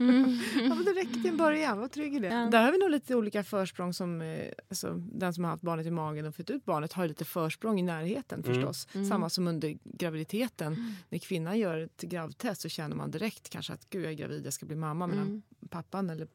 Ja, 0.69 0.75
men 0.75 0.85
det 0.85 0.93
räcker 0.93 1.12
till 1.12 1.27
en 1.27 1.37
början. 1.37 1.79
Var 1.79 1.88
trygg 1.88 2.14
i 2.14 2.19
det. 2.19 2.29
Där 2.51 2.62
har 2.64 2.73
vi 2.73 2.79
nog 2.79 2.91
lite 2.91 3.14
olika 3.14 3.45
försprång. 3.45 3.93
Som, 3.95 4.21
eh, 4.23 4.49
alltså, 4.69 4.95
den 5.12 5.35
som 5.35 5.45
har 5.45 5.51
haft 5.51 5.62
barnet 5.62 5.87
i 5.87 5.91
magen 5.91 6.27
och 6.27 6.35
fött 6.35 6.51
ut 6.51 6.64
barnet 6.64 6.93
har 6.93 7.09
lite 7.09 7.25
försprång 7.25 7.79
i 7.81 7.83
närheten 7.83 8.43
förstås. 8.43 8.88
Samma 9.09 9.31
som 9.31 9.49
under 9.49 9.79
graviditeten. 9.85 10.95
När 11.09 11.19
kvinnan 11.19 11.59
gör 11.59 11.79
ett 11.79 12.03
gravtest 12.03 12.61
så 12.61 12.69
känner 12.69 12.97
man 12.97 13.11
direkt 13.11 13.49
kanske 13.49 13.73
att 13.73 13.91
gud 13.91 14.05
jag 14.05 14.12
är 14.12 14.17
gravid, 14.17 14.47
jag 14.47 14.53
ska 14.53 14.67
bli 14.67 14.77
mamma. 14.77 15.07
Medan 15.07 15.43
pappan 15.71 16.11
eller 16.11 16.29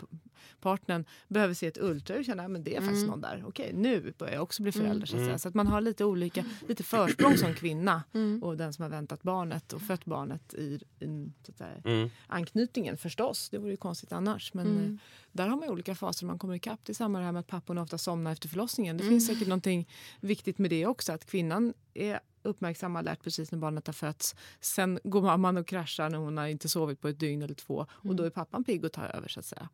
partnern 0.62 1.06
behöver 1.27 1.53
se 1.53 1.67
ett 1.67 1.77
ultraljud 1.77 2.19
och 2.21 2.25
känna 2.25 2.43
att 2.45 2.65
det 2.65 2.75
är 2.75 2.82
faktiskt 2.82 3.08
någon 3.08 3.21
där. 3.21 3.43
Okej, 3.47 3.71
nu 3.73 4.13
börjar 4.17 4.34
jag 4.34 4.43
också 4.43 4.63
bli 4.63 4.71
förälder. 4.71 5.06
Så, 5.08 5.15
att 5.15 5.21
säga. 5.25 5.38
så 5.39 5.47
att 5.47 5.53
man 5.56 5.67
har 5.67 5.82
lite 5.82 6.06
olika 6.06 6.45
lite 6.67 6.84
försprång 6.84 7.38
som 7.38 7.53
kvinna 7.53 8.03
och 8.43 8.58
den 8.58 8.73
som 8.73 8.84
har 8.84 8.89
väntat 8.89 9.23
barnet 9.23 9.73
och 9.73 9.82
fött 9.82 10.06
barnet 10.06 10.53
i, 10.53 10.79
i 10.99 11.32
så 11.45 11.51
att 11.51 11.58
säga, 11.58 11.82
Mm. 11.86 12.10
Anknytningen 12.83 12.97
förstås. 12.97 13.49
Det 13.49 13.57
vore 13.57 13.71
ju 13.71 13.77
konstigt 13.77 14.11
annars. 14.11 14.53
Men 14.53 14.67
eh, 14.83 14.91
där 15.31 15.47
har 15.47 15.57
man 15.57 15.69
olika 15.69 15.95
faser 15.95 16.25
man 16.25 16.39
kommer 16.39 16.55
ikapp. 16.55 16.79
Det 16.83 16.91
är 16.91 16.95
samma 16.95 17.19
det 17.19 17.25
här 17.25 17.31
med 17.31 17.39
att 17.39 17.47
papporna 17.47 17.81
ofta 17.81 17.97
somnar 17.97 18.31
efter 18.31 18.49
förlossningen. 18.49 18.97
Det 18.97 19.03
finns 19.03 19.27
säkert 19.27 19.47
någonting 19.47 19.87
viktigt 20.21 20.59
med 20.59 20.69
det 20.69 20.85
också. 20.85 21.13
Att 21.13 21.25
kvinnan 21.25 21.73
är 21.93 22.19
uppmärksam 22.43 22.95
och 22.95 22.99
alert 22.99 23.23
precis 23.23 23.51
när 23.51 23.59
barnet 23.59 23.87
har 23.87 23.93
fötts. 23.93 24.35
Sen 24.59 24.99
går 25.03 25.21
mamman 25.21 25.57
och 25.57 25.67
kraschar 25.67 26.09
när 26.09 26.17
hon 26.17 26.37
har 26.37 26.47
inte 26.47 26.69
sovit 26.69 27.01
på 27.01 27.07
ett 27.07 27.19
dygn 27.19 27.41
eller 27.41 27.55
två. 27.55 27.85
Och 27.91 28.15
då 28.15 28.23
är 28.23 28.29
pappan 28.29 28.63
pigg 28.63 28.85
och 28.85 28.91
tar 28.91 29.15
över 29.15 29.27
så 29.27 29.39
att 29.39 29.45
säga. 29.45 29.69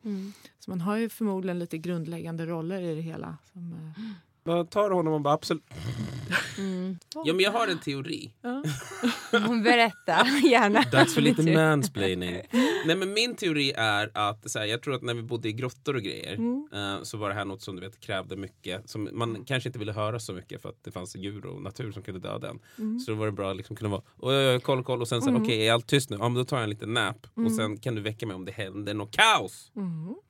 Så 0.60 0.72
man 0.72 0.82
har 0.82 0.98
ju 0.98 1.10
förmodligen 1.10 1.60
lite 1.60 1.78
grundläggande 1.78 2.46
roller 2.46 2.82
i 2.82 2.96
det 2.96 3.02
hela. 3.02 3.38
Som, 3.54 3.94
Jag 4.44 4.70
tar 4.70 4.92
honom 4.92 5.14
och 5.14 5.22
bara 5.22 5.34
absolut. 5.34 5.64
Ja 7.26 7.34
men 7.34 7.40
jag 7.40 7.52
har 7.52 7.68
en 7.68 7.80
teori. 7.80 8.34
Berätta 9.64 10.28
gärna. 10.44 10.82
Dags 10.92 11.14
för 11.14 11.22
lite 11.30 11.54
mansplaining. 11.56 12.42
Nej 12.86 12.96
men 12.96 13.14
min 13.14 13.36
teori 13.36 13.74
är 13.76 14.12
att 14.14 14.52
så 14.52 14.60
här, 14.60 14.66
jag 14.66 14.82
tror 14.82 14.94
att 14.96 15.02
när 15.02 15.14
vi 15.14 15.24
bodde 15.24 15.50
i 15.50 15.54
grottor 15.54 15.96
och 15.96 16.02
grejer 16.02 16.34
eh, 16.74 17.04
så 17.04 17.18
var 17.18 17.30
det 17.30 17.36
här 17.36 17.46
något 17.46 17.62
som 17.62 17.76
du 17.76 17.82
vet 17.82 18.00
krävde 18.00 18.36
mycket. 18.36 18.90
Som 18.90 19.10
man 19.14 19.46
kanske 19.46 19.70
inte 19.70 19.80
ville 19.80 19.92
höra 19.94 20.20
så 20.20 20.34
mycket 20.34 20.62
för 20.62 20.70
att 20.70 20.84
det 20.84 20.92
fanns 20.92 21.16
djur 21.16 21.46
och 21.46 21.62
natur 21.62 21.92
som 21.92 22.04
kunde 22.04 22.20
döda 22.20 22.50
en. 22.50 22.60
Så 23.00 23.12
då 23.12 23.18
var 23.18 23.26
det 23.26 23.32
bra 23.32 23.52
att 23.52 23.58
liksom 23.58 23.76
kunna 23.76 23.90
vara 23.90 24.02
oj, 24.18 24.60
koll, 24.60 24.84
koll 24.84 25.02
och 25.02 25.08
sen 25.08 25.22
så 25.22 25.30
här, 25.30 25.38
okej 25.44 25.68
är 25.68 25.74
allt 25.74 25.88
tyst 25.88 26.10
nu? 26.10 26.18
Ja 26.20 26.30
men 26.30 26.34
då 26.38 26.46
tar 26.46 26.58
jag 26.58 26.64
en 26.64 26.70
liten 26.70 26.94
nap 26.94 27.28
och 27.46 27.52
sen 27.52 27.78
kan 27.78 27.96
du 27.96 28.02
väcka 28.02 28.26
mig 28.28 28.36
om 28.36 28.46
det 28.46 28.52
händer 28.52 28.94
något 28.94 29.12
kaos. 29.12 29.72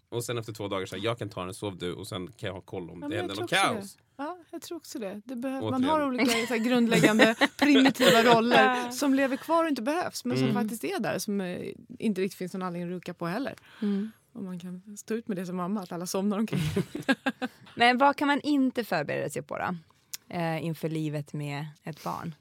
Och 0.10 0.24
sen 0.24 0.38
efter 0.38 0.54
två 0.54 0.68
dagar 0.68 0.86
så 0.86 0.96
här, 0.96 1.04
jag 1.04 1.18
kan 1.20 1.30
ta 1.30 1.46
den, 1.46 1.54
sov 1.54 1.78
du 1.78 1.94
och 1.94 2.08
sen 2.08 2.28
kan 2.32 2.48
jag 2.48 2.54
ha 2.54 2.62
koll 2.62 2.90
om 2.90 3.02
Ja, 3.02 3.08
det 3.08 3.16
händer 3.18 3.36
något 3.36 3.50
kaos. 3.50 3.96
Det. 3.96 4.02
Ja, 4.18 4.38
jag 4.52 4.62
tror 4.62 4.78
också 4.78 5.00
det. 5.00 5.22
det 5.26 5.36
man 5.36 5.84
har 5.84 6.08
olika 6.08 6.26
så 6.26 6.32
här, 6.54 6.58
grundläggande 6.58 7.36
primitiva 7.58 8.24
roller 8.24 8.92
som 8.92 9.14
lever 9.14 9.38
kvar 9.38 9.64
och 9.64 9.70
inte 9.70 9.82
behövs 9.82 10.26
men 10.26 10.38
som 10.38 10.48
Mm. 10.48 10.62
faktiskt 10.62 10.84
är 10.84 11.00
där 11.00 11.20
som 11.20 11.42
eh, 11.42 11.74
inte 12.00 12.22
riktigt 12.22 12.38
finns 12.38 12.54
någon 12.54 12.62
anledning 12.64 12.90
att 12.90 12.96
rucka 12.96 13.14
på 13.14 13.26
heller. 13.28 13.56
Mm. 13.82 14.12
Och 14.34 14.44
man 14.44 14.60
kan 14.60 14.98
stå 14.98 15.14
ut 15.14 15.28
med 15.28 15.38
det 15.38 15.46
som 15.46 15.56
mamma, 15.58 15.82
att 15.82 15.92
alla 15.92 16.06
somnar 16.06 16.38
omkring. 16.40 16.62
Men 17.76 17.98
vad 17.98 18.16
kan 18.16 18.28
man 18.28 18.42
inte 18.42 18.84
förbereda 18.84 19.30
sig 19.30 19.42
på 19.42 19.58
då? 19.58 19.76
Eh, 20.36 20.66
inför 20.66 20.90
livet 20.90 21.34
med 21.34 21.66
ett 21.84 22.04
barn? 22.04 22.36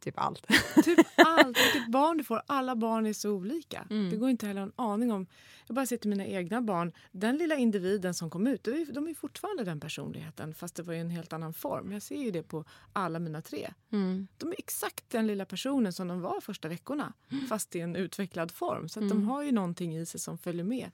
Typ 0.00 0.14
allt. 0.18 0.46
typ 0.84 0.98
allt. 1.16 1.58
Vilket 1.58 1.88
barn 1.90 2.16
du 2.18 2.24
får. 2.24 2.42
Alla 2.46 2.76
barn 2.76 3.06
är 3.06 3.12
så 3.12 3.30
olika. 3.30 3.86
Mm. 3.90 4.10
Det 4.10 4.16
går 4.16 4.30
inte 4.30 4.46
heller 4.46 4.60
en 4.62 4.72
aning 4.76 5.12
om. 5.12 5.26
Jag 5.66 5.74
bara 5.74 5.86
ser 5.86 5.96
till 5.96 6.10
mina 6.10 6.26
egna 6.26 6.62
barn. 6.62 6.92
Den 7.12 7.36
lilla 7.36 7.56
individen 7.56 8.14
som 8.14 8.30
kom 8.30 8.46
ut, 8.46 8.64
de 8.64 8.70
är, 8.70 8.92
de 8.92 9.08
är 9.08 9.14
fortfarande 9.14 9.64
den 9.64 9.80
personligheten 9.80 10.54
fast 10.54 10.74
det 10.74 10.82
var 10.82 10.94
i 10.94 10.98
en 10.98 11.10
helt 11.10 11.32
annan 11.32 11.52
form. 11.54 11.92
Jag 11.92 12.02
ser 12.02 12.16
ju 12.22 12.30
det 12.30 12.42
på 12.42 12.64
alla 12.92 13.18
mina 13.18 13.42
tre. 13.42 13.70
Mm. 13.92 14.26
De 14.36 14.48
är 14.48 14.54
exakt 14.58 15.04
den 15.10 15.26
lilla 15.26 15.44
personen 15.44 15.92
som 15.92 16.08
de 16.08 16.20
var 16.20 16.40
första 16.40 16.68
veckorna 16.68 17.12
fast 17.48 17.76
i 17.76 17.80
en 17.80 17.96
utvecklad 17.96 18.50
form. 18.50 18.88
Så 18.88 19.00
att 19.00 19.08
de 19.08 19.16
Mm. 19.18 19.28
har 19.28 19.42
ju 19.42 19.52
någonting 19.52 19.96
i 19.96 20.06
sig 20.06 20.20
som 20.20 20.38
följer 20.38 20.64
med. 20.64 20.90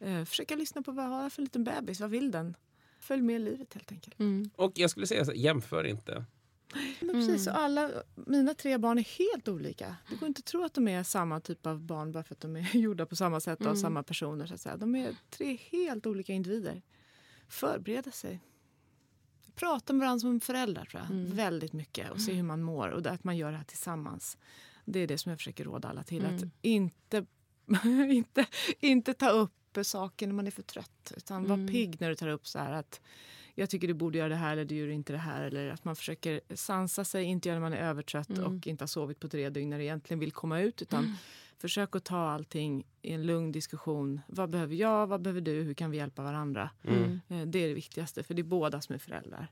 Eh, 0.00 0.24
försöka 0.24 0.56
lyssna 0.56 0.82
på 0.82 0.92
vad 0.92 1.04
jag 1.04 1.10
har 1.10 1.30
för 1.30 1.40
en 1.42 1.44
liten 1.44 1.64
bebis. 1.64 2.00
Vad 2.00 2.10
vill 2.10 2.30
den? 2.30 2.56
Följ 3.00 3.22
med 3.22 3.36
i 3.36 3.38
livet 3.38 3.74
helt 3.74 3.92
enkelt. 3.92 4.18
Mm. 4.18 4.50
Och 4.56 4.72
jag 4.74 4.90
skulle 4.90 5.06
säga 5.06 5.24
så 5.24 5.32
jämför 5.32 5.84
inte. 5.84 6.24
Men 7.00 7.10
precis, 7.10 7.46
och 7.46 7.56
alla, 7.56 7.90
mina 8.14 8.54
tre 8.54 8.78
barn 8.78 8.98
är 8.98 9.18
helt 9.18 9.48
olika. 9.48 9.96
Det 10.08 10.16
går 10.16 10.28
inte 10.28 10.38
att 10.38 10.44
tro 10.44 10.64
att 10.64 10.74
de 10.74 10.88
är 10.88 11.02
samma 11.02 11.40
typ 11.40 11.66
av 11.66 11.80
barn 11.80 12.12
bara 12.12 12.24
för 12.24 12.34
att 12.34 12.40
de 12.40 12.56
är 12.56 12.76
gjorda 12.76 13.06
på 13.06 13.16
samma 13.16 13.40
sätt 13.40 13.66
av 13.66 13.74
samma 13.74 14.02
personer. 14.02 14.46
Så 14.46 14.54
att 14.54 14.60
säga. 14.60 14.76
De 14.76 14.96
är 14.96 15.16
tre 15.30 15.58
helt 15.70 16.06
olika 16.06 16.32
individer. 16.32 16.82
Förbereda 17.48 18.10
sig. 18.10 18.40
Prata 19.54 19.92
med 19.92 20.00
varandra 20.00 20.20
som 20.20 20.40
föräldrar 20.40 20.84
tror 20.84 21.02
jag. 21.02 21.16
Väldigt 21.16 21.72
mycket 21.72 22.10
och 22.10 22.20
se 22.20 22.32
hur 22.32 22.42
man 22.42 22.62
mår 22.62 22.88
och 22.88 23.06
att 23.06 23.24
man 23.24 23.36
gör 23.36 23.50
det 23.50 23.56
här 23.56 23.64
tillsammans. 23.64 24.38
Det 24.84 25.00
är 25.00 25.06
det 25.06 25.18
som 25.18 25.30
jag 25.30 25.38
försöker 25.38 25.64
råda 25.64 25.88
alla 25.88 26.02
till. 26.02 26.26
Att 26.26 26.42
inte, 26.62 27.26
inte, 28.10 28.46
inte 28.80 29.14
ta 29.14 29.30
upp 29.30 29.52
saker 29.82 30.26
när 30.26 30.34
man 30.34 30.46
är 30.46 30.50
för 30.50 30.62
trött. 30.62 31.12
Utan 31.16 31.48
var 31.48 31.68
pigg 31.68 32.00
när 32.00 32.08
du 32.08 32.14
tar 32.14 32.28
upp 32.28 32.46
så 32.46 32.58
här 32.58 32.72
att 32.72 33.00
jag 33.54 33.70
tycker 33.70 33.88
du 33.88 33.94
borde 33.94 34.18
göra 34.18 34.28
det 34.28 34.34
här 34.34 34.52
eller 34.52 34.64
du 34.64 34.74
gör 34.74 34.88
inte 34.88 35.12
det 35.12 35.18
här. 35.18 35.42
Eller 35.42 35.68
att 35.70 35.84
man 35.84 35.96
försöker 35.96 36.40
sansa 36.54 37.04
sig, 37.04 37.24
inte 37.24 37.48
göra 37.48 37.58
när 37.58 37.70
man 37.70 37.72
är 37.78 37.88
övertrött 37.88 38.28
och 38.44 38.66
inte 38.66 38.82
har 38.82 38.86
sovit 38.86 39.20
på 39.20 39.28
tre 39.28 39.50
dygn 39.50 39.70
när 39.70 39.78
det 39.78 39.84
egentligen 39.84 40.20
vill 40.20 40.32
komma 40.32 40.60
ut. 40.60 40.82
Utan 40.82 41.04
försök 41.58 41.96
att 41.96 42.04
ta 42.04 42.18
allting 42.30 42.84
i 43.02 43.12
en 43.12 43.26
lugn 43.26 43.52
diskussion. 43.52 44.20
Vad 44.26 44.50
behöver 44.50 44.74
jag? 44.74 45.06
Vad 45.06 45.22
behöver 45.22 45.40
du? 45.40 45.62
Hur 45.62 45.74
kan 45.74 45.90
vi 45.90 45.96
hjälpa 45.96 46.22
varandra? 46.22 46.70
Eh, 47.28 47.46
Det 47.46 47.58
är 47.58 47.68
det 47.68 47.74
viktigaste, 47.74 48.22
för 48.22 48.34
det 48.34 48.42
är 48.42 48.44
båda 48.44 48.80
som 48.80 48.94
är 48.94 48.98
föräldrar. 48.98 49.46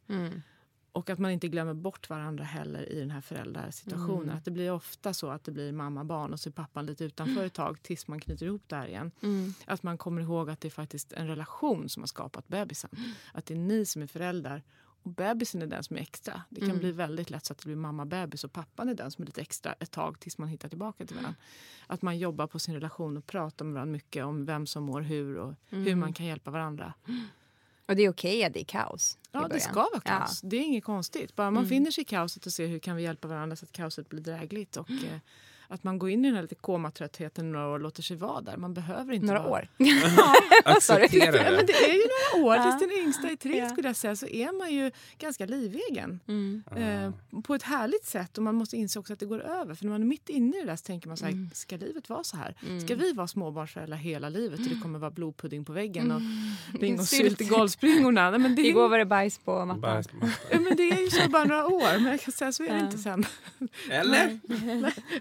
Mm. 0.88 1.02
Och 1.02 1.10
att 1.10 1.18
man 1.18 1.30
inte 1.30 1.48
glömmer 1.48 1.74
bort 1.74 2.10
varandra 2.10 2.44
heller 2.44 2.92
i 2.92 3.00
den 3.00 3.10
här 3.10 3.20
föräldrasituationen. 3.20 4.30
Att 4.30 4.44
det 4.44 4.50
blir 4.50 4.72
ofta 4.72 5.14
så 5.14 5.30
att 5.30 5.44
det 5.44 5.52
blir 5.52 5.72
mamma-barn 5.72 6.32
och 6.32 6.40
så 6.40 6.48
är 6.48 6.52
pappan 6.52 6.86
lite 6.86 7.04
utanför 7.04 7.44
ett 7.46 7.54
tag 7.54 7.82
tills 7.82 8.08
man 8.08 8.20
knyter 8.20 8.46
ihop 8.46 8.62
det 8.66 8.76
här 8.76 8.86
igen. 8.86 9.10
Mm. 9.22 9.54
Att 9.66 9.82
man 9.82 9.98
kommer 9.98 10.20
ihåg 10.20 10.50
att 10.50 10.60
det 10.60 10.68
är 10.68 10.70
faktiskt 10.70 11.12
en 11.12 11.26
relation 11.26 11.88
som 11.88 12.02
har 12.02 12.06
skapat 12.06 12.48
bebisen. 12.48 12.90
Att 13.32 13.46
det 13.46 13.54
är 13.54 13.58
ni 13.58 13.84
som 13.84 14.02
är 14.02 14.06
föräldrar 14.06 14.62
och 15.02 15.10
bebisen 15.10 15.62
är 15.62 15.66
den 15.66 15.82
som 15.84 15.96
är 15.96 16.00
extra. 16.00 16.42
Det 16.48 16.60
kan 16.60 16.78
bli 16.78 16.92
väldigt 16.92 17.30
lätt 17.30 17.44
så 17.44 17.52
att 17.52 17.58
det 17.58 17.66
blir 17.66 17.76
mamma-bebis 17.76 18.44
och 18.44 18.52
pappan 18.52 18.88
är 18.88 18.94
den 18.94 19.10
som 19.10 19.22
är 19.22 19.26
lite 19.26 19.40
extra 19.40 19.72
ett 19.72 19.90
tag 19.90 20.20
tills 20.20 20.38
man 20.38 20.48
hittar 20.48 20.68
tillbaka 20.68 21.06
till 21.06 21.16
varandra. 21.16 21.40
Att 21.86 22.02
man 22.02 22.18
jobbar 22.18 22.46
på 22.46 22.58
sin 22.58 22.74
relation 22.74 23.16
och 23.16 23.26
pratar 23.26 23.64
med 23.64 23.74
varandra 23.74 23.92
mycket 23.92 24.24
om 24.24 24.44
vem 24.44 24.66
som 24.66 24.82
mår 24.82 25.00
hur 25.00 25.36
och 25.36 25.54
hur 25.68 25.94
man 25.94 26.12
kan 26.12 26.26
hjälpa 26.26 26.50
varandra. 26.50 26.94
Och 27.88 27.96
det 27.96 28.02
är 28.04 28.10
okej 28.10 28.44
att 28.44 28.54
det 28.54 28.60
är 28.60 28.64
kaos? 28.64 29.18
Ja, 29.32 29.48
det 29.48 29.60
ska 29.60 29.72
vara 29.72 30.00
kaos. 30.00 30.40
Det 30.40 30.56
är 30.56 30.60
inget 30.60 30.84
konstigt. 30.84 31.36
Bara 31.36 31.46
Mm. 31.46 31.54
man 31.54 31.68
finner 31.68 31.90
sig 31.90 32.02
i 32.02 32.04
kaoset 32.04 32.46
och 32.46 32.52
ser 32.52 32.66
hur 32.66 32.78
kan 32.78 32.96
vi 32.96 33.02
hjälpa 33.02 33.28
varandra 33.28 33.56
så 33.56 33.64
att 33.64 33.72
kaoset 33.72 34.08
blir 34.08 34.20
drägligt. 34.20 34.76
Och 34.76 34.90
Mm. 34.90 35.20
Att 35.70 35.84
man 35.84 35.98
går 35.98 36.10
in 36.10 36.24
i 36.24 36.28
den 36.28 36.34
här 36.36 36.42
lite 36.42 36.54
komatröttheten 36.54 37.52
några 37.52 37.66
år 37.68 37.72
och 37.72 37.80
låter 37.80 38.02
sig 38.02 38.16
vara 38.16 38.40
där. 38.40 38.56
Man 38.56 38.74
behöver 38.74 39.12
inte 39.12 39.26
Några 39.26 39.42
vara... 39.42 39.50
år? 39.52 39.68
Acceptera 40.64 41.36
Ja, 41.36 41.50
men 41.50 41.56
det. 41.56 41.62
det 41.66 41.72
är 41.90 41.94
ju 41.94 42.02
några 42.34 42.46
år. 42.48 42.56
Ja. 42.56 42.62
Tills 42.78 42.90
den 42.92 42.98
yngsta 43.04 43.28
är 43.28 43.36
tre 43.36 43.58
Ja. 43.58 43.68
skulle 43.68 43.88
jag 43.88 43.96
säga 43.96 44.16
så 44.16 44.26
är 44.26 44.58
man 44.58 44.70
ju 44.74 44.90
ganska 45.18 45.46
livegen. 45.46 46.20
Mm. 46.28 46.62
Eh, 46.76 47.40
på 47.42 47.54
ett 47.54 47.62
härligt 47.62 48.04
sätt. 48.06 48.38
Och 48.38 48.44
man 48.44 48.54
måste 48.54 48.76
inse 48.76 48.98
också 48.98 49.12
att 49.12 49.18
det 49.20 49.26
går 49.26 49.40
över. 49.40 49.74
För 49.74 49.84
när 49.84 49.92
man 49.92 50.02
är 50.02 50.06
mitt 50.06 50.28
inne 50.28 50.56
i 50.56 50.60
det 50.60 50.66
där 50.66 50.76
så 50.76 50.84
tänker 50.84 51.08
man 51.08 51.16
så 51.16 51.24
här, 51.24 51.32
Mm. 51.32 51.50
ska 51.54 51.76
livet 51.76 52.08
vara 52.08 52.24
så 52.24 52.36
här? 52.36 52.54
Ska 52.84 52.94
vi 52.94 53.12
vara 53.12 53.26
småbarnsföräldrar 53.28 53.96
hela 53.96 54.28
livet? 54.28 54.60
Och 54.60 54.66
det 54.66 54.80
kommer 54.82 54.98
vara 54.98 55.10
blodpudding 55.10 55.64
på 55.64 55.72
väggen 55.72 56.10
och 56.12 56.20
lingonsylt 56.80 57.40
i 57.40 57.44
Sylt. 57.44 57.50
golvspringorna. 57.58 58.30
Nej, 58.30 58.40
men 58.40 58.54
det 58.54 58.62
är 58.62 58.64
ju- 58.64 58.70
Igår 58.70 58.88
var 58.88 58.98
det 58.98 59.06
bajs 59.06 59.38
på 59.38 59.64
mattan. 59.64 59.80
Bajs 59.80 60.08
på 60.08 60.16
mattan. 60.16 60.30
Ja, 60.50 60.60
men 60.60 60.76
det 60.76 60.82
är 60.90 61.00
ju 61.02 61.10
så 61.10 61.30
bara 61.30 61.44
några 61.44 61.66
år, 61.66 61.98
men 62.00 62.04
jag 62.10 62.20
kan 62.20 62.32
säga 62.32 62.52
så 62.52 62.62
är 62.64 62.68
det 62.68 62.78
Ja. 62.78 62.84
inte 62.84 62.98
sen. 62.98 63.24
Eller? 63.90 64.38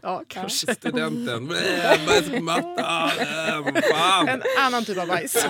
Ja, 0.01 0.23
kanske. 0.41 0.75
Studenten. 0.75 1.47
Blä, 1.47 1.97
Bajs 2.07 2.29
på 2.31 2.43
mattan. 2.43 3.09
Fan. 3.93 4.27
En 4.29 4.41
annan 4.59 4.85
typ 4.85 4.97
av 4.97 5.07
bajs. 5.07 5.45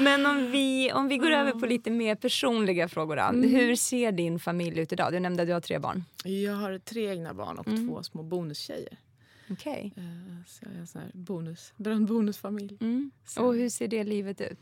Men 0.00 0.26
om 0.26 0.50
vi, 0.50 0.92
om 0.92 1.08
vi 1.08 1.16
går 1.16 1.30
över 1.30 1.52
på 1.52 1.66
lite 1.66 1.90
mer 1.90 2.14
personliga 2.14 2.88
frågor 2.88 3.16
då. 3.16 3.22
Mm. 3.22 3.50
Hur 3.50 3.76
ser 3.76 4.12
din 4.12 4.38
familj 4.38 4.80
ut 4.80 4.92
idag? 4.92 5.12
Du 5.12 5.20
nämnde 5.20 5.42
att 5.42 5.48
du 5.48 5.52
har 5.52 5.60
tre 5.60 5.78
barn. 5.78 6.04
Jag 6.24 6.52
har 6.54 6.78
tre 6.78 7.10
egna 7.10 7.34
barn 7.34 7.58
och 7.58 7.66
två 7.66 8.02
små 8.02 8.22
bonustjejer. 8.22 8.98
Okej. 9.50 9.92
Eh, 9.96 10.02
Så 10.46 10.64
jag 10.64 10.74
är 10.74 10.78
en 10.80 10.86
sån 10.86 11.00
här 11.00 11.10
bonus, 11.14 11.72
bonusfamilj. 11.76 12.76
Mm. 12.80 13.10
Och 13.36 13.54
hur 13.54 13.68
ser 13.68 13.88
det 13.88 14.04
livet 14.04 14.40
ut? 14.40 14.58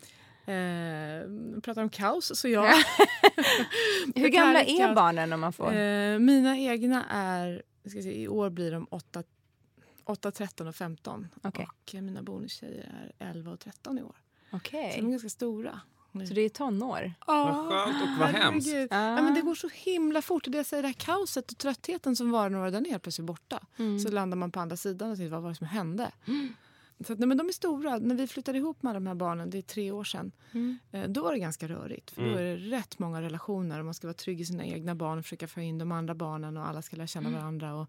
Eh, 0.47 1.61
pratar 1.63 1.83
om 1.83 1.89
kaos, 1.91 2.39
så 2.41 2.49
jag... 2.49 2.65
Hur 4.15 4.29
gamla 4.29 4.63
är 4.63 4.95
barnen 4.95 5.33
om 5.33 5.41
man 5.41 5.53
får? 5.53 5.77
Eh, 5.77 6.19
mina 6.19 6.59
egna 6.59 7.05
är, 7.11 7.63
jag 7.95 8.03
ska 8.03 8.11
se, 8.11 8.23
i 8.23 8.29
år 8.29 8.51
blir 8.51 8.73
de 8.73 8.87
8, 8.91 9.23
8, 10.05 10.31
13 10.31 10.69
och 10.69 10.77
15. 10.77 11.29
Okej. 11.43 11.67
Och 11.69 11.95
eh, 11.95 12.03
mina 12.03 12.23
bonustjejer 12.23 13.13
är 13.19 13.31
11 13.31 13.53
och 13.53 13.61
13 13.61 13.99
i 13.99 14.03
år. 14.03 14.17
Okej. 14.51 14.93
Så 14.93 15.01
de 15.01 15.07
är 15.07 15.11
ganska 15.11 15.29
stora. 15.29 15.81
Så 16.13 16.35
det 16.35 16.41
är 16.41 16.49
tonår? 16.49 17.13
Vad 17.27 17.69
skönt 17.69 18.03
och 18.03 18.09
vad 18.19 18.29
hemskt. 18.29 18.69
Ah. 18.91 19.17
Ja, 19.17 19.23
men 19.23 19.35
det 19.35 19.41
går 19.41 19.55
så 19.55 19.69
himla 19.73 20.23
fort. 20.23 20.45
Det, 20.47 20.57
jag 20.57 20.67
säger, 20.67 20.83
det 20.83 20.89
här 20.89 20.95
kaoset 20.95 21.53
och 21.53 21.59
tröttheten 21.59 22.17
som 22.17 22.31
var 22.31 22.51
några 22.51 22.71
den 22.71 22.87
är 22.87 22.91
helt 22.91 23.03
plötsligt 23.03 23.27
borta. 23.27 23.67
Mm. 23.77 23.99
Så 23.99 24.11
landar 24.11 24.37
man 24.37 24.51
på 24.51 24.61
andra 24.61 24.77
sidan 24.77 25.11
och 25.11 25.17
tänker 25.17 25.31
vad 25.31 25.43
var 25.43 25.49
det 25.49 25.57
som 25.57 25.67
hände? 25.67 26.11
Så 27.07 27.13
att, 27.13 27.19
nej, 27.19 27.29
men 27.29 27.37
de 27.39 27.49
är 27.49 27.53
stora. 27.53 27.99
När 27.99 28.15
vi 28.15 28.27
flyttade 28.27 28.59
ihop 28.59 28.83
med 28.83 28.95
de 28.97 29.07
här 29.07 29.15
barnen, 29.15 29.51
det 29.51 29.59
är 29.59 29.63
tre 29.63 29.91
år 29.91 30.05
sedan, 30.05 30.33
Mm. 30.53 30.79
eh, 30.93 31.09
då 31.09 31.23
var 31.23 31.33
det 31.33 31.39
ganska 31.39 31.69
rörigt. 31.69 32.11
För 32.11 32.23
då 32.23 32.37
är 32.37 32.43
det 32.43 32.57
rätt 32.57 32.99
många 32.99 33.23
relationer 33.23 33.79
och 33.79 33.85
man 33.85 33.95
ska 33.95 34.07
vara 34.07 34.15
trygg 34.15 34.41
i 34.41 34.45
sina 34.45 34.65
egna 34.65 34.95
barn 34.95 35.19
och 35.19 35.25
försöka 35.25 35.49
få 35.49 35.61
in 35.61 35.79
de 35.79 35.93
andra 35.93 36.15
barnen 36.15 36.57
och 36.57 36.67
alla 36.69 36.83
ska 36.83 36.97
lära 36.97 37.07
känna 37.07 37.29
Mm. 37.29 37.41
varandra. 37.41 37.75
Och 37.75 37.89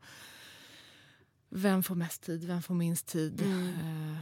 vem 1.50 1.84
får 1.84 1.95
mest 1.95 2.22
tid? 2.24 2.43
Vem 2.43 2.62
får 2.62 2.74
minst 2.76 3.08
tid? 3.08 3.41
Mm. 3.41 3.67
Eh, 4.13 4.17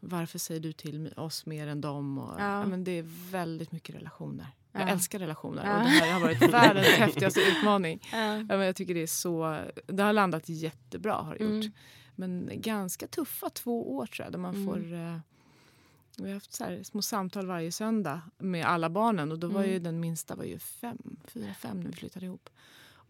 varför 0.00 0.38
säger 0.38 0.60
du 0.60 0.72
till 0.72 1.12
oss 1.16 1.46
mer 1.46 1.66
än 1.66 1.80
dem? 1.80 2.18
Och, 2.18 2.40
Ja. 2.40 2.60
ja. 2.60 2.66
men 2.66 2.84
det 2.84 2.92
är 2.92 3.30
väldigt 3.30 3.72
mycket 3.72 3.94
relationer. 3.96 4.46
Jag 4.72 4.82
Ja. 4.82 4.86
älskar 4.88 5.18
relationer 5.18 5.64
Ja. 5.66 5.76
och 5.78 5.82
det 5.84 5.88
här 5.90 6.12
har 6.12 6.20
varit 6.20 6.42
världens 6.52 6.86
häftigaste 6.86 7.40
utmaning. 7.40 8.08
Ja. 8.12 8.42
Men 8.42 8.60
jag 8.60 8.76
tycker 8.76 8.94
det 8.94 9.02
är 9.02 9.06
så, 9.06 9.58
det 9.86 10.02
har 10.02 10.12
landat 10.12 10.48
jättebra 10.48 11.14
har 11.14 11.34
det 11.38 11.44
gjort. 11.44 11.64
Mm. 11.64 11.72
Men 12.14 12.50
ganska 12.54 13.06
tuffa 13.06 13.50
två 13.50 13.96
år 13.96 14.06
tror 14.06 14.24
jag. 14.26 14.32
Där 14.32 14.38
man 14.38 14.54
Mm. 14.54 14.66
får, 14.66 14.92
eh, 14.94 15.18
vi 16.18 16.26
har 16.26 16.34
haft 16.34 16.52
så 16.52 16.64
här 16.64 16.82
små 16.82 17.02
samtal 17.02 17.46
varje 17.46 17.72
söndag 17.72 18.20
med 18.38 18.66
alla 18.66 18.90
barnen. 18.90 19.32
Och 19.32 19.38
då 19.38 19.46
var 19.48 19.60
Mm. 19.60 19.72
ju 19.72 19.78
den 19.78 20.00
minsta 20.00 20.34
var 20.36 20.44
ju 20.44 20.58
fem, 20.58 21.16
fyra, 21.24 21.54
fem 21.54 21.80
när 21.80 21.86
vi 21.90 21.96
flyttade 21.96 22.26
ihop. 22.26 22.48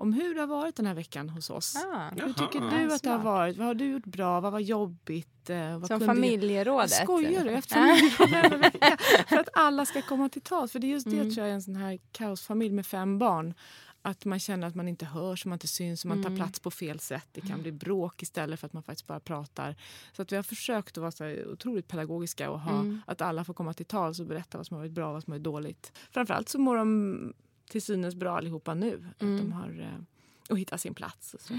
Om 0.00 0.12
hur 0.12 0.34
det 0.34 0.40
har 0.40 0.46
varit 0.46 0.76
den 0.76 0.86
här 0.86 0.94
veckan 0.94 1.28
hos 1.28 1.50
oss. 1.50 1.76
Ah. 1.76 2.10
Hur 2.16 2.32
tycker 2.32 2.58
Jaha. 2.60 2.78
du 2.78 2.92
att 2.94 3.02
det 3.02 3.10
har 3.10 3.18
varit? 3.18 3.56
Vad 3.56 3.66
har 3.66 3.74
du 3.74 3.84
gjort 3.90 4.06
bra? 4.06 4.40
Vad 4.40 4.52
var 4.52 4.60
jobbigt? 4.60 5.50
Eh, 5.50 5.78
Vad 5.78 5.86
Som 5.88 6.00
familjerådet? 6.00 6.90
jag 6.90 7.02
skojar 7.02 7.44
du? 7.44 7.50
Efter 7.50 7.74
familjeråd 7.74 8.30
varje 8.30 8.56
vecka. 8.56 8.96
För 9.28 9.36
att 9.36 9.48
alla 9.52 9.86
ska 9.86 10.02
komma 10.02 10.28
till 10.28 10.42
tals. 10.42 10.72
För 10.72 10.78
det 10.78 10.86
är 10.86 10.88
just 10.88 11.10
det 11.10 11.16
Mm. 11.18 11.34
tror 11.34 11.46
jag 11.46 11.50
är 11.50 11.54
en 11.54 11.62
sån 11.62 11.76
här 11.76 11.98
kaosfamilj 12.12 12.74
med 12.74 12.86
fem 12.86 13.18
barn. 13.18 13.54
Att 14.02 14.24
man 14.24 14.38
känner 14.38 14.66
att 14.66 14.74
man 14.74 14.88
inte 14.88 15.04
hörs, 15.06 15.44
man 15.46 15.52
inte 15.52 15.68
syns, 15.68 16.04
man 16.04 16.18
Mm. 16.18 16.30
tar 16.30 16.44
plats 16.44 16.60
på 16.60 16.70
fel 16.70 17.00
sätt. 17.00 17.28
Det 17.32 17.40
kan 17.40 17.62
bli 17.62 17.72
bråk 17.72 18.22
istället 18.22 18.60
för 18.60 18.66
att 18.66 18.72
man 18.72 18.82
faktiskt 18.82 19.06
bara 19.06 19.20
pratar. 19.20 19.76
Så 20.12 20.22
att 20.22 20.32
vi 20.32 20.36
har 20.36 20.42
försökt 20.42 20.96
att 20.98 21.00
vara 21.00 21.10
så 21.12 21.34
otroligt 21.52 21.88
pedagogiska 21.88 22.50
och 22.50 22.60
ha 22.60 22.80
Mm. 22.80 23.02
att 23.06 23.20
alla 23.20 23.44
får 23.44 23.54
komma 23.54 23.74
till 23.74 23.86
tals 23.86 24.20
och 24.20 24.26
berätta 24.26 24.58
vad 24.58 24.66
som 24.66 24.74
har 24.74 24.82
varit 24.82 24.92
bra 24.92 25.06
och 25.06 25.12
vad 25.12 25.24
som 25.24 25.32
har 25.32 25.38
varit 25.38 25.44
dåligt. 25.44 25.92
Framförallt 26.10 26.48
så 26.48 26.58
mår 26.58 26.76
de 26.76 27.32
till 27.68 27.82
synes 27.82 28.14
bra 28.14 28.36
allihopa 28.36 28.74
nu. 28.74 29.04
Att 29.16 29.22
Mm. 29.22 29.36
de 29.36 29.52
har 29.52 29.80
eh, 29.80 30.04
och 30.50 30.58
hittat 30.58 30.80
sin 30.80 30.94
plats. 30.94 31.34
Och 31.34 31.40
så. 31.40 31.58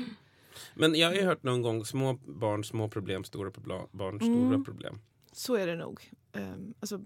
Men 0.76 0.96
jag 0.96 1.08
har 1.08 1.16
ju 1.16 1.22
hört 1.22 1.44
någon 1.44 1.62
gång 1.62 1.86
små 1.86 2.14
barn, 2.14 2.64
små 2.64 2.90
problem, 2.90 3.24
stora 3.24 3.52
problem, 3.52 3.82
barn, 3.92 4.20
stora 4.20 4.48
Mm. 4.48 4.64
problem. 4.64 5.00
Så 5.32 5.56
är 5.56 5.68
det 5.68 5.76
nog. 5.76 6.12
Um, 6.34 6.74
alltså, 6.80 7.02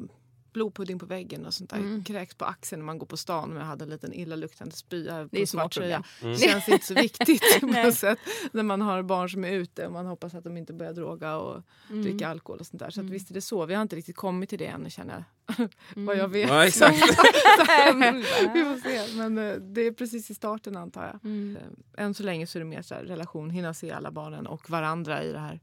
blodpudding 0.54 1.00
på 1.00 1.06
väggen 1.06 1.46
och 1.46 1.54
sånt 1.54 1.70
där. 1.70 2.04
Kräks 2.06 2.36
på 2.36 2.46
axeln 2.46 2.80
när 2.80 2.86
man 2.86 2.98
går 2.98 3.06
på 3.06 3.18
stan 3.18 3.52
och 3.52 3.58
jag 3.62 3.66
hade 3.66 3.84
en 3.84 3.90
liten 3.90 4.14
illaluktande 4.14 4.76
spya 4.76 5.22
på 5.24 5.28
Det 5.32 5.38
är 5.38 5.42
en 5.42 5.48
små 5.48 5.60
svart 5.62 5.74
tröja. 5.74 6.04
problem. 6.20 6.34
Det 6.40 6.40
känns 6.50 6.70
inte 6.70 6.86
så 6.86 6.94
viktigt 6.94 7.42
på 7.60 7.66
något 7.68 7.96
sätt. 7.96 8.20
När 8.52 8.64
man 8.64 8.82
har 8.82 9.04
barn 9.04 9.30
som 9.30 9.44
är 9.46 9.52
ute 9.52 9.86
och 9.88 9.94
man 9.94 10.06
hoppas 10.06 10.34
att 10.36 10.44
de 10.44 10.58
inte 10.58 10.74
börjar 10.74 10.94
droga 10.94 11.36
och 11.38 11.62
dricka 11.88 12.28
alkohol 12.28 12.60
och 12.60 12.66
sånt 12.66 12.80
där. 12.80 12.90
Så 12.90 13.02
att 13.02 13.10
visst 13.10 13.30
är 13.30 13.34
det 13.34 13.42
så. 13.42 13.66
Vi 13.66 13.74
har 13.74 13.82
inte 13.82 13.96
riktigt 13.96 14.16
kommit 14.16 14.50
till 14.50 14.60
det 14.60 14.66
ännu 14.68 14.90
känner 14.90 15.14
jag. 15.14 15.70
Vad 15.96 16.18
jag 16.18 16.28
vet. 16.28 16.50
Ja, 16.50 16.66
exakt. 16.66 16.98
Vi 18.54 18.64
får 18.64 18.80
se. 19.08 19.18
Men 19.18 19.38
eh, 19.38 19.56
det 19.56 19.82
är 19.82 19.92
precis 19.92 20.30
i 20.32 20.34
starten 20.34 20.78
antar 20.78 21.04
jag. 21.22 21.32
Eh, 21.58 22.06
Än 22.06 22.14
så 22.14 22.24
länge 22.24 22.48
så 22.48 22.58
är 22.58 22.60
det 22.60 22.66
mer 22.70 22.82
så 22.82 22.96
här, 22.96 23.04
relation, 23.04 23.50
hinna 23.50 23.74
se 23.74 23.92
alla 23.92 24.12
barnen 24.12 24.48
och 24.48 24.70
varandra 24.70 25.24
i 25.24 25.32
det 25.32 25.40
här. 25.40 25.60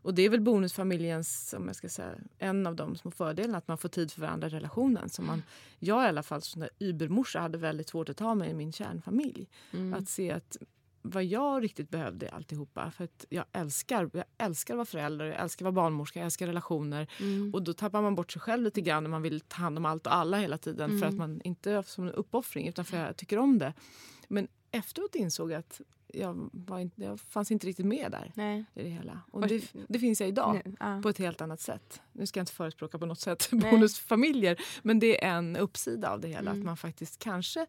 Mm. 0.00 0.06
Och 0.08 0.14
det 0.14 0.22
är 0.22 0.30
väl 0.30 0.40
bonusfamiljens, 0.40 1.54
om 1.58 1.66
jag 1.66 1.76
ska 1.76 1.88
säga, 1.88 2.14
en 2.38 2.66
av 2.66 2.76
de 2.76 2.96
små 2.96 3.10
fördelarna, 3.10 3.58
att 3.58 3.68
man 3.68 3.78
får 3.78 3.88
tid 3.88 4.12
för 4.12 4.20
varandra 4.20 4.46
i 4.46 4.50
relationen. 4.50 5.08
Som 5.08 5.26
man, 5.26 5.42
jag 5.78 6.04
i 6.04 6.08
alla 6.08 6.22
fall 6.22 6.42
som 6.42 6.68
übermorsa 6.78 7.40
hade 7.40 7.58
väldigt 7.58 7.88
svårt 7.88 8.08
att 8.08 8.16
ta 8.16 8.34
mig 8.34 8.50
i 8.50 8.54
min 8.54 8.72
kärnfamilj. 8.72 9.48
Att 9.94 10.08
se 10.08 10.30
att 10.30 10.56
vad 11.02 11.24
jag 11.24 11.62
riktigt 11.64 11.90
behövde 11.90 12.28
alltihopa. 12.30 12.90
För 12.90 13.04
att 13.04 13.24
jag 13.28 13.44
älskar, 13.52 14.10
jag 14.12 14.24
älskar 14.38 14.74
att 14.74 14.76
vara 14.76 14.86
förälder, 14.86 15.24
jag 15.24 15.40
älskar 15.40 15.64
att 15.66 15.74
vara 15.74 15.84
barnmorska, 15.84 16.18
jag 16.18 16.24
älskar 16.24 16.46
relationer. 16.46 17.06
Och 17.52 17.62
då 17.62 17.72
tappar 17.72 18.02
man 18.02 18.14
bort 18.14 18.32
sig 18.32 18.42
själv 18.42 18.62
lite 18.62 18.80
grann 18.80 19.02
när 19.02 19.10
man 19.10 19.22
vill 19.22 19.40
ta 19.40 19.56
hand 19.56 19.78
om 19.78 19.86
allt 19.86 20.06
och 20.06 20.14
alla 20.14 20.38
hela 20.38 20.58
tiden. 20.58 20.90
För 21.00 21.06
att 21.06 21.14
man 21.14 21.40
inte 21.44 21.82
som 21.82 22.08
en 22.08 22.14
uppoffring 22.14 22.68
utan 22.68 22.84
för 22.84 22.96
att 22.96 23.06
jag 23.06 23.16
tycker 23.16 23.38
om 23.38 23.58
det. 23.58 23.74
Men 24.28 24.48
efteråt 24.70 25.14
insåg 25.14 25.50
jag 25.50 25.58
att 25.58 25.80
jag, 26.14 26.50
var 26.52 26.78
inte, 26.78 27.02
jag 27.02 27.20
fanns 27.20 27.50
inte 27.50 27.66
riktigt 27.66 27.86
med 27.86 28.10
där 28.10 28.32
Nej. 28.34 28.64
i 28.74 28.82
det 28.82 28.88
hela. 28.88 29.20
Och 29.30 29.46
det, 29.46 29.72
det 29.88 29.98
finns 29.98 30.20
jag 30.20 30.28
idag 30.28 30.60
Nu, 30.64 30.76
ja. 30.80 31.00
på 31.02 31.08
ett 31.08 31.18
helt 31.18 31.40
annat 31.40 31.60
sätt. 31.60 32.00
Nu 32.12 32.26
ska 32.26 32.40
jag 32.40 32.42
inte 32.42 32.52
förespråka 32.52 32.98
på 32.98 33.06
något 33.06 33.20
sätt 33.20 33.48
Nej. 33.52 33.70
bonusfamiljer 33.70 34.60
men 34.82 34.98
det 34.98 35.24
är 35.24 35.36
en 35.36 35.56
uppsida 35.56 36.10
av 36.10 36.20
det 36.20 36.28
hela. 36.28 36.50
Mm. 36.50 36.60
Att 36.60 36.64
man 36.64 36.76
faktiskt 36.76 37.18
kanske, 37.18 37.66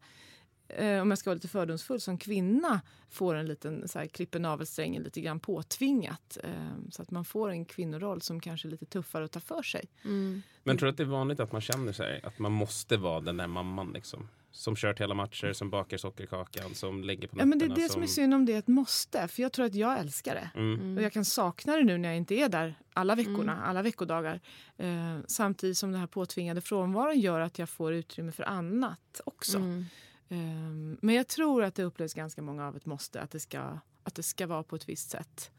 eh, 0.67 1.01
om 1.01 1.09
jag 1.09 1.17
ska 1.17 1.29
vara 1.29 1.35
lite 1.35 1.47
fördomsfull, 1.47 2.01
som 2.01 2.17
kvinna 2.17 2.81
får 3.09 3.35
en 3.35 3.45
liten 3.45 3.87
så 3.87 3.99
här, 3.99 4.05
klipper 4.07 4.39
navelsträngen 4.39 5.03
lite 5.03 5.21
grann 5.21 5.39
påtvingat. 5.39 6.37
Eh, 6.43 6.51
så 6.91 7.01
att 7.01 7.11
man 7.11 7.25
får 7.25 7.49
en 7.49 7.65
kvinnoroll 7.65 8.21
som 8.21 8.39
kanske 8.39 8.67
är 8.67 8.69
lite 8.69 8.85
tuffare 8.85 9.25
att 9.25 9.31
ta 9.31 9.39
för 9.39 9.61
sig. 9.63 9.85
Mm. 10.03 10.41
Men 10.63 10.77
tror 10.77 10.87
du 10.87 10.91
att 10.91 10.97
det 10.97 11.03
är 11.03 11.07
vanligt 11.07 11.39
att 11.39 11.51
man 11.51 11.61
känner 11.61 11.91
sig 11.91 12.21
att 12.23 12.39
man 12.39 12.51
måste 12.51 12.97
vara 12.97 13.21
den 13.21 13.37
där 13.37 13.47
mamman 13.47 13.91
liksom? 13.93 14.27
Som 14.51 14.75
kört 14.75 15.01
hela 15.01 15.13
matcher, 15.13 15.53
som 15.53 15.69
bakar 15.69 15.97
sockerkakan, 15.97 16.75
som 16.75 17.03
lägger 17.03 17.27
på 17.27 17.39
Ja, 17.39 17.45
men 17.45 17.59
det 17.59 17.65
är 17.65 17.69
nätterna, 17.69 17.87
det 17.87 17.93
som 17.93 18.03
är 18.03 18.07
synd 18.07 18.33
om 18.33 18.45
det 18.45 18.53
är 18.53 18.59
ett 18.59 18.67
måste. 18.67 19.27
För 19.27 19.41
jag 19.41 19.51
tror 19.51 19.65
att 19.65 19.75
jag 19.75 19.99
älskar 19.99 20.35
det. 20.35 20.49
Mm. 20.55 20.97
Och 20.97 21.03
jag 21.03 21.13
kan 21.13 21.25
sakna 21.25 21.75
det 21.75 21.83
nu 21.83 21.97
när 21.97 22.09
jag 22.09 22.17
inte 22.17 22.35
är 22.35 22.49
där 22.49 22.75
alla 22.93 23.15
veckorna, 23.15 23.61
alla 23.63 23.81
veckodagar. 23.81 24.39
Eh, 24.77 25.17
samtidigt 25.27 25.77
som 25.77 25.91
den 25.91 25.99
här 25.99 26.07
påtvingade 26.07 26.61
frånvaron 26.61 27.19
gör 27.19 27.39
att 27.39 27.59
jag 27.59 27.69
får 27.69 27.93
utrymme 27.93 28.31
för 28.31 28.43
annat 28.43 29.21
också. 29.25 29.57
Mm. 29.57 29.85
Eh, 30.29 30.97
men 31.01 31.15
jag 31.15 31.27
tror 31.27 31.63
att 31.63 31.75
det 31.75 31.83
upplevs 31.83 32.13
ganska 32.13 32.41
många 32.41 32.67
av 32.67 32.75
ett 32.75 32.85
måste, 32.85 33.21
att 33.21 33.31
det 33.31 33.39
ska, 33.39 33.79
att 34.03 34.15
det 34.15 34.23
ska 34.23 34.47
vara 34.47 34.63
på 34.63 34.75
ett 34.75 34.89
visst 34.89 35.09
sätt. 35.09 35.51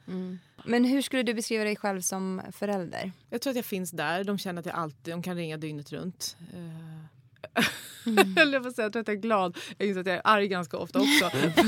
Men 0.64 0.84
hur 0.84 1.02
skulle 1.02 1.22
du 1.22 1.34
beskriva 1.34 1.64
dig 1.64 1.76
själv 1.76 2.00
som 2.00 2.42
förälder? 2.52 3.12
Jag 3.30 3.40
tror 3.40 3.50
att 3.50 3.56
jag 3.56 3.64
finns 3.64 3.90
där. 3.90 4.24
De 4.24 4.38
känner 4.38 4.60
att 4.60 4.66
jag 4.66 4.74
alltid 4.74 5.14
de 5.14 5.22
kan 5.22 5.36
ringa 5.36 5.56
dygnet 5.56 5.92
runt. 5.92 6.36
Eh, 6.52 7.21
Mm. 8.06 8.34
Eller 8.38 8.52
jag 8.52 8.62
får 8.62 8.70
säga, 8.70 8.84
jag 8.86 8.92
tror 8.92 9.00
att 9.00 9.08
jag 9.08 9.16
är 9.16 9.20
glad. 9.20 9.58
Jag 9.78 9.88
inser 9.88 10.00
att 10.00 10.06
jag 10.06 10.16
är 10.16 10.20
arg 10.24 10.48
ganska 10.48 10.76
ofta 10.76 10.98
också. 11.00 11.30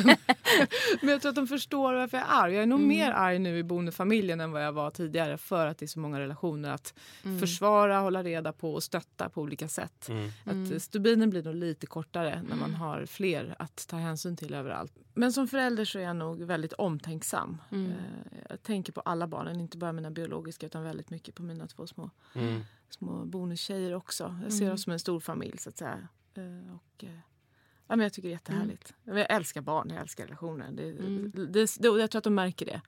Men 1.00 1.08
jag 1.10 1.20
tror 1.22 1.28
att 1.30 1.34
de 1.36 1.46
förstår 1.46 1.94
varför 1.94 2.16
jag 2.18 2.26
är 2.26 2.30
arg. 2.44 2.54
Jag 2.54 2.62
är 2.62 2.66
nog 2.66 2.78
Mm. 2.78 2.88
mer 2.88 3.10
arg 3.10 3.38
nu 3.38 3.58
i 3.58 3.62
bonusfamiljen 3.62 4.40
än 4.40 4.52
vad 4.52 4.64
jag 4.64 4.72
var 4.72 4.90
tidigare 4.90 5.38
för 5.38 5.66
att 5.66 5.78
det 5.78 5.84
är 5.84 5.88
så 5.88 5.98
många 6.00 6.20
relationer 6.20 6.70
att 6.70 6.94
Mm. 7.24 7.40
försvara, 7.40 7.98
hålla 7.98 8.22
reda 8.22 8.52
på 8.52 8.74
och 8.74 8.82
stötta 8.82 9.28
på 9.28 9.40
olika 9.42 9.68
sätt. 9.68 10.08
Mm. 10.08 10.30
Mm. 10.46 10.64
Att 10.66 10.72
eh, 10.72 10.78
stubinen 10.78 11.30
blir 11.30 11.42
nog 11.42 11.54
lite 11.54 11.86
kortare 11.86 12.42
när 12.48 12.56
man 12.56 12.74
har 12.74 13.06
fler 13.06 13.54
att 13.58 13.86
ta 13.88 13.96
hänsyn 13.96 14.36
till 14.36 14.54
överallt. 14.54 14.92
Men 15.14 15.32
som 15.32 15.48
förälder 15.48 15.84
så 15.84 15.98
är 15.98 16.02
jag 16.02 16.16
nog 16.16 16.42
väldigt 16.42 16.72
omtänksam. 16.72 17.60
Mm. 17.72 17.90
Eh, 17.90 17.96
Jag 18.50 18.62
tänker 18.62 18.92
på 18.92 19.00
alla 19.00 19.26
barnen, 19.26 19.60
inte 19.60 19.78
bara 19.78 19.92
mina 19.92 20.10
biologiska 20.10 20.66
utan 20.66 20.82
väldigt 20.82 21.10
mycket 21.10 21.34
på 21.34 21.42
mina 21.42 21.66
två 21.66 21.86
små, 21.86 22.10
Mm. 22.34 22.60
Små 22.94 23.24
bonustjejer 23.24 23.94
också. 23.94 24.36
Jag 24.42 24.52
ser 24.52 24.72
oss 24.72 24.82
som 24.82 24.92
en 24.92 24.98
stor 24.98 25.20
familj 25.20 25.58
så 25.58 25.68
att 25.68 25.76
säga. 25.78 26.08
Eh, 26.34 26.74
Och, 26.74 27.04
eh, 27.04 27.10
ja, 27.86 27.96
men 27.96 28.00
jag 28.00 28.12
tycker 28.12 28.28
det 28.28 28.32
är 28.32 28.36
jättehärligt. 28.36 28.94
Jag 29.04 29.30
älskar 29.32 29.60
barn, 29.60 29.90
jag 29.90 30.00
älskar 30.00 30.24
relationer. 30.24 30.70
Det, 30.72 30.92
det, 31.52 31.76
det, 31.78 31.88
och 31.88 31.98
jag 31.98 32.10
tror 32.10 32.18
att 32.18 32.24
de 32.24 32.34
märker 32.34 32.66
det. 32.66 32.80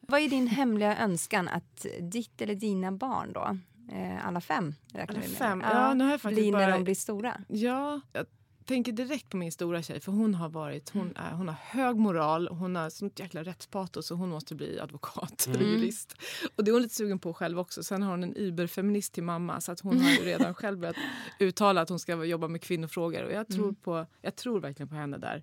Vad 0.00 0.20
är 0.20 0.28
din 0.28 0.46
hemliga 0.46 0.98
önskan 0.98 1.48
att 1.48 1.86
ditt 2.00 2.40
eller 2.42 2.54
dina 2.54 2.92
barn 2.92 3.32
då, 3.32 3.58
eh, 3.94 4.26
alla 4.26 4.40
fem 4.40 4.74
räknar 4.92 5.14
Alla 5.16 5.20
vi 5.24 5.28
med, 5.28 5.38
fem? 5.38 5.60
Ja, 5.64 5.94
nu 5.94 6.04
har 6.04 6.10
jag 6.10 6.20
faktiskt 6.20 6.42
blir 6.42 6.52
när 6.52 6.58
bara- 6.66 6.76
de 6.76 6.84
blir 6.84 6.94
stora? 6.94 7.40
Ja, 7.48 8.00
jag 8.12 8.26
tänker 8.66 8.92
direkt 8.92 9.28
på 9.28 9.36
min 9.36 9.52
stora 9.52 9.82
tjej 9.82 10.00
för 10.00 10.12
hon 10.12 10.34
har 10.34 10.48
varit, 10.48 10.90
hon, 10.90 11.16
är, 11.16 11.30
hon 11.30 11.48
har 11.48 11.56
hög 11.60 11.96
moral, 11.96 12.48
hon 12.48 12.76
har 12.76 12.90
sånt 12.90 13.18
jäkla 13.18 13.42
rättspatos 13.42 14.10
och 14.10 14.18
hon 14.18 14.28
måste 14.28 14.54
bli 14.54 14.80
advokat 14.80 15.48
eller 15.48 15.64
jurist. 15.64 16.16
Och 16.56 16.64
det 16.64 16.70
är 16.70 16.72
hon 16.72 16.82
lite 16.82 16.94
sugen 16.94 17.18
på 17.18 17.34
själv 17.34 17.58
också. 17.58 17.82
Sen 17.82 18.02
har 18.02 18.10
hon 18.10 18.22
en 18.22 18.36
überfeminist 18.36 19.12
till 19.12 19.22
mamma 19.22 19.60
så 19.60 19.72
att 19.72 19.80
hon 19.80 20.00
har 20.00 20.10
ju 20.10 20.16
redan 20.24 20.54
själv 20.54 20.78
börjat 20.78 20.96
uttala 21.38 21.80
att 21.80 21.88
hon 21.88 21.98
ska 21.98 22.24
jobba 22.24 22.48
med 22.48 22.62
kvinnofrågor 22.62 23.22
och 23.22 23.32
jag 23.32 23.48
tror, 23.48 23.72
på, 23.72 24.06
jag 24.22 24.36
tror 24.36 24.60
verkligen 24.60 24.88
på 24.88 24.94
henne 24.94 25.18
där. 25.18 25.42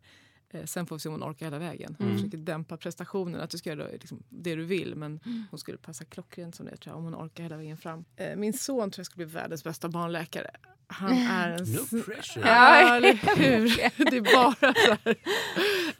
Eh, 0.53 0.65
sen 0.65 0.85
får 0.85 0.95
vi 0.95 0.99
se 0.99 1.09
om 1.09 1.21
hon 1.21 1.31
orkar 1.31 1.45
hela 1.45 1.59
vägen. 1.59 1.95
Hon 1.99 2.13
försöker 2.17 2.37
dämpa 2.37 2.77
prestationen, 2.77 3.41
att 3.41 3.49
du 3.49 3.57
ska 3.57 3.69
göra 3.69 3.87
liksom, 3.91 4.23
det 4.29 4.55
du 4.55 4.63
vill 4.65 4.95
men 4.95 5.19
hon 5.51 5.59
skulle 5.59 5.77
passa 5.77 6.05
klockrent 6.05 6.55
som 6.55 6.65
det 6.65 6.77
tror 6.77 6.91
jag, 6.91 6.97
om 6.97 7.03
hon 7.03 7.15
orkar 7.15 7.43
hela 7.43 7.57
vägen 7.57 7.77
fram. 7.77 8.05
Eh, 8.15 8.35
min 8.35 8.53
son 8.53 8.91
tror 8.91 8.99
jag 8.99 9.05
skulle 9.05 9.25
bli 9.25 9.33
världens 9.35 9.63
bästa 9.63 9.89
barnläkare. 9.89 10.51
Han 10.87 11.13
är 11.13 11.51
en 11.51 11.63
No 11.63 12.01
pressure. 12.03 12.47
Ja, 12.47 12.95
eller 12.95 13.35
hur? 13.37 13.67
Det 14.11 14.17
är 14.17 14.35
bara 14.35 14.55
så 14.55 14.65
här. 14.65 15.15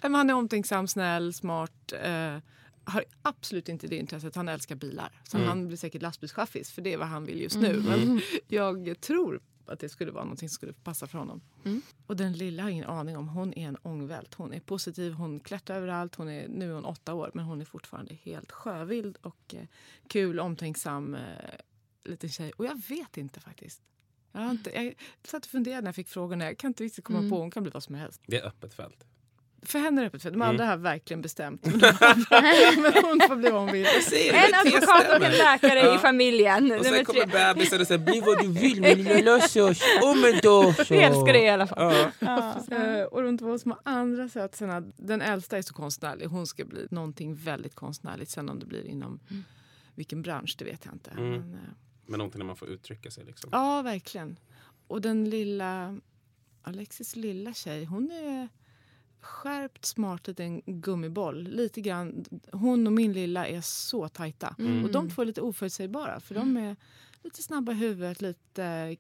Men 0.02 0.16
Han 0.16 0.30
är 0.30 0.34
omtänksam, 0.34 0.88
snäll, 0.88 1.34
smart. 1.34 1.94
Eh, 2.04 2.38
har 2.84 3.04
absolut 3.22 3.70
inte 3.70 3.88
det 3.88 3.96
intresset. 3.96 4.36
Han 4.36 4.48
älskar 4.50 4.76
bilar. 4.76 5.22
Så 5.24 5.38
han 5.38 5.68
blir 5.68 5.78
säkert 5.78 6.02
lastbilschaffis 6.02 6.72
för 6.72 6.82
det 6.82 6.94
är 6.94 6.98
vad 6.98 7.08
han 7.08 7.26
vill 7.26 7.42
just 7.42 7.60
nu. 7.60 7.84
Men 7.88 8.22
jag 8.48 9.02
tror 9.02 9.42
att 9.70 9.80
det 9.80 9.90
skulle 9.90 10.12
vara 10.12 10.26
något 10.26 10.40
som 10.40 10.50
skulle 10.50 10.74
passa 10.74 11.08
för 11.08 11.18
honom. 11.18 11.42
Och 12.08 12.16
den 12.16 12.34
lilla 12.34 12.64
har 12.64 12.70
ingen 12.70 12.86
aning 12.86 13.18
om. 13.18 13.28
Hon 13.28 13.54
är 13.54 13.68
en 13.68 13.78
ångvält. 13.82 14.34
Hon 14.34 14.54
är 14.54 14.60
positiv, 14.60 15.14
hon 15.14 15.40
klättrar 15.40 15.78
överallt. 15.78 16.16
Hon 16.16 16.30
är, 16.30 16.48
nu 16.48 16.70
är 16.70 16.74
hon 16.74 16.86
åtta 16.86 17.14
år 17.14 17.32
men 17.34 17.46
hon 17.46 17.62
är 17.62 17.66
fortfarande 17.66 18.14
helt 18.14 18.52
sjövild 18.52 19.18
och 19.22 19.56
eh, 19.56 19.64
kul, 20.08 20.40
omtänksam 20.40 21.16
eh, 21.16 21.22
liten 22.04 22.30
tjej. 22.30 22.52
Och 22.58 22.66
jag 22.66 22.82
vet 22.90 23.18
inte 23.18 23.40
faktiskt. 23.40 23.82
Jag, 24.32 24.42
har 24.42 24.52
inte, 24.52 24.70
jag 24.70 24.94
satt 25.24 25.46
och 25.46 25.52
funderade 25.52 25.82
när 25.82 25.88
jag 25.88 25.96
fick 25.96 26.08
frågorna. 26.08 26.46
Jag 26.46 26.58
kan 26.58 26.68
inte 26.68 26.84
riktigt 26.84 27.04
komma 27.04 27.30
på. 27.30 27.40
Hon 27.40 27.52
kan 27.52 27.64
bli 27.64 27.72
vad 27.72 27.84
som 27.84 27.96
helst. 27.96 28.22
Det 28.26 28.40
är 28.40 28.48
öppet 28.48 28.74
fält. 28.74 29.06
För 29.64 29.80
henne 29.80 30.02
är 30.02 30.04
det 30.04 30.08
öppet. 30.08 30.22
För 30.22 30.32
de 30.32 30.36
Mm. 30.36 30.50
andra 30.50 30.66
har 30.66 30.78
verkligen 30.78 31.22
bestämt. 31.22 31.66
Men, 31.66 32.94
hon 33.04 33.20
får 33.28 33.36
bli 33.36 33.50
vad 33.50 33.62
hon 33.62 33.72
vill. 33.72 33.86
En 34.34 34.54
advokat 34.54 35.10
och 35.10 35.26
en 35.26 35.32
läkare 35.32 35.96
i 35.96 35.98
familjen. 35.98 36.72
Och 36.72 36.86
sen 36.86 37.06
kommer 37.06 37.26
bebisen 37.26 37.82
och 37.82 37.88
säger 37.88 38.06
bli 38.06 38.22
vad 38.22 38.42
du 38.42 38.48
vill 38.48 38.82
min 38.82 39.04
lilla. 39.04 39.36
Oh 39.36 39.40
så. 39.48 39.68
Vi 40.90 40.98
älskar 41.02 41.34
dig 41.34 41.44
i 41.44 41.50
alla 41.50 41.68
fall. 41.68 41.94
Ja. 42.20 42.56
Eh, 42.72 43.04
och 43.04 43.24
de 43.24 43.38
två 43.38 43.60
små 43.60 43.80
andra 43.84 44.30
sötsarna. 44.30 44.82
Den 44.98 45.22
äldsta 45.22 45.58
är 45.58 45.62
så 45.62 45.74
konstnärlig. 45.74 46.26
Hon 46.26 46.48
ska 46.48 46.66
bli 46.66 46.88
någonting 46.92 47.36
väldigt 47.36 47.76
konstnärligt. 47.76 48.30
Sen 48.32 48.50
om 48.50 48.60
det 48.60 48.66
blir 48.66 48.86
inom 48.88 49.20
vilken 49.96 50.22
bransch, 50.22 50.56
det 50.60 50.66
vet 50.66 50.86
jag 50.86 50.94
inte. 50.94 51.12
Mm. 51.12 51.30
Men, 51.32 51.54
eh, 51.54 51.60
Men 52.06 52.18
någonting 52.18 52.40
när 52.40 52.46
man 52.46 52.56
får 52.56 52.68
uttrycka 52.70 53.12
sig 53.12 53.26
liksom. 53.26 53.50
ja, 53.54 53.82
verkligen. 53.82 54.40
Och 54.88 55.02
den 55.02 55.30
lilla... 55.30 56.00
Alexis 56.62 57.16
lilla 57.16 57.54
tjej, 57.54 57.86
hon 57.86 58.12
är 58.12 58.50
skärpt, 59.22 59.86
smart 59.86 60.28
liten 60.28 60.62
gummiboll. 60.66 61.44
Lite 61.44 61.82
grann, 61.82 62.26
hon 62.52 62.88
och 62.88 62.94
min 62.94 63.14
lilla 63.14 63.48
är 63.48 63.62
så 63.62 64.08
tajta. 64.10 64.56
Och 64.84 64.92
de 64.92 65.10
två 65.10 65.22
är 65.22 65.26
lite 65.26 65.42
oförutsägbara. 65.42 66.20
För 66.20 66.36
de 66.36 66.58
är 66.58 66.76
lite 67.24 67.44
snabba 67.44 67.72
i 67.72 67.76
huvudet, 67.76 68.22
lite, 68.22 68.96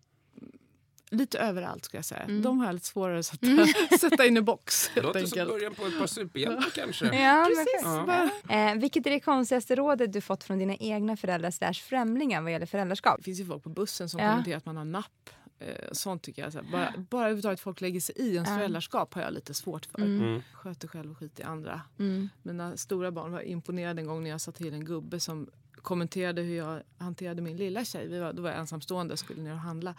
lite 1.11 1.39
överallt 1.39 1.85
ska 1.85 1.97
jag 1.97 2.05
säga. 2.05 2.25
De 2.27 2.59
har 2.59 2.65
jag 2.65 2.73
lite 2.73 2.85
svårare 2.87 3.19
att 3.19 3.25
sätta, 3.25 3.47
sätta 3.99 4.25
in 4.25 4.37
i 4.37 4.41
box. 4.41 4.91
Det 4.95 5.01
låter 5.01 5.19
som 5.19 5.25
enkelt. 5.39 5.49
början 5.49 5.73
på 5.73 5.85
ett 5.85 5.99
par 5.99 6.07
superhjältar 6.07 6.69
kanske. 6.75 7.05
Ja, 7.05 7.45
Precis. 7.49 7.83
bara- 7.83 8.29
Eh, 8.49 8.75
vilket 8.75 9.05
är 9.07 9.11
det 9.11 9.19
konstigaste 9.19 9.75
rådet 9.75 10.13
du 10.13 10.21
fått 10.21 10.43
från 10.43 10.59
dina 10.59 10.75
egna 10.75 11.17
föräldrar 11.17 11.51
slash 11.51 11.73
främlingar 11.73 12.41
vad 12.41 12.51
gäller 12.51 12.65
föräldraskap? 12.65 13.17
Det 13.17 13.23
finns 13.23 13.39
ju 13.39 13.45
folk 13.45 13.63
på 13.63 13.69
bussen 13.69 14.09
som 14.09 14.19
Ja. 14.19 14.29
kommenterar 14.29 14.57
att 14.57 14.65
man 14.65 14.77
har 14.77 14.85
napp. 14.85 15.29
Eh, 15.59 15.89
sånt 15.91 16.21
tycker 16.23 16.41
jag. 16.41 16.53
Så 16.53 16.59
här, 16.61 16.71
bara, 16.71 16.93
bara 17.09 17.21
överhuvudtaget 17.21 17.59
folk 17.59 17.81
lägger 17.81 17.99
sig 17.99 18.15
i 18.17 18.33
ens 18.35 18.49
föräldraskap 18.49 19.13
har 19.13 19.21
jag 19.21 19.33
lite 19.33 19.53
svårt 19.53 19.85
för. 19.85 20.01
Mm. 20.01 20.41
Sköter 20.53 20.87
själv 20.87 21.11
och 21.11 21.17
skit 21.17 21.39
i 21.39 21.43
andra. 21.43 21.81
Mm. 21.99 22.29
Mina 22.43 22.77
stora 22.77 23.11
barn 23.11 23.31
var 23.31 23.41
imponerade 23.41 24.01
en 24.01 24.07
gång 24.07 24.23
när 24.23 24.29
jag 24.29 24.41
sa 24.41 24.51
till 24.51 24.73
en 24.73 24.85
gubbe 24.85 25.19
som 25.19 25.49
kommenterade 25.75 26.41
hur 26.41 26.57
jag 26.57 26.81
hanterade 26.97 27.41
min 27.41 27.57
lilla 27.57 27.85
tjej. 27.85 28.07
Vi 28.07 28.19
var, 28.19 28.33
då 28.33 28.41
var 28.41 28.49
jag 28.49 28.59
ensamstående 28.59 29.13
och 29.13 29.19
skulle 29.19 29.41
ner 29.41 29.51
och 29.53 29.59
handla. 29.59 29.95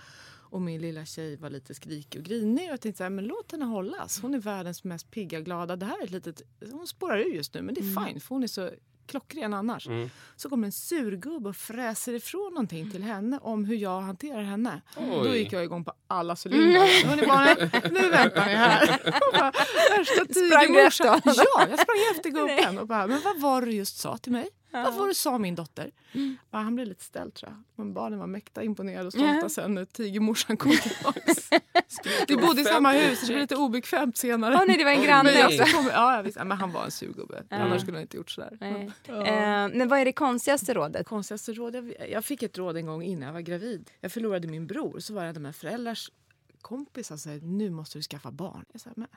Och 0.53 0.61
min 0.63 0.81
lilla 0.81 1.05
tjej 1.05 1.37
var 1.37 1.51
lite 1.51 1.75
skrikig 1.75 2.21
och 2.21 2.25
grinig. 2.27 2.65
Och 2.69 2.73
jag 2.73 2.81
tänkte 2.81 2.97
så 2.99 3.03
här, 3.03 3.11
men 3.11 3.25
låt 3.25 3.53
henne 3.53 3.65
hållas. 3.65 4.21
Hon 4.23 4.35
är 4.35 4.39
världens 4.39 4.85
mest 4.85 5.11
pigga, 5.11 5.41
glada. 5.41 5.77
Det 5.77 5.87
här 5.87 6.01
är 6.01 6.05
ett 6.05 6.11
litet, 6.11 6.43
hon 6.73 6.87
spårar 6.87 7.19
ur 7.19 7.35
just 7.35 7.55
nu 7.55 7.63
men 7.63 7.75
det 7.75 7.81
är 7.81 7.91
Mm. 7.93 8.07
fine 8.07 8.21
för 8.21 8.29
hon 8.35 8.43
är 8.43 8.47
så 8.47 8.71
klockren 9.11 9.55
annars. 9.55 9.89
Så 10.37 10.49
kommer 10.49 10.67
en 10.67 10.73
surgubbe 10.73 11.49
och 11.49 11.57
fräser 11.57 12.13
ifrån 12.15 12.53
någonting 12.55 12.91
till 12.91 13.03
henne 13.03 13.39
om 13.43 13.65
hur 13.65 13.77
jag 13.77 14.01
hanterar 14.01 14.43
henne. 14.43 14.83
Då 14.97 15.21
Oj. 15.31 15.39
gick 15.39 15.53
jag 15.53 15.65
igång 15.65 15.85
på 15.85 15.93
alla 16.09 16.37
cylindrar. 16.45 17.27
Barnen, 17.27 17.71
nu 17.93 18.11
väntar 18.11 18.47
ni 18.47 18.55
här. 18.55 19.01
Bara, 19.33 19.53
Värsta 19.99 20.25
tigermorsan. 20.25 21.21
Ja, 21.25 21.67
jag 21.71 21.79
sprang 21.81 21.97
efter 22.17 22.31
gubben 22.31 22.79
och 22.79 22.87
bara, 22.87 23.07
men 23.07 23.21
vad 23.25 23.41
var 23.41 23.61
det 23.61 23.67
du 23.67 23.73
just 23.73 23.99
sa 23.99 24.17
till 24.19 24.33
mig? 24.33 24.49
Vad 24.71 24.95
var 24.95 25.09
du 25.09 25.15
sa 25.15 25.39
min 25.39 25.55
dotter? 25.55 25.91
Ja, 26.51 26.59
han 26.59 26.75
blev 26.75 26.87
lite 26.89 27.05
ställd 27.05 27.35
tror 27.35 27.51
jag. 27.53 27.63
Men 27.77 27.95
barnen 27.95 28.19
var 28.19 28.27
mäkta 28.27 28.63
imponerade 28.63 29.07
och 29.07 29.13
stolta 29.13 29.39
Ja. 29.43 29.49
sen 29.49 29.75
när 29.75 29.85
tigermorsan 29.85 30.57
kom 30.57 30.73
tillbaks. 30.73 31.51
Vi 32.29 32.37
bodde 32.37 32.61
i 32.61 32.65
samma 32.65 32.93
hus, 32.93 33.21
det 33.21 33.27
blev 33.27 33.39
lite 33.39 33.57
obekvämt 33.57 34.17
senare. 34.17 34.55
Åh 34.55 34.65
nej, 34.67 34.79
det 34.79 34.85
var 34.85 34.91
en 34.91 35.03
granne 35.05 35.33
Men 35.35 35.47
också. 35.47 35.77
kom, 35.77 35.87
ja, 35.87 36.17
jag 36.17 36.23
visste, 36.23 36.45
men 36.45 36.59
han 36.59 36.73
var 36.73 36.85
en 36.85 36.91
surgubbe. 36.91 37.45
Annars 37.51 37.81
skulle 37.83 37.97
han 37.97 38.03
inte 38.03 38.17
gjort 38.17 38.31
sådär. 38.31 38.59
Nej. 38.61 38.91
Eh, 39.09 39.69
men 39.79 39.89
vad 39.89 39.99
är 39.99 40.05
det 40.05 40.13
konstigaste 40.13 40.75
rådet? 40.75 41.07
Konstigaste 41.07 41.53
råd 41.53 41.93
jag, 42.11 42.25
fick 42.25 42.43
ett 42.43 42.59
råd 42.59 42.77
en 42.77 42.87
gång 42.87 43.03
innan 43.03 43.27
jag 43.27 43.33
var 43.33 43.41
gravid. 43.41 43.91
Jag 44.01 44.13
förlorade 44.13 44.49
min 44.49 44.67
bror. 44.67 44.99
Så 45.01 45.15
var 45.15 45.25
det 45.25 45.33
de 45.33 45.45
här 45.45 45.53
föräldrars 45.53 46.11
kompisar 46.63 47.17
som 47.17 47.41
sa 47.41 47.47
nu 47.47 47.71
måste 47.71 47.99
du 47.99 48.03
skaffa 48.03 48.31
barn. 48.31 48.65
Jag 48.73 48.81
sa, 48.81 48.91
men 48.97 49.09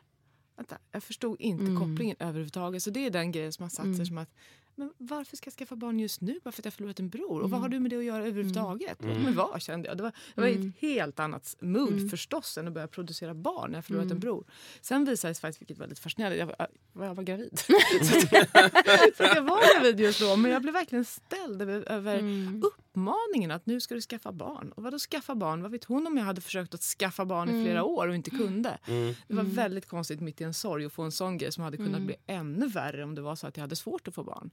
vänta, 0.57 0.77
jag 0.91 1.03
förstod 1.03 1.41
inte 1.41 1.63
Mm. 1.65 1.79
kopplingen 1.79 2.15
överhuvudtaget. 2.19 2.83
Så 2.83 2.89
det 2.89 3.05
är 3.05 3.09
den 3.09 3.31
grejen 3.31 3.53
som 3.53 3.63
har 3.63 3.69
satt 3.69 3.95
sig 3.95 4.05
som 4.05 4.17
att 4.17 4.29
men 4.75 4.93
varför 4.97 5.37
ska 5.37 5.47
jag 5.47 5.53
skaffa 5.53 5.75
barn 5.75 5.99
just 5.99 6.21
nu 6.21 6.39
bara 6.43 6.51
för 6.51 6.61
att 6.61 6.65
jag 6.65 6.73
förlorat 6.73 6.99
en 6.99 7.09
bror? 7.09 7.41
Och 7.41 7.49
vad 7.49 7.59
har 7.59 7.69
du 7.69 7.79
med 7.79 7.91
det 7.91 7.97
att 7.97 8.03
göra 8.03 8.25
överhuvudtaget? 8.25 8.97
Låt 9.01 9.17
mig 9.21 9.33
vara 9.33 9.59
kände 9.59 9.87
jag. 9.87 9.97
Det 9.97 10.03
var, 10.03 10.11
det 10.35 10.41
var 10.41 10.47
ett 10.47 10.75
helt 10.79 11.19
annat 11.19 11.55
mood 11.59 12.09
förstås 12.09 12.57
än 12.57 12.67
att 12.67 12.73
börja 12.73 12.87
producera 12.87 13.33
barn 13.33 13.71
när 13.71 13.77
jag 13.77 13.85
förlorat 13.85 14.11
en 14.11 14.19
bror. 14.19 14.43
Sen 14.81 15.05
visade 15.05 15.31
det 15.31 15.35
sig 15.35 15.41
faktiskt, 15.41 15.61
vilket 15.61 15.77
var 15.77 15.87
lite 15.87 16.01
fascinerande, 16.01 16.37
jag 16.37 16.45
var, 16.45 16.67
jag 17.07 17.15
var 17.15 17.23
gravid. 17.23 17.59
så, 19.17 19.23
jag 19.23 19.41
var 19.41 19.79
gravid 19.79 19.99
just 19.99 20.19
då. 20.19 20.35
Men 20.35 20.51
jag 20.51 20.61
blev 20.61 20.73
verkligen 20.73 21.05
ställd 21.05 21.61
över, 21.61 21.91
över 21.91 22.21
uppmaningen 22.93 23.51
att 23.51 23.65
nu 23.65 23.79
ska 23.79 23.95
du 23.95 24.01
skaffa 24.01 24.31
barn. 24.31 24.71
Och 24.71 24.83
vadå 24.83 24.99
skaffa 24.99 25.35
barn? 25.35 25.61
Vad 25.61 25.71
vet 25.71 25.83
hon 25.83 26.07
om 26.07 26.17
jag 26.17 26.25
hade 26.25 26.41
försökt 26.41 26.73
att 26.73 26.81
skaffa 26.81 27.25
barn 27.25 27.49
i 27.49 27.63
flera 27.63 27.83
år 27.83 28.07
och 28.07 28.15
inte 28.15 28.29
kunde? 28.29 28.77
Det 29.27 29.33
var 29.33 29.43
väldigt 29.43 29.87
konstigt 29.87 30.21
mitt 30.21 30.41
i 30.41 30.43
en 30.43 30.53
sorg 30.53 30.85
att 30.85 30.93
få 30.93 31.03
en 31.03 31.11
sån 31.11 31.37
grej 31.37 31.51
som 31.51 31.63
hade 31.63 31.77
kunnat 31.77 32.01
bli 32.01 32.15
ännu 32.27 32.67
värre 32.67 33.03
om 33.03 33.15
det 33.15 33.21
var 33.21 33.35
så 33.35 33.47
att 33.47 33.57
jag 33.57 33.61
hade 33.61 33.75
svårt 33.75 34.07
att 34.07 34.15
få 34.15 34.23
barn. 34.23 34.49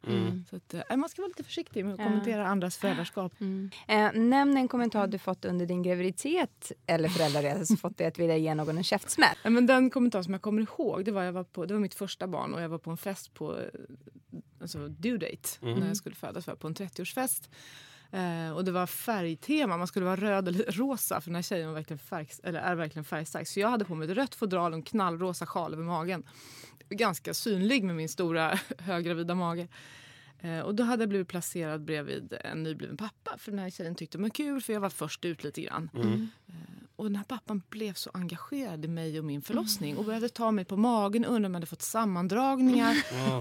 Så 0.51 0.57
att, 0.57 0.75
eh, 0.75 0.97
man 0.97 1.09
ska 1.09 1.23
vara 1.23 1.29
lite 1.29 1.45
försiktig 1.45 1.85
med 1.85 1.95
att 1.95 2.01
kommentera 2.07 2.47
andras 2.47 2.77
föräldraskap. 2.77 3.33
Eh, 3.89 4.13
nämn 4.13 4.57
en 4.57 4.69
kommentar 4.69 5.07
du 5.07 5.19
fått 5.19 5.45
under 5.45 5.67
din 5.67 5.83
graviditet 5.83 6.73
eller 6.87 7.09
föräldraresa 7.09 7.65
som 7.65 7.77
fått 7.77 7.99
dig 7.99 8.07
att 8.07 8.19
vilja 8.19 8.37
ge 8.37 8.55
någon 8.55 8.77
en 8.79 8.85
käftsmäll. 8.85 9.37
Ja, 9.45 9.51
Men 9.51 9.67
den 9.67 9.91
kommentar 9.91 10.23
som 10.23 10.33
jag 10.33 10.43
kommer 10.43 10.63
ihåg, 10.63 11.05
det 11.05 11.13
var, 11.13 11.23
jag 11.23 11.33
var, 11.33 11.45
på, 11.45 11.67
det 11.67 11.75
var 11.75 11.81
mitt 11.81 11.95
första 11.95 12.27
barn 12.27 12.55
och 12.55 12.63
jag 12.63 12.69
var 12.69 12.79
på 12.79 12.91
en 12.91 12.97
fest 12.97 13.35
på 13.35 13.59
eh, 13.59 13.65
alltså 14.61 14.89
due 14.89 15.19
date 15.19 15.49
när 15.61 15.87
jag 15.87 15.97
skulle 15.97 16.15
födas, 16.15 16.47
var 16.47 16.55
på 16.55 16.67
en 16.67 16.75
30-årsfest. 16.75 17.49
Eh, 18.13 18.51
och 18.57 18.65
det 18.65 18.73
var 18.73 18.87
färgtema, 18.87 19.77
man 19.77 19.87
skulle 19.87 20.07
vara 20.07 20.17
röd 20.17 20.49
eller 20.49 20.73
rosa 20.73 21.21
för 21.21 21.31
den 21.31 21.35
här 21.35 21.43
tjejen 21.43 21.69
var 21.69 21.75
verkligen 21.75 21.99
färg, 21.99 22.29
eller 22.43 22.61
är 22.61 22.75
verkligen 22.75 23.05
färgstark. 23.05 23.49
Så 23.49 23.61
jag 23.61 23.69
hade 23.69 23.85
på 23.85 23.95
mig 23.95 24.11
ett 24.11 24.17
rött 24.17 24.35
fodral 24.35 24.73
och 24.73 24.77
en 24.77 24.83
knallrosa 24.83 25.47
sjal 25.47 25.73
över 25.73 25.85
magen. 25.85 26.23
Ganska 26.89 27.35
synlig 27.35 27.85
med 27.85 27.97
min 27.97 28.09
stora 28.09 28.59
höggravida 28.79 29.35
mage. 29.35 29.69
Eh, 30.41 30.61
och 30.61 30.75
då 30.75 30.83
hade 30.83 31.03
jag 31.03 31.09
blivit 31.09 31.29
placerad 31.29 31.85
bredvid 31.85 32.35
en 32.45 32.63
nybliven 32.63 32.97
pappa 32.97 33.39
för 33.39 33.51
den 33.51 33.59
här 33.59 33.71
tjejen 33.71 33.95
tyckte 33.95 34.19
det 34.19 34.23
var 34.23 34.29
kul 34.29 34.61
för 34.63 34.73
jag 34.73 34.81
var 34.81 34.91
först 34.91 35.25
ut 35.25 35.45
lite 35.45 35.63
grann. 35.63 35.91
Eh, 35.95 36.55
och 36.97 37.05
den 37.05 37.17
här 37.17 37.25
pappan 37.25 37.63
blev 37.69 37.95
så 37.95 38.11
engagerad 38.15 38.85
i 38.85 38.89
mig 38.89 39.19
och 39.19 39.25
min 39.25 39.43
förlossning 39.43 39.97
och 39.97 40.05
började 40.05 40.29
ta 40.29 40.51
mig 40.51 40.65
på 40.65 40.77
magen 40.77 41.25
och 41.25 41.35
undrade 41.35 41.47
om 41.47 41.53
jag 41.53 41.57
hade 41.57 41.67
fått 41.67 41.83
sammandragningar. 41.83 42.97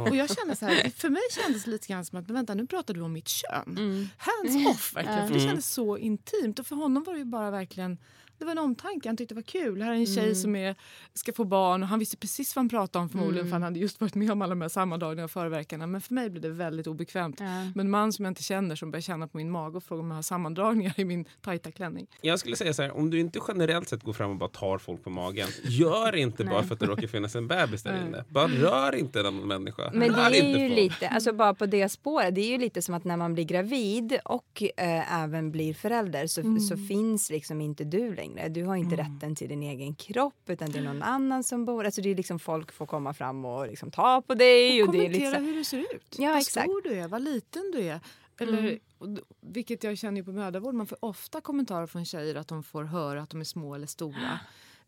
Och 0.10 0.16
jag 0.16 0.36
kände 0.36 0.56
så 0.56 0.66
här, 0.66 0.89
för 0.89 1.10
mig 1.10 1.22
kändes 1.32 1.64
det 1.64 1.72
lite 1.72 1.88
grann 1.88 2.06
som 2.06 2.20
att 2.20 2.28
men 2.28 2.36
vänta 2.36 2.54
nu 2.54 2.68
pratar 2.68 2.93
du 2.93 3.02
om 3.02 3.14
mitt 3.14 3.28
kön. 3.28 4.10
Hands 4.18 4.68
off 4.68 4.95
verkligen, 4.95 5.28
för 5.28 5.34
det 5.34 5.39
kändes 5.39 5.74
så 5.74 5.97
intimt. 5.97 6.60
Och 6.60 6.68
för 6.68 6.76
honom 6.76 7.04
var 7.04 7.14
det 7.14 7.20
ju 7.20 7.26
bara 7.26 7.52
verkligen 7.52 7.97
det 8.40 8.46
var 8.46 8.52
en 8.52 8.58
omtanke, 8.58 9.10
han 9.10 9.18
tyckte 9.18 9.36
det 9.36 9.38
var 9.38 9.42
kul. 9.42 9.82
Här 9.82 9.92
är 9.92 9.96
en 9.96 10.06
tjej 10.06 10.36
som 10.36 10.56
är, 10.56 10.76
ska 11.14 11.34
få 11.34 11.44
barn 11.44 11.84
och 11.84 11.90
han 11.90 12.00
visste 12.00 12.18
precis 12.18 12.56
vad 12.56 12.62
han 12.62 12.70
pratade 12.70 13.04
om 13.04 13.10
förmodligen 13.10 13.46
för 13.48 13.52
han 13.52 13.64
hade 13.64 13.80
just 13.80 14.02
varit 14.02 14.16
med 14.16 14.32
om 14.32 14.42
alla 14.42 14.50
de 14.50 14.62
här 14.62 14.70
sammandragningarna 14.70 15.26
och 15.26 15.32
förverkarna. 15.32 15.88
Men 15.88 16.02
för 16.02 16.14
mig 16.14 16.30
blev 16.30 16.42
det 16.42 16.50
väldigt 16.50 16.88
obekvämt. 16.88 17.40
Men 17.40 17.80
en 17.80 17.90
man 17.90 18.14
som 18.14 18.26
jag 18.26 18.32
inte 18.32 18.44
känner 18.44 18.76
som 18.76 18.92
börjar 18.92 19.02
känna 19.02 19.28
på 19.28 19.38
min 19.38 19.52
mage 19.52 19.78
och 19.78 19.84
frågar 19.84 20.04
om 20.04 20.10
jag 20.10 20.16
har 20.16 20.22
sammandragningar 20.22 20.94
i 20.98 21.06
min 21.06 21.26
tajta 21.42 21.72
klänning. 21.72 22.08
Jag 22.22 22.40
skulle 22.40 22.56
säga 22.56 22.74
så 22.74 22.82
här, 22.82 22.98
om 22.98 23.10
du 23.10 23.20
inte 23.20 23.40
generellt 23.48 23.90
sett 23.90 24.04
går 24.04 24.14
fram 24.14 24.32
och 24.32 24.38
bara 24.38 24.50
tar 24.50 24.78
folk 24.78 25.04
på 25.04 25.10
magen, 25.10 25.48
gör 25.64 26.16
inte 26.16 26.44
bara 26.44 26.64
för 26.64 26.74
att 26.74 26.80
det 26.80 26.86
råkar 26.86 27.08
finnas 27.08 27.36
en 27.36 27.48
bebis 27.48 27.84
där 27.84 28.08
inne. 28.08 28.24
Bara 28.30 28.48
rör 28.48 28.96
inte 28.96 29.20
en 29.20 29.48
människa. 29.48 29.92
Men 29.94 30.14
det 30.14 30.22
är 30.22 30.60
ju 30.60 30.68
folk. 30.68 30.80
lite, 30.80 31.10
alltså 31.10 31.34
bara 31.34 31.54
på 31.54 31.66
det 31.66 31.90
spåret, 31.90 32.36
det 32.36 32.42
är 32.42 32.52
ju 32.52 32.58
lite 32.58 32.82
som 32.82 32.96
att 32.96 33.04
när 33.04 33.18
man 33.18 33.34
blir 33.34 33.46
gravid 33.46 34.20
och 34.26 34.64
eh, 34.78 35.24
även 35.24 35.52
blir 35.52 35.74
förälder 35.74 36.28
så, 36.28 36.60
så 36.60 36.78
finns 36.88 37.30
liksom 37.30 37.62
inte 37.62 37.84
du 37.84 38.16
längre. 38.16 38.28
Du 38.49 38.63
har 38.65 38.75
inte 38.75 38.95
rätten 38.95 39.36
till 39.36 39.49
din 39.49 39.63
egen 39.63 39.95
kropp 39.95 40.43
utan 40.47 40.71
det 40.71 40.77
är 40.80 40.84
någon 40.84 41.03
annan 41.03 41.43
som 41.43 41.65
bor. 41.65 41.86
Alltså 41.86 42.01
det 42.01 42.09
är 42.09 42.15
liksom 42.15 42.39
folk 42.39 42.71
får 42.71 42.86
komma 42.86 43.13
fram 43.13 43.45
och 43.45 43.67
liksom 43.67 43.91
ta 43.91 44.21
på 44.21 44.36
dig. 44.36 44.84
Och 44.84 44.88
Och, 44.89 44.93
det 44.93 44.99
kommentera 44.99 45.30
lite 45.30 45.38
så, 45.39 45.43
hur 45.45 45.55
du 45.55 45.63
ser 45.63 45.95
ut. 45.95 46.15
Ja, 46.17 46.30
vad 46.30 46.38
exakt. 46.38 46.63
stor 46.65 46.82
du 46.84 46.93
är, 46.99 47.07
vad 47.07 47.21
liten 47.23 47.71
du 47.71 47.80
är. 47.80 47.99
Eller, 48.41 48.80
och 48.97 49.09
d- 49.09 49.21
vilket 49.41 49.84
jag 49.84 49.97
känner 49.97 50.23
på 50.23 50.32
mödravård, 50.32 50.73
man 50.73 50.88
får 50.88 50.97
ofta 51.05 51.41
kommentarer 51.41 51.88
från 51.88 52.05
tjejer 52.05 52.36
att 52.36 52.47
de 52.47 52.63
får 52.63 52.84
höra 52.84 53.21
att 53.21 53.30
de 53.30 53.39
är 53.41 53.45
små 53.45 53.75
eller 53.75 53.88
stora. 53.88 54.39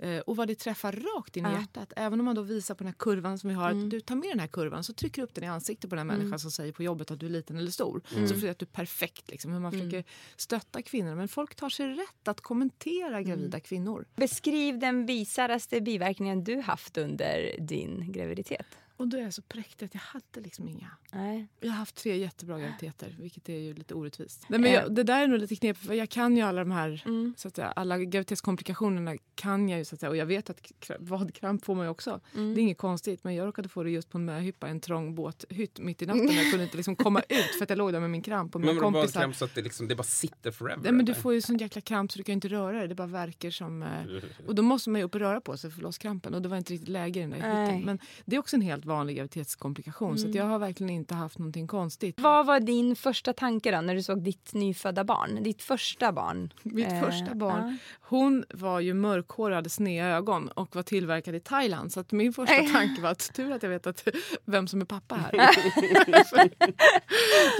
Eh, 0.02 0.20
och 0.20 0.36
vad 0.36 0.48
det 0.48 0.56
träffar 0.56 0.92
rakt 0.92 1.38
in 1.38 1.46
i 1.46 1.50
hjärtat. 1.50 1.94
Även 1.96 2.20
om 2.20 2.26
man 2.26 2.36
då 2.36 2.42
visar 2.42 2.76
på 2.76 2.84
den 2.84 2.88
här 2.88 3.00
kurvan 3.00 3.40
som 3.40 3.50
vi 3.50 3.54
har. 3.56 3.72
Att 3.72 3.90
du 3.90 4.00
tar 4.02 4.16
med 4.16 4.30
den 4.30 4.40
här 4.40 4.48
kurvan 4.48 4.84
så 4.84 4.94
trycker 4.94 5.22
du 5.22 5.24
upp 5.24 5.34
den 5.34 5.44
i 5.44 5.48
ansiktet 5.48 5.90
på 5.90 5.96
den 5.96 6.10
här 6.10 6.18
människan 6.18 6.40
som 6.40 6.52
säger 6.52 6.74
på 6.74 6.84
jobbet 6.84 7.12
att 7.12 7.20
du 7.20 7.26
är 7.26 7.30
liten 7.30 7.58
eller 7.58 7.72
stor. 7.72 8.02
Så 8.28 8.36
för 8.36 8.48
att 8.48 8.60
du 8.60 8.64
är 8.64 8.68
perfekt. 8.68 9.32
Liksom, 9.32 9.52
hur 9.54 9.60
man 9.60 9.72
försöker 9.72 10.04
stötta 10.36 10.82
kvinnor. 10.82 11.16
Men 11.16 11.28
folk 11.28 11.56
tar 11.56 11.70
sig 11.70 11.88
rätt 11.88 12.28
att 12.28 12.42
kommentera 12.42 13.22
gravida 13.22 13.60
kvinnor. 13.60 14.06
beskriv 14.16 14.80
den 14.80 15.06
bisarraste 15.06 15.82
biverkningen 15.82 16.44
du 16.44 16.62
haft 16.62 16.98
under 16.98 17.56
din 17.60 18.12
graviditet. 18.12 18.66
Och 19.02 19.08
då 19.08 19.18
är 19.18 19.22
jag 19.22 19.34
så 19.34 19.42
präktig 19.42 19.86
att 19.86 19.94
jag 19.94 20.02
hade 20.02 20.42
liksom 20.42 20.68
inga. 20.68 20.88
Nej. 21.14 21.48
Jag 21.60 21.70
har 21.70 21.76
haft 21.78 21.96
tre 21.96 22.18
jättebra 22.18 22.60
graviditeter, 22.60 23.16
vilket 23.20 23.50
är 23.50 23.58
ju 23.58 23.74
lite 23.74 23.94
orättvist. 23.94 24.46
Nej, 24.48 24.60
men 24.60 24.72
jag, 24.72 24.96
det 24.96 25.04
där 25.04 25.24
är 25.24 25.28
nog 25.28 25.40
lite 25.40 25.56
knepigt, 25.56 25.86
för 25.88 25.94
jag 25.94 26.10
kan 26.10 26.38
ju 26.38 26.44
alla 26.44 26.60
de 26.62 26.72
här, 26.72 27.04
så 27.38 27.48
att 27.48 27.56
säga, 27.56 27.68
alla 27.68 27.98
graviditetskomplikationerna 27.98 29.18
kan 29.36 29.70
jag 29.70 29.80
ju 29.80 29.86
så 29.86 29.96
att 29.96 30.00
säga, 30.00 30.10
och 30.10 30.18
jag 30.18 30.26
vet 30.26 30.50
att 30.50 30.62
kra- 30.62 30.98
vadkramp 31.00 31.66
får 31.66 31.76
man 31.76 31.86
ju 31.86 31.90
också. 31.90 32.20
Det 32.34 32.40
är 32.40 32.58
inget 32.58 32.78
konstigt, 32.78 33.24
men 33.24 33.36
jag 33.36 33.48
råkade 33.48 33.70
få 33.70 33.84
det 33.84 33.90
just 33.90 34.10
på 34.10 34.18
en 34.18 34.26
möhippa, 34.26 34.68
en 34.68 34.80
trång 34.80 35.16
båthytt 35.16 35.80
mitt 35.80 36.02
i 36.02 36.06
natten. 36.06 36.32
Jag 36.36 36.50
kunde 36.50 36.64
inte 36.64 36.78
liksom 36.78 36.96
komma 36.96 37.20
ut 37.30 37.56
för 37.58 37.64
att 37.64 37.70
jag 37.70 37.78
låg 37.78 37.94
där 37.94 38.00
med 38.00 38.10
min 38.10 38.22
kramp 38.22 38.56
och 38.56 38.62
mina 38.62 38.74
Men 38.74 38.82
kompisar. 38.82 39.22
kräm 39.22 39.34
så 39.34 39.46
att 39.46 39.56
det, 39.56 39.62
liksom, 39.62 39.88
det 39.88 39.96
bara 39.96 40.04
sitter 40.04 40.52
forever? 40.52 40.84
Nej, 40.84 40.92
men 40.92 41.06
du 41.06 41.14
får 41.14 41.34
ju 41.34 41.42
sån 41.42 41.58
jäkla 41.58 41.82
kramp 41.82 42.12
så 42.12 42.18
du 42.18 42.24
kan 42.24 42.34
inte 42.34 42.48
röra 42.48 42.78
dig. 42.80 42.88
Det 42.88 42.96
bara 42.96 43.08
verkar 43.08 43.50
som... 43.52 43.84
Eh, 43.84 43.90
och 44.48 44.56
då 44.56 44.62
måste 44.62 44.90
man 44.90 45.02
ju 45.02 45.06
upp 45.06 45.16
och 45.16 45.22
röra 45.22 45.42
på 45.42 45.58
sig 45.58 45.70
för 45.70 45.76
att 45.76 45.80
få 45.82 45.84
loss 45.84 45.98
krampen. 45.98 46.34
Och 46.34 46.42
det 46.42 46.50
var 46.50 46.58
inte 46.58 46.74
riktigt 46.74 46.90
läge 46.90 47.20
i 47.20 47.22
den 47.22 47.30
där 47.32 47.40
Nej. 47.40 47.66
hytten. 47.66 47.86
Men 47.86 48.00
det 48.26 48.36
är 48.36 48.40
också 48.40 48.56
en 48.56 48.62
helt 48.62 48.86
vanlig 48.92 49.16
graviditetskomplikation. 49.16 50.18
Så 50.18 50.28
att 50.30 50.36
jag 50.36 50.46
har 50.46 50.60
verkligen 50.60 50.90
inte 50.90 51.16
haft 51.16 51.38
någonting 51.40 51.68
konstigt. 51.68 52.20
Vad 52.20 52.46
var 52.46 52.60
din 52.60 52.96
första 52.96 53.34
tanke 53.34 53.72
då 53.72 53.82
när 53.82 53.96
du 53.96 54.04
såg 54.04 54.24
ditt 54.24 54.54
nyfödda 54.54 55.04
barn? 55.04 55.44
Ditt 55.44 55.62
första 55.62 56.12
barn? 56.12 56.54
Mitt 56.64 56.88
Eh, 56.92 57.00
första 57.02 57.36
barn. 57.36 57.62
ja. 57.70 57.76
Hon 58.02 58.46
var 58.54 58.80
ju 58.80 58.94
mörkhårig 58.94 59.54
och 59.54 59.56
hade 59.56 59.70
sneda 59.70 60.08
ögon 60.08 60.48
och 60.48 60.76
var 60.76 60.84
tillverkad 60.84 61.36
i 61.36 61.40
Thailand. 61.40 61.92
Så 61.94 62.00
att 62.00 62.12
min 62.12 62.34
första 62.34 62.56
tanke 62.74 63.02
var 63.02 63.10
att 63.10 63.34
tur 63.34 63.52
att 63.52 63.64
jag 63.64 63.70
vet 63.70 63.88
att, 63.88 64.08
vem 64.46 64.68
som 64.68 64.82
är 64.82 64.86
pappa 64.86 65.16
här. 65.16 65.32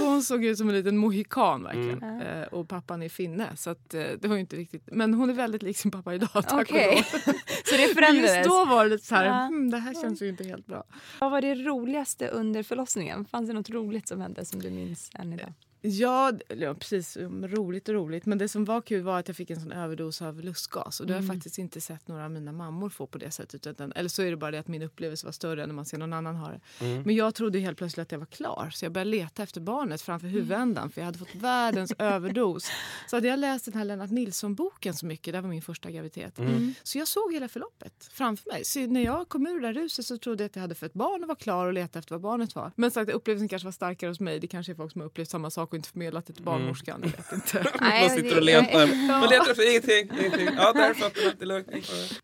hon 0.00 0.22
såg 0.22 0.44
ut 0.44 0.58
som 0.58 0.68
en 0.68 0.74
liten 0.74 0.96
mohikan 0.98 1.62
verkligen. 1.62 2.02
Eh, 2.20 2.42
och 2.42 2.68
pappan 2.68 3.02
är 3.02 3.08
finne. 3.08 3.56
Så 3.56 3.70
att, 3.70 3.94
eh, 3.94 4.02
det 4.20 4.28
var 4.28 4.34
ju 4.34 4.40
inte 4.40 4.56
riktigt. 4.56 4.82
Men 4.92 5.14
hon 5.14 5.30
är 5.30 5.34
väldigt 5.34 5.62
lik 5.62 5.78
sin 5.78 5.90
pappa 5.90 6.14
idag. 6.14 6.28
Tack 6.32 6.52
Okej, 6.70 6.88
och 6.88 6.94
lov. 6.94 7.34
så 7.64 7.76
det 7.76 7.94
förändrades. 7.94 8.36
Just 8.36 8.48
då 8.48 8.64
var 8.64 8.84
det 8.84 8.90
lite 8.90 9.06
så 9.06 9.14
här, 9.14 9.24
Ja. 9.26 9.32
hmm, 9.46 9.70
det 9.70 9.78
här 9.78 10.02
känns 10.02 10.22
ju 10.22 10.28
inte 10.28 10.44
helt 10.44 10.66
bra. 10.66 10.84
Vad 11.22 11.30
var 11.30 11.40
det 11.40 11.54
roligaste 11.54 12.28
under 12.28 12.62
förlossningen? 12.62 13.24
Fanns 13.24 13.48
det 13.48 13.54
något 13.54 13.70
roligt 13.70 14.08
som 14.08 14.20
hände 14.20 14.44
som 14.44 14.62
du 14.62 14.70
minns 14.70 15.10
än 15.14 15.32
idag? 15.32 15.52
Ja, 15.84 16.32
precis. 16.78 17.16
Um, 17.16 17.48
Roligt 17.48 17.88
och 17.88 17.94
roligt. 17.94 18.26
Men 18.26 18.38
det 18.38 18.48
som 18.48 18.64
var 18.64 18.80
kul 18.80 19.02
var 19.02 19.18
att 19.18 19.28
jag 19.28 19.36
fick 19.36 19.50
en 19.50 19.60
sån 19.60 19.72
överdos 19.72 20.22
av 20.22 20.40
lustgas. 20.40 21.00
Och 21.00 21.06
det 21.06 21.12
har 21.12 21.20
jag 21.20 21.28
faktiskt 21.34 21.58
inte 21.58 21.80
sett 21.80 22.08
några 22.08 22.24
av 22.24 22.30
mina 22.30 22.52
mammor 22.52 22.88
få 22.88 23.06
på 23.06 23.18
det 23.18 23.30
sättet. 23.30 23.66
Utan, 23.66 23.92
eller 23.92 24.08
så 24.08 24.22
är 24.22 24.30
det 24.30 24.36
bara 24.36 24.50
det 24.50 24.58
att 24.58 24.68
min 24.68 24.82
upplevelse 24.82 25.26
var 25.26 25.32
större 25.32 25.62
än 25.62 25.68
när 25.68 25.74
man 25.74 25.84
ser 25.84 25.98
någon 25.98 26.12
annan 26.12 26.36
ha 26.36 26.48
det. 26.48 26.60
Men 27.04 27.14
jag 27.14 27.34
trodde 27.34 27.58
helt 27.58 27.78
plötsligt 27.78 28.02
att 28.02 28.12
jag 28.12 28.18
var 28.18 28.26
klar. 28.26 28.70
Så 28.72 28.84
jag 28.84 28.92
började 28.92 29.10
leta 29.10 29.42
efter 29.42 29.60
barnet 29.60 30.02
framför 30.02 30.28
huvudändan. 30.28 30.90
För 30.90 31.00
jag 31.00 31.06
hade 31.06 31.18
fått 31.18 31.34
världens 31.34 31.92
överdos. 31.98 32.70
Så 33.10 33.16
hade 33.16 33.28
jag 33.28 33.38
läst 33.38 33.64
den 33.64 33.74
här 33.74 33.84
Lennart 33.84 34.10
Nilsson-boken 34.10 34.94
så 34.94 35.06
mycket. 35.06 35.32
Det 35.34 35.40
var 35.40 35.48
min 35.48 35.62
första 35.62 35.90
graviditet. 35.90 36.38
Så 36.82 36.98
jag 36.98 37.08
såg 37.08 37.32
hela 37.32 37.48
förloppet 37.48 38.08
framför 38.12 38.50
mig. 38.50 38.64
Så 38.64 38.80
när 38.80 39.04
jag 39.04 39.28
kom 39.28 39.46
ur 39.46 39.60
det 39.60 39.72
där 39.72 39.80
huset 39.80 40.06
så 40.06 40.18
trodde 40.18 40.42
jag 40.42 40.46
att 40.48 40.56
jag 40.56 40.62
hade 40.62 40.74
fött 40.74 40.92
barn 40.94 41.22
och 41.22 41.28
var 41.28 41.34
klar 41.34 41.66
och 41.66 41.72
letade 41.72 41.98
efter 41.98 42.14
vad 42.14 42.20
barnet 42.20 42.54
var. 42.54 42.72
Men 42.76 42.90
sagt, 42.90 43.10
upplevelsen 43.10 43.48
kanske 43.48 43.66
var 43.66 43.72
starkare 43.72 44.10
hos 44.10 44.20
mig. 44.20 44.40
Det 44.40 44.46
kanske 44.46 44.72
är 44.72 44.76
folk 44.76 44.92
som 44.92 45.00
har 45.00 45.06
upplevt 45.08 45.30
samma 45.30 45.50
sak 45.50 45.71
och 45.72 45.76
inte 45.76 45.88
förmedlat 45.88 46.26
det 46.26 46.32
till 46.32 46.44
barnmorskan. 46.44 47.00
Jag 47.02 47.10
vet 47.10 47.32
inte. 47.32 47.72
Nej, 47.80 48.08
Man 48.08 48.16
sitter 48.16 48.36
och 48.36 48.42
letar. 48.42 49.06
Man 49.20 49.28
letar 49.28 49.50
efter 49.50 49.70
ingenting. 49.70 50.18
ingenting. 50.18 50.48
Ja, 50.56 50.72
där 50.72 50.90
är 50.90 50.94
fötterna. 50.94 51.32
Det 51.38 51.44
är 51.44 51.46
lugnt. 51.46 51.68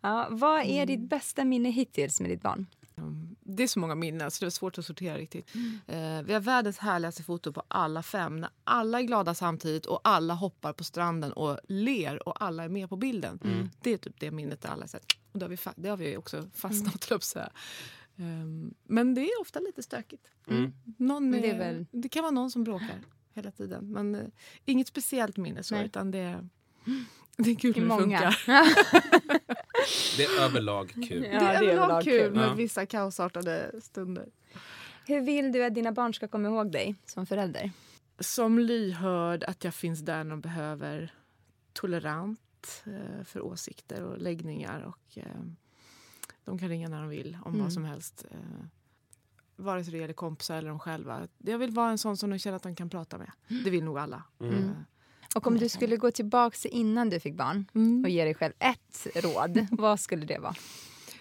Ja, 0.01 0.29
vad 0.31 0.65
är 0.65 0.87
ditt 0.87 1.09
bästa 1.09 1.45
minne 1.45 1.71
hittills 1.71 2.21
med 2.21 2.31
ditt 2.31 2.43
barn? 2.43 2.67
Det 3.41 3.63
är 3.63 3.67
så 3.67 3.79
många 3.79 3.95
minnen 3.95 4.31
så 4.31 4.45
det 4.45 4.49
är 4.49 4.51
svårt 4.51 4.79
att 4.79 4.87
sortera 4.87 5.17
riktigt. 5.17 5.51
Eh, 5.87 6.23
vi 6.23 6.33
har 6.33 6.41
världens 6.41 6.79
härligaste 6.79 7.23
foto 7.23 7.53
på 7.53 7.63
alla 7.69 8.03
fem. 8.03 8.41
När 8.41 8.51
alla 8.65 8.99
är 8.99 9.03
glada 9.03 9.35
samtidigt 9.35 9.87
och 9.87 10.01
alla 10.05 10.35
hoppar 10.35 10.73
på 10.73 10.85
stranden 10.85 11.33
och 11.33 11.59
ler 11.69 12.29
och 12.29 12.45
alla 12.45 12.65
är 12.65 12.69
med 12.69 12.89
på 12.89 12.97
bilden. 12.97 13.71
Det 13.83 13.93
är 13.93 13.97
typ 13.97 14.21
det 14.21 14.31
minnet 14.31 14.63
där 14.63 14.69
alla 14.69 14.83
har 14.83 14.89
sett. 14.89 15.05
Och 15.33 15.39
det 15.39 15.45
har 15.45 15.51
vi, 15.51 15.59
det 15.77 15.89
har 15.89 15.97
vi 15.97 16.17
också 16.17 16.51
fastnat 16.55 17.11
mm. 17.11 17.21
så 17.21 17.39
här. 17.39 17.53
Ehm, 18.19 18.75
Men 18.85 19.15
det 19.15 19.21
är 19.21 19.41
ofta 19.41 19.61
lite 19.61 19.83
stökigt. 19.83 20.31
Någon 20.99 21.31
Men 21.31 21.41
det 21.43 21.51
är, 21.51 21.55
är 21.55 21.59
väl- 21.59 21.87
det 21.91 22.09
kan 22.09 22.23
vara 22.23 22.31
någon 22.31 22.51
som 22.51 22.65
bråkar 22.65 23.01
hela 23.39 23.51
tiden. 23.51 23.93
Men 23.93 24.15
eh, 24.15 24.27
inget 24.65 24.87
speciellt 24.89 25.37
minne 25.37 25.63
så 25.63 25.75
Nej. 25.75 25.85
utan 25.87 26.11
det 26.11 26.19
är, 26.19 26.49
det 27.37 27.51
är 27.51 27.55
kul 27.55 27.73
Det 27.73 27.81
är 27.81 27.85
när 27.85 27.97
det 27.97 28.03
många. 28.07 28.19
funkar. 28.33 29.49
Det 30.17 30.25
är 30.25 30.41
överlag 30.41 30.89
kul. 31.09 31.25
Ja, 31.25 31.31
det 31.31 31.37
är 31.37 31.55
överlag 31.55 31.73
överlag 31.83 32.05
kul 32.05 32.21
kul. 32.23 32.35
med 32.35 32.45
Ja. 32.49 32.55
vissa 32.55 32.87
kaosartade 32.87 33.73
stunder. 33.83 34.29
Hur 35.07 35.21
vill 35.21 35.53
du 35.53 35.65
att 35.65 35.75
dina 35.75 35.93
barn 35.93 36.15
ska 36.15 36.29
komma 36.29 36.49
ihåg 36.49 36.73
dig 36.73 36.95
som 37.07 37.27
förälder? 37.27 37.71
som 38.21 38.59
lyhörd, 38.59 39.45
att 39.45 39.65
jag 39.65 39.75
finns 39.75 40.01
där 40.01 40.25
när 40.25 40.31
de 40.31 40.41
behöver. 40.41 41.15
Tolerant 41.73 42.83
eh, 42.87 43.25
för 43.25 43.41
åsikter 43.41 44.03
och 44.03 44.19
läggningar. 44.19 44.81
Och, 44.83 45.19
eh, 45.19 45.25
de 46.45 46.59
kan 46.59 46.69
ringa 46.69 46.89
när 46.89 47.01
de 47.01 47.09
vill 47.09 47.39
om 47.45 47.53
Mm. 47.53 47.65
vad 47.65 47.73
som 47.73 47.85
helst. 47.85 48.25
Eh, 48.31 48.37
vare 49.59 49.85
sig 49.85 49.93
det 49.93 49.99
gäller 49.99 50.15
kompisar 50.15 50.57
eller 50.57 50.69
de 50.69 50.79
själva. 50.79 51.29
Jag 51.39 51.59
vill 51.59 51.71
vara 51.71 51.91
en 51.91 51.99
sån 51.99 52.17
som 52.17 52.31
de 52.31 52.39
känner 52.39 52.57
att 52.57 52.63
de 52.63 52.75
kan 52.77 52.91
prata 52.91 53.19
med. 53.19 53.31
Det 53.65 53.71
vill 53.71 53.85
nog 53.85 53.99
alla. 53.99 54.23
Mm. 54.41 54.71
Och 55.37 55.47
om 55.47 55.59
du 55.59 55.69
skulle 55.69 55.97
gå 55.97 56.11
tillbaka 56.11 56.57
till 56.57 56.71
innan 56.71 57.11
du 57.11 57.21
fick 57.21 57.35
barn 57.35 57.65
Mm. 57.75 58.05
och 58.05 58.11
ge 58.11 58.25
dig 58.25 58.35
själv 58.35 58.53
ett 58.59 59.07
råd, 59.15 59.67
vad 59.71 60.01
skulle 60.01 60.27
det 60.27 60.39
vara? 60.39 60.55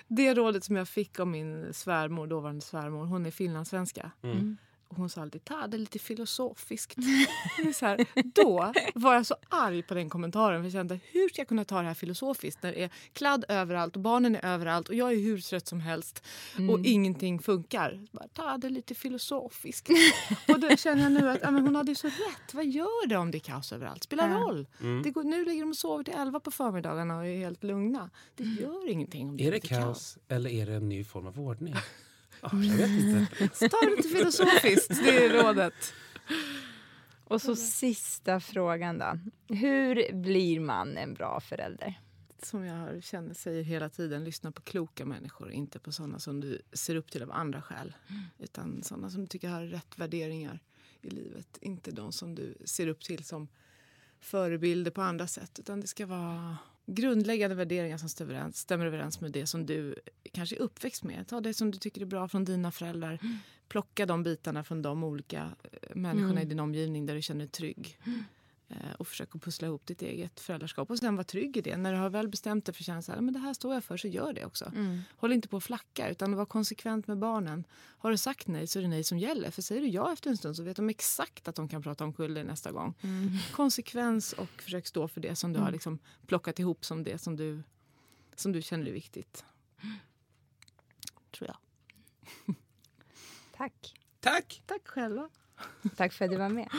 Det 0.08 0.34
rådet 0.34 0.64
som 0.64 0.76
jag 0.76 0.88
fick 0.88 1.20
av 1.20 1.28
min 1.28 1.74
svärmor, 1.74 2.28
dåvarande 2.28 2.62
svärmor, 2.62 3.06
hon 3.06 3.26
är 3.26 3.32
finlandssvenska. 3.32 4.12
Mm. 4.24 4.58
Och 4.90 4.96
hon 4.98 5.10
sa 5.10 5.22
alltid 5.22 5.44
ta 5.46 5.68
det 5.68 5.78
lite 5.78 6.00
filosofiskt. 6.00 6.98
Är 7.68 7.74
så 7.74 7.86
här, 7.86 8.06
då 8.36 8.74
var 8.96 9.14
jag 9.14 9.26
så 9.26 9.36
arg 9.50 9.84
på 9.84 9.94
den 9.94 10.10
kommentaren. 10.10 10.62
För 10.62 10.66
jag 10.66 10.72
kände 10.74 11.00
hur 11.12 11.30
ska 11.30 11.42
jag 11.42 11.48
kunna 11.48 11.66
ta 11.66 11.82
det 11.82 11.88
här 11.88 11.94
filosofiskt 11.94 12.64
när 12.64 12.72
det 12.72 12.84
är 12.84 12.90
kladd 13.14 13.46
överallt 13.50 13.96
och 13.96 14.02
barnen 14.02 14.36
är 14.36 14.46
överallt 14.46 14.90
och 14.90 14.96
jag 14.96 15.12
är 15.14 15.16
hur 15.18 15.40
trött 15.42 15.68
som 15.68 15.80
helst 15.82 16.24
och 16.70 16.80
ingenting 16.86 17.40
funkar. 17.40 18.06
Bara, 18.12 18.28
ta 18.28 18.58
det 18.58 18.70
lite 18.70 18.96
filosofiskt. 18.96 19.90
och 20.48 20.60
då 20.60 20.70
känner 20.70 21.04
jag 21.04 21.12
nu 21.12 21.30
att 21.30 21.40
ja, 21.42 21.52
men 21.52 21.62
hon 21.64 21.76
hade 21.76 21.92
ju 21.92 21.96
så 21.96 22.08
rätt. 22.08 22.54
Vad 22.54 22.66
gör 22.66 23.08
det 23.08 23.18
om 23.18 23.32
det 23.32 23.38
är 23.38 23.40
kaos 23.40 23.72
överallt? 23.74 24.04
Spelar 24.04 24.30
Ja. 24.30 24.36
roll. 24.36 24.68
Det 25.04 25.12
går, 25.12 25.24
nu 25.24 25.46
ligger 25.46 25.62
de 25.62 25.70
och 25.70 25.76
sover 25.78 26.04
till 26.04 26.14
elva 26.14 26.40
på 26.40 26.52
förmiddagarna 26.52 27.18
och 27.18 27.26
är 27.28 27.38
helt 27.38 27.64
lugna. 27.64 28.10
Det 28.36 28.44
gör 28.44 28.90
ingenting 28.90 29.30
om 29.30 29.38
det 29.38 29.44
Är 29.44 29.52
det 29.52 29.56
lite 29.58 29.68
kaos 29.68 30.18
eller 30.28 30.50
är 30.50 30.66
det 30.66 30.74
en 30.74 30.90
ny 30.90 31.04
form 31.04 31.28
av 31.28 31.40
ordning? 31.40 31.76
Ja, 32.42 32.50
jag 32.54 32.78
vet 32.78 32.90
inte. 32.90 33.50
Så 33.54 33.70
ta 33.70 33.78
det 33.82 33.96
lite 33.96 34.10
filosofiskt, 34.10 34.90
det 34.90 35.26
är 35.26 35.44
rådet. 35.44 35.94
Och 37.24 37.42
så 37.42 37.56
sista 37.56 38.40
frågan 38.40 38.98
då. 38.98 39.20
Hur 39.56 40.14
blir 40.14 40.60
man 40.60 40.98
en 40.98 41.14
bra 41.14 41.40
förälder? 41.40 42.02
som 42.46 42.66
jag 42.66 43.04
känner 43.04 43.34
säger 43.34 43.64
hela 43.64 43.90
tiden, 43.90 44.24
lyssna 44.24 44.52
på 44.52 44.62
kloka 44.62 45.06
människor. 45.06 45.52
Inte 45.52 45.80
på 45.80 45.92
sådana 45.92 46.20
som 46.20 46.42
du 46.42 46.62
ser 46.74 46.96
upp 46.96 47.12
till 47.12 47.24
av 47.24 47.32
andra 47.32 47.62
skäl. 47.62 47.96
Utan 48.40 48.84
sådana 48.84 49.10
som 49.10 49.22
du 49.22 49.28
tycker 49.28 49.50
har 49.50 49.64
rätt 49.64 50.00
värderingar 50.00 50.60
i 51.02 51.10
livet. 51.10 51.58
Inte 51.62 51.92
de 51.92 52.12
som 52.12 52.36
du 52.36 52.58
ser 52.66 52.88
upp 52.88 53.04
till 53.04 53.24
som 53.24 53.48
förebilder 54.20 54.92
på 54.92 55.02
andra 55.02 55.28
sätt. 55.28 55.60
Utan 55.60 55.82
det 55.82 55.88
ska 55.88 56.06
vara 56.06 56.58
grundläggande 56.88 57.56
värderingar 57.56 57.98
som 57.98 58.10
stämmer 58.10 58.34
överens, 58.34 58.58
stämmer 58.58 58.86
överens 58.86 59.22
med 59.22 59.32
det 59.32 59.48
som 59.48 59.66
du 59.66 59.96
kanske 60.32 60.56
är 60.56 60.60
uppväxt 60.60 61.04
med. 61.04 61.28
Ta 61.28 61.42
det 61.42 61.54
som 61.54 61.72
du 61.72 61.78
tycker 61.78 62.02
är 62.02 62.06
bra 62.06 62.28
från 62.28 62.46
dina 62.46 62.72
föräldrar. 62.72 63.20
Plocka 63.68 64.06
de 64.06 64.24
bitarna 64.24 64.64
från 64.64 64.82
de 64.82 65.04
olika 65.04 65.56
eh, 65.64 65.96
människorna 65.96 66.42
i 66.42 66.46
din 66.46 66.60
omgivning 66.60 67.06
där 67.06 67.16
du 67.16 67.22
känner 67.22 67.40
dig 67.40 67.50
trygg. 67.50 68.00
Eh, 68.06 68.12
och 68.98 69.08
försöka 69.08 69.40
pussla 69.40 69.68
ihop 69.68 69.86
ditt 69.86 70.02
eget 70.02 70.40
föräldraskap 70.40 70.90
och 70.90 70.98
sen 70.98 71.16
vara 71.16 71.24
trygg 71.24 71.58
i 71.58 71.62
det. 71.62 71.78
När 71.78 71.94
du 71.94 72.00
har 72.00 72.10
väl 72.10 72.28
bestämt 72.28 72.66
dig 72.66 72.76
för 72.76 72.82
att 72.82 72.86
känna 72.86 73.02
så 73.02 73.12
här, 73.12 73.22
men 73.22 73.34
det 73.34 73.40
här 73.40 73.54
står 73.54 73.74
jag 73.74 73.84
för, 73.84 73.98
så 73.98 74.08
gör 74.08 74.34
det 74.34 74.46
också. 74.46 74.72
Håll 75.18 75.32
inte 75.32 75.48
på 75.48 75.58
att 75.58 75.64
flacka, 75.64 76.10
utan 76.10 76.36
var 76.36 76.46
konsekvent 76.46 77.08
med 77.08 77.18
barnen. 77.18 77.64
Har 77.98 78.12
du 78.12 78.18
sagt 78.18 78.48
nej 78.48 78.68
så 78.68 78.80
är 78.80 78.84
det 78.84 78.90
nej 78.90 79.04
som 79.04 79.20
gäller. 79.20 79.52
För 79.52 79.62
säger 79.62 79.82
du 79.82 79.88
ja 79.88 80.14
efter 80.14 80.30
en 80.30 80.38
stund 80.38 80.56
så 80.56 80.64
vet 80.64 80.76
de 80.76 80.90
exakt 80.90 81.48
att 81.48 81.56
de 81.56 81.70
kan 81.70 81.82
prata 81.82 82.04
om 82.04 82.14
dig 82.18 82.44
nästa 82.44 82.72
gång. 82.72 82.94
Konsekvens 83.52 84.34
och 84.34 84.62
försök 84.62 84.88
stå 84.88 85.08
för 85.08 85.22
det 85.22 85.36
som 85.36 85.54
du 85.54 85.60
har 85.60 85.72
liksom 85.72 86.00
plockat 86.28 86.60
ihop 86.60 86.86
som 86.86 87.04
det 87.04 87.18
som 87.18 87.36
du, 87.36 87.64
som 88.36 88.52
du 88.52 88.62
känner 88.62 88.88
är 88.88 88.92
viktigt. 88.92 89.46
Tror 91.38 91.48
jag. 91.48 91.58
Tack. 93.58 93.94
Tack! 94.20 94.64
Tack 94.66 94.88
själva. 94.88 95.30
Tack 95.96 96.14
för 96.14 96.26
att 96.26 96.32
du 96.32 96.38
var 96.38 96.50
med. 96.50 96.70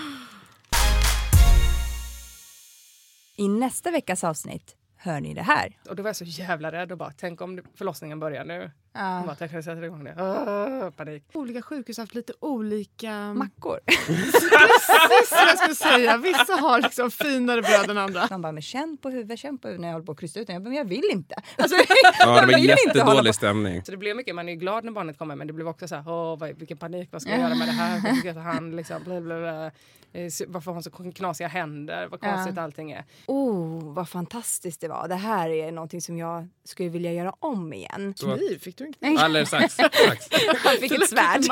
I 3.41 3.49
nästa 3.49 3.91
veckas 3.91 4.24
avsnitt 4.24 4.76
hör 4.97 5.20
ni 5.20 5.34
det 5.34 5.43
här. 5.43 5.78
Och 5.89 5.97
då 5.97 6.03
var 6.03 6.09
jag 6.09 6.16
så 6.16 6.24
jävla 6.24 6.72
rädd 6.72 6.93
och 6.93 6.99
bara, 6.99 7.12
tänk 7.16 7.41
om 7.41 7.61
förlossningen 7.74 8.20
börjar 8.20 8.45
nu. 8.45 8.70
Ja. 8.99 9.22
Bara, 9.26 9.36
jag 9.53 9.64
sätter 9.64 9.84
igång 9.84 10.05
det. 10.05 10.14
Åh, 10.18 10.90
panik. 10.90 11.24
Olika 11.32 11.62
sjukhus 11.62 11.96
har 11.96 12.03
haft 12.03 12.14
lite 12.14 12.32
olika... 12.40 13.34
Mackor. 13.34 13.78
Precis 13.86 15.32
vad 15.32 15.49
jag 15.49 15.59
skulle 15.59 15.74
säga. 15.74 16.16
Vissa 16.16 16.53
har 16.53 16.80
liksom 16.82 17.11
finare 17.11 17.62
bröd 17.62 17.90
än 17.90 17.99
andra. 17.99 18.26
De 18.26 18.42
bara, 18.42 18.53
men 18.53 18.62
känn 18.62 18.96
på 19.03 19.11
huvudet, 19.11 19.38
känn 19.38 19.59
på 19.59 19.68
huvudet 19.68 19.80
när 19.80 19.88
jag 19.88 19.92
håller 19.92 20.07
på 20.07 20.12
att 20.12 20.20
krysta 20.20 20.40
ut. 20.40 20.49
Jag 20.49 20.62
bara, 20.62 20.68
men 20.68 20.78
jag 20.78 20.84
vill 20.84 21.09
inte. 21.12 21.34
Alltså, 21.59 21.76
Ja, 22.18 22.26
det 22.26 22.40
jag 22.40 22.46
var 22.46 22.59
jättedålig 22.59 23.34
stämning. 23.34 23.82
Så 23.84 23.90
det 23.90 23.96
blev 23.96 24.16
mycket, 24.16 24.34
man 24.34 24.49
är 24.49 24.53
ju 24.53 24.59
glad 24.59 24.84
när 24.84 24.92
barnet 24.92 25.18
kommer 25.18 25.36
men 25.36 25.46
det 25.46 25.53
blev 25.53 25.68
också 25.68 25.88
så 25.88 25.94
här, 25.94 26.09
åh 26.09 26.38
vad, 26.38 26.59
vilken 26.59 26.76
panik, 26.78 27.09
vad 27.12 27.22
ska 27.22 27.30
jag 27.30 27.40
göra 27.40 27.55
med 27.55 27.68
det 27.68 27.72
här, 27.72 28.01
hur 28.01 28.16
ska 28.16 28.28
jag 28.28 28.36
ta 28.36 28.42
hand, 28.42 28.76
liksom, 28.76 29.03
bla, 29.05 29.20
bla, 29.20 29.38
bla. 29.40 29.70
Eh, 30.12 30.28
så- 30.28 30.44
Varför 30.49 30.70
har 30.70 30.74
hon 30.74 30.82
så 30.82 30.90
knasiga 31.12 31.49
händer, 31.49 32.07
vad 32.11 32.20
konstigt 32.20 32.57
Ja. 32.57 32.62
allting 32.62 32.92
är. 32.92 33.05
Oh, 33.26 33.92
vad 33.94 34.09
fantastiskt 34.09 34.80
det 34.80 34.88
var. 34.88 35.09
Det 35.09 35.14
här 35.14 35.51
är 35.51 35.72
någonting 35.72 36.01
som 36.01 36.18
jag 36.18 36.49
skulle 36.64 36.88
vilja 36.88 37.12
göra 37.12 37.32
om 37.38 37.72
igen. 37.72 38.14
Kniv, 38.18 38.59
fick 38.59 38.78
du? 38.78 38.88
Eller 39.01 39.45
sax. 39.45 39.74
sax. 39.74 40.28
Han 40.64 40.76
fick 40.76 40.93
ett 40.93 41.09
svärd. 41.09 41.43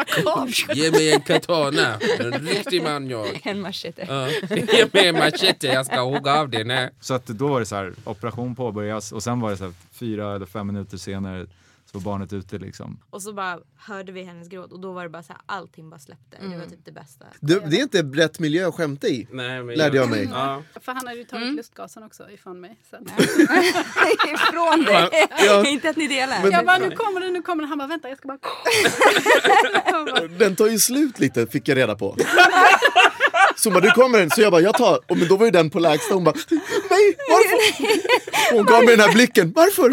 Ge 0.75 0.91
mig 0.91 1.13
en 1.13 1.21
katana. 1.21 1.99
En 2.19 2.33
riktig 2.33 2.83
man 2.83 3.11
jag. 3.11 3.41
En 3.43 3.61
machete. 3.61 4.07
Ja. 4.09 4.29
Ge 4.57 4.87
mig 4.93 5.07
en 5.07 5.15
machete, 5.15 5.67
jag 5.67 5.87
ska 5.87 6.01
hugga 6.01 6.35
av 6.41 6.51
dig. 6.51 6.91
Så 7.01 7.15
att 7.15 7.27
då 7.27 7.49
var 7.49 7.61
det 7.61 7.67
så 7.67 7.77
här, 7.77 7.95
operation 8.05 8.55
påbörjas 8.55 9.13
och 9.13 9.23
sen 9.23 9.41
var 9.41 9.51
det 9.51 9.57
så 9.57 9.65
här, 9.65 9.73
fyra 9.93 10.35
eller 10.35 10.47
fem 10.47 10.67
minuter 10.67 10.97
senare 10.97 11.47
var 11.97 12.03
barnet 12.03 12.33
ute 12.33 12.59
liksom. 12.59 13.01
Och 13.11 13.23
så 13.23 13.33
bara 13.33 13.59
hörde 13.77 14.13
vi 14.13 14.23
hennes 14.23 14.49
gråt 14.49 14.73
och 14.73 14.81
då 14.81 14.93
var 14.93 15.03
det 15.03 15.09
bara 15.09 15.23
så 15.23 15.33
här, 15.33 15.43
allting 15.47 15.91
bara 15.91 15.99
släppte. 16.01 16.37
Det 16.41 16.57
var 16.59 16.67
typ 16.67 16.85
det 16.85 16.93
bästa. 16.93 17.27
Det, 17.41 17.71
det 17.71 17.77
är 17.79 17.83
inte 17.83 18.03
rätt 18.03 18.39
miljö 18.39 18.69
att 18.69 18.75
skämta 18.75 19.07
i. 19.07 19.29
Nej, 19.31 19.63
men 19.63 19.75
Lärde 19.77 19.97
jag 19.97 20.11
mig. 20.11 20.29
Ja. 20.33 20.63
För 20.81 20.93
han 20.93 21.07
hade 21.07 21.19
ju 21.19 21.25
tagit 21.25 21.55
lustgasen 21.55 22.03
också 22.03 22.31
ifrån 22.31 22.61
mig. 22.61 22.79
Så. 22.91 22.97
Ifrån 24.35 24.85
dig. 24.85 25.11
Ja. 25.47 25.67
inte 25.69 25.91
att 25.91 25.97
ni 25.97 26.07
delar. 26.07 26.43
Men- 26.43 26.53
Jag 26.53 26.67
bara, 26.67 26.79
nu 26.79 26.91
kommer 26.91 27.21
den, 27.21 27.33
nu 27.33 27.43
kommer 27.43 27.63
den. 27.63 27.69
Han 27.69 27.79
bara, 27.79 27.89
vänta 27.89 28.09
jag 28.09 28.19
ska 28.19 28.29
bara... 28.29 28.39
Den 30.39 30.57
tar 30.57 30.67
ju 30.67 30.79
slut 30.79 31.19
lite 31.19 31.47
fick 31.47 31.69
jag 31.69 31.77
reda 31.79 31.95
på. 31.97 32.17
Så 33.57 33.71
bara, 33.71 33.81
du 33.81 33.91
kommer 33.91 34.19
den, 34.19 34.31
så 34.31 34.41
jag 34.41 34.53
bara, 34.53 34.61
jag 34.61 34.75
tar. 34.75 35.01
Och 35.11 35.19
men 35.19 35.29
då 35.29 35.37
var 35.37 35.45
ju 35.45 35.51
den 35.51 35.71
på 35.71 35.79
lägsta, 35.79 36.15
hon 36.15 36.25
bara, 36.25 36.35
nej, 36.91 37.17
varför? 37.31 38.55
Hon 38.57 38.65
gav 38.65 38.85
mig 38.85 38.97
den 38.97 39.01
här 39.09 39.13
blicken, 39.15 39.53
varför? 39.57 39.91